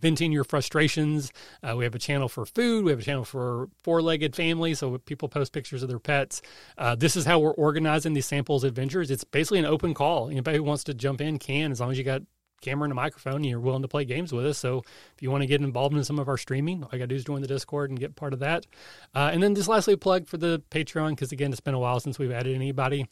venting 0.00 0.32
your 0.32 0.44
frustrations. 0.44 1.32
Uh, 1.62 1.76
we 1.76 1.84
have 1.84 1.94
a 1.94 1.98
channel 1.98 2.28
for 2.28 2.46
food. 2.46 2.84
We 2.84 2.90
have 2.90 3.00
a 3.00 3.02
channel 3.02 3.24
for 3.24 3.68
four-legged 3.82 4.34
families, 4.34 4.78
so 4.78 4.98
people 4.98 5.28
post 5.28 5.52
pictures 5.52 5.82
of 5.82 5.88
their 5.88 5.98
pets. 5.98 6.42
Uh, 6.78 6.94
this 6.94 7.16
is 7.16 7.24
how 7.24 7.38
we're 7.38 7.52
organizing 7.52 8.12
these 8.12 8.26
samples 8.26 8.64
adventures. 8.64 9.10
It's 9.10 9.24
basically 9.24 9.58
an 9.58 9.66
open 9.66 9.94
call. 9.94 10.30
Anybody 10.30 10.58
who 10.58 10.64
wants 10.64 10.84
to 10.84 10.94
jump 10.94 11.20
in 11.20 11.38
can, 11.38 11.72
as 11.72 11.80
long 11.80 11.90
as 11.90 11.98
you 11.98 12.04
got 12.04 12.22
camera 12.60 12.84
and 12.84 12.92
a 12.92 12.94
microphone 12.94 13.36
and 13.36 13.46
you're 13.46 13.58
willing 13.58 13.80
to 13.80 13.88
play 13.88 14.04
games 14.04 14.32
with 14.32 14.44
us. 14.44 14.58
So 14.58 14.78
if 14.78 15.22
you 15.22 15.30
want 15.30 15.42
to 15.42 15.46
get 15.46 15.62
involved 15.62 15.96
in 15.96 16.04
some 16.04 16.18
of 16.18 16.28
our 16.28 16.36
streaming, 16.36 16.82
all 16.82 16.90
you 16.92 16.98
got 16.98 17.04
to 17.04 17.06
do 17.08 17.14
is 17.14 17.24
join 17.24 17.40
the 17.40 17.48
Discord 17.48 17.90
and 17.90 17.98
get 17.98 18.16
part 18.16 18.34
of 18.34 18.40
that. 18.40 18.66
Uh, 19.14 19.30
and 19.32 19.42
then 19.42 19.54
just 19.54 19.68
lastly, 19.68 19.96
plug 19.96 20.26
for 20.26 20.36
the 20.36 20.62
Patreon, 20.70 21.10
because 21.10 21.32
again, 21.32 21.52
it's 21.52 21.60
been 21.60 21.74
a 21.74 21.78
while 21.78 22.00
since 22.00 22.18
we've 22.18 22.30
added 22.30 22.54
anybody. 22.54 23.06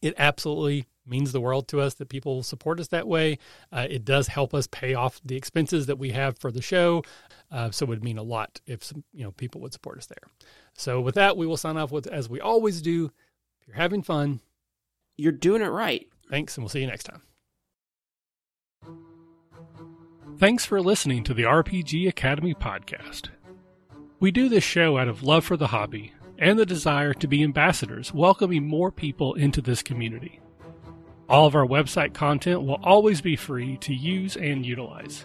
It 0.00 0.14
absolutely 0.16 0.86
means 1.06 1.32
the 1.32 1.40
world 1.40 1.68
to 1.68 1.80
us 1.80 1.94
that 1.94 2.08
people 2.08 2.42
support 2.42 2.78
us 2.80 2.88
that 2.88 3.08
way. 3.08 3.38
Uh, 3.72 3.86
it 3.90 4.04
does 4.04 4.28
help 4.28 4.54
us 4.54 4.66
pay 4.66 4.94
off 4.94 5.20
the 5.24 5.36
expenses 5.36 5.86
that 5.86 5.98
we 5.98 6.10
have 6.10 6.38
for 6.38 6.50
the 6.52 6.62
show. 6.62 7.02
Uh, 7.50 7.70
so 7.70 7.84
it 7.84 7.88
would 7.88 8.04
mean 8.04 8.18
a 8.18 8.22
lot 8.22 8.60
if 8.66 8.82
some, 8.84 9.04
you 9.12 9.24
know 9.24 9.32
people 9.32 9.60
would 9.60 9.72
support 9.72 9.98
us 9.98 10.06
there. 10.06 10.30
So 10.74 11.00
with 11.00 11.16
that, 11.16 11.36
we 11.36 11.46
will 11.46 11.56
sign 11.56 11.76
off 11.76 11.90
with 11.92 12.06
as 12.06 12.28
we 12.28 12.40
always 12.40 12.80
do. 12.80 13.10
If 13.60 13.68
you're 13.68 13.76
having 13.76 14.02
fun, 14.02 14.40
You're 15.16 15.32
doing 15.32 15.62
it 15.62 15.66
right. 15.68 16.06
thanks, 16.30 16.56
and 16.56 16.64
we'll 16.64 16.68
see 16.70 16.80
you 16.80 16.86
next 16.86 17.04
time. 17.04 17.22
Thanks 20.38 20.64
for 20.64 20.80
listening 20.80 21.22
to 21.24 21.34
the 21.34 21.42
RPG 21.44 22.08
Academy 22.08 22.54
podcast. 22.54 23.28
We 24.18 24.30
do 24.30 24.48
this 24.48 24.64
show 24.64 24.98
out 24.98 25.08
of 25.08 25.22
love 25.22 25.44
for 25.44 25.56
the 25.56 25.68
hobby 25.68 26.12
and 26.38 26.58
the 26.58 26.66
desire 26.66 27.12
to 27.14 27.28
be 27.28 27.42
ambassadors, 27.44 28.12
welcoming 28.12 28.66
more 28.66 28.90
people 28.90 29.34
into 29.34 29.60
this 29.60 29.82
community. 29.82 30.40
All 31.28 31.46
of 31.46 31.54
our 31.54 31.66
website 31.66 32.14
content 32.14 32.62
will 32.62 32.80
always 32.82 33.20
be 33.20 33.36
free 33.36 33.76
to 33.78 33.94
use 33.94 34.36
and 34.36 34.66
utilize. 34.66 35.24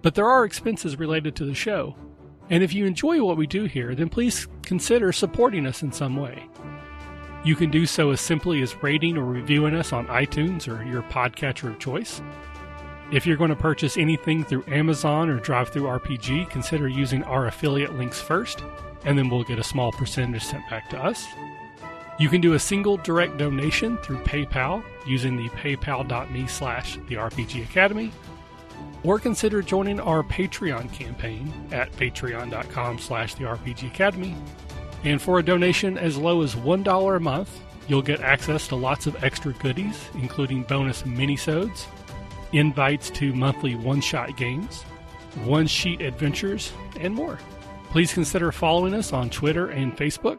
But 0.00 0.14
there 0.14 0.28
are 0.28 0.44
expenses 0.44 0.98
related 0.98 1.36
to 1.36 1.44
the 1.44 1.54
show. 1.54 1.96
And 2.50 2.62
if 2.62 2.72
you 2.72 2.86
enjoy 2.86 3.22
what 3.22 3.36
we 3.36 3.46
do 3.46 3.64
here, 3.64 3.94
then 3.94 4.08
please 4.08 4.46
consider 4.62 5.12
supporting 5.12 5.66
us 5.66 5.82
in 5.82 5.92
some 5.92 6.16
way. 6.16 6.48
You 7.44 7.56
can 7.56 7.70
do 7.70 7.86
so 7.86 8.10
as 8.10 8.20
simply 8.20 8.62
as 8.62 8.82
rating 8.82 9.16
or 9.16 9.24
reviewing 9.24 9.74
us 9.74 9.92
on 9.92 10.06
iTunes 10.06 10.68
or 10.68 10.84
your 10.84 11.02
podcatcher 11.02 11.70
of 11.70 11.78
choice. 11.78 12.22
If 13.12 13.26
you're 13.26 13.36
going 13.36 13.50
to 13.50 13.56
purchase 13.56 13.96
anything 13.96 14.44
through 14.44 14.64
Amazon 14.68 15.28
or 15.28 15.38
DriveThruRPG, 15.38 16.48
consider 16.50 16.88
using 16.88 17.22
our 17.24 17.46
affiliate 17.46 17.94
links 17.94 18.20
first, 18.20 18.62
and 19.04 19.18
then 19.18 19.28
we'll 19.28 19.44
get 19.44 19.58
a 19.58 19.64
small 19.64 19.92
percentage 19.92 20.44
sent 20.44 20.68
back 20.70 20.88
to 20.90 20.98
us. 20.98 21.26
You 22.22 22.28
can 22.28 22.40
do 22.40 22.52
a 22.52 22.58
single 22.60 22.98
direct 22.98 23.36
donation 23.36 23.96
through 23.96 24.18
PayPal 24.18 24.84
using 25.04 25.36
the 25.36 25.48
paypal.me 25.48 26.46
slash 26.46 26.96
the 27.08 27.16
RPG 27.16 27.64
Academy, 27.64 28.12
or 29.02 29.18
consider 29.18 29.60
joining 29.60 29.98
our 29.98 30.22
Patreon 30.22 30.92
campaign 30.92 31.52
at 31.72 31.90
patreon.com 31.90 33.00
slash 33.00 33.34
the 33.34 33.42
RPG 33.42 33.88
Academy. 33.88 34.36
And 35.02 35.20
for 35.20 35.40
a 35.40 35.42
donation 35.42 35.98
as 35.98 36.16
low 36.16 36.42
as 36.42 36.54
$1 36.54 37.16
a 37.16 37.18
month, 37.18 37.60
you'll 37.88 38.02
get 38.02 38.20
access 38.20 38.68
to 38.68 38.76
lots 38.76 39.08
of 39.08 39.24
extra 39.24 39.52
goodies, 39.54 40.08
including 40.14 40.62
bonus 40.62 41.02
minisodes, 41.02 41.86
invites 42.52 43.10
to 43.10 43.34
monthly 43.34 43.74
one-shot 43.74 44.36
games, 44.36 44.84
one-sheet 45.42 46.00
adventures, 46.00 46.72
and 47.00 47.12
more. 47.12 47.40
Please 47.90 48.14
consider 48.14 48.52
following 48.52 48.94
us 48.94 49.12
on 49.12 49.28
Twitter 49.28 49.70
and 49.70 49.96
Facebook, 49.96 50.38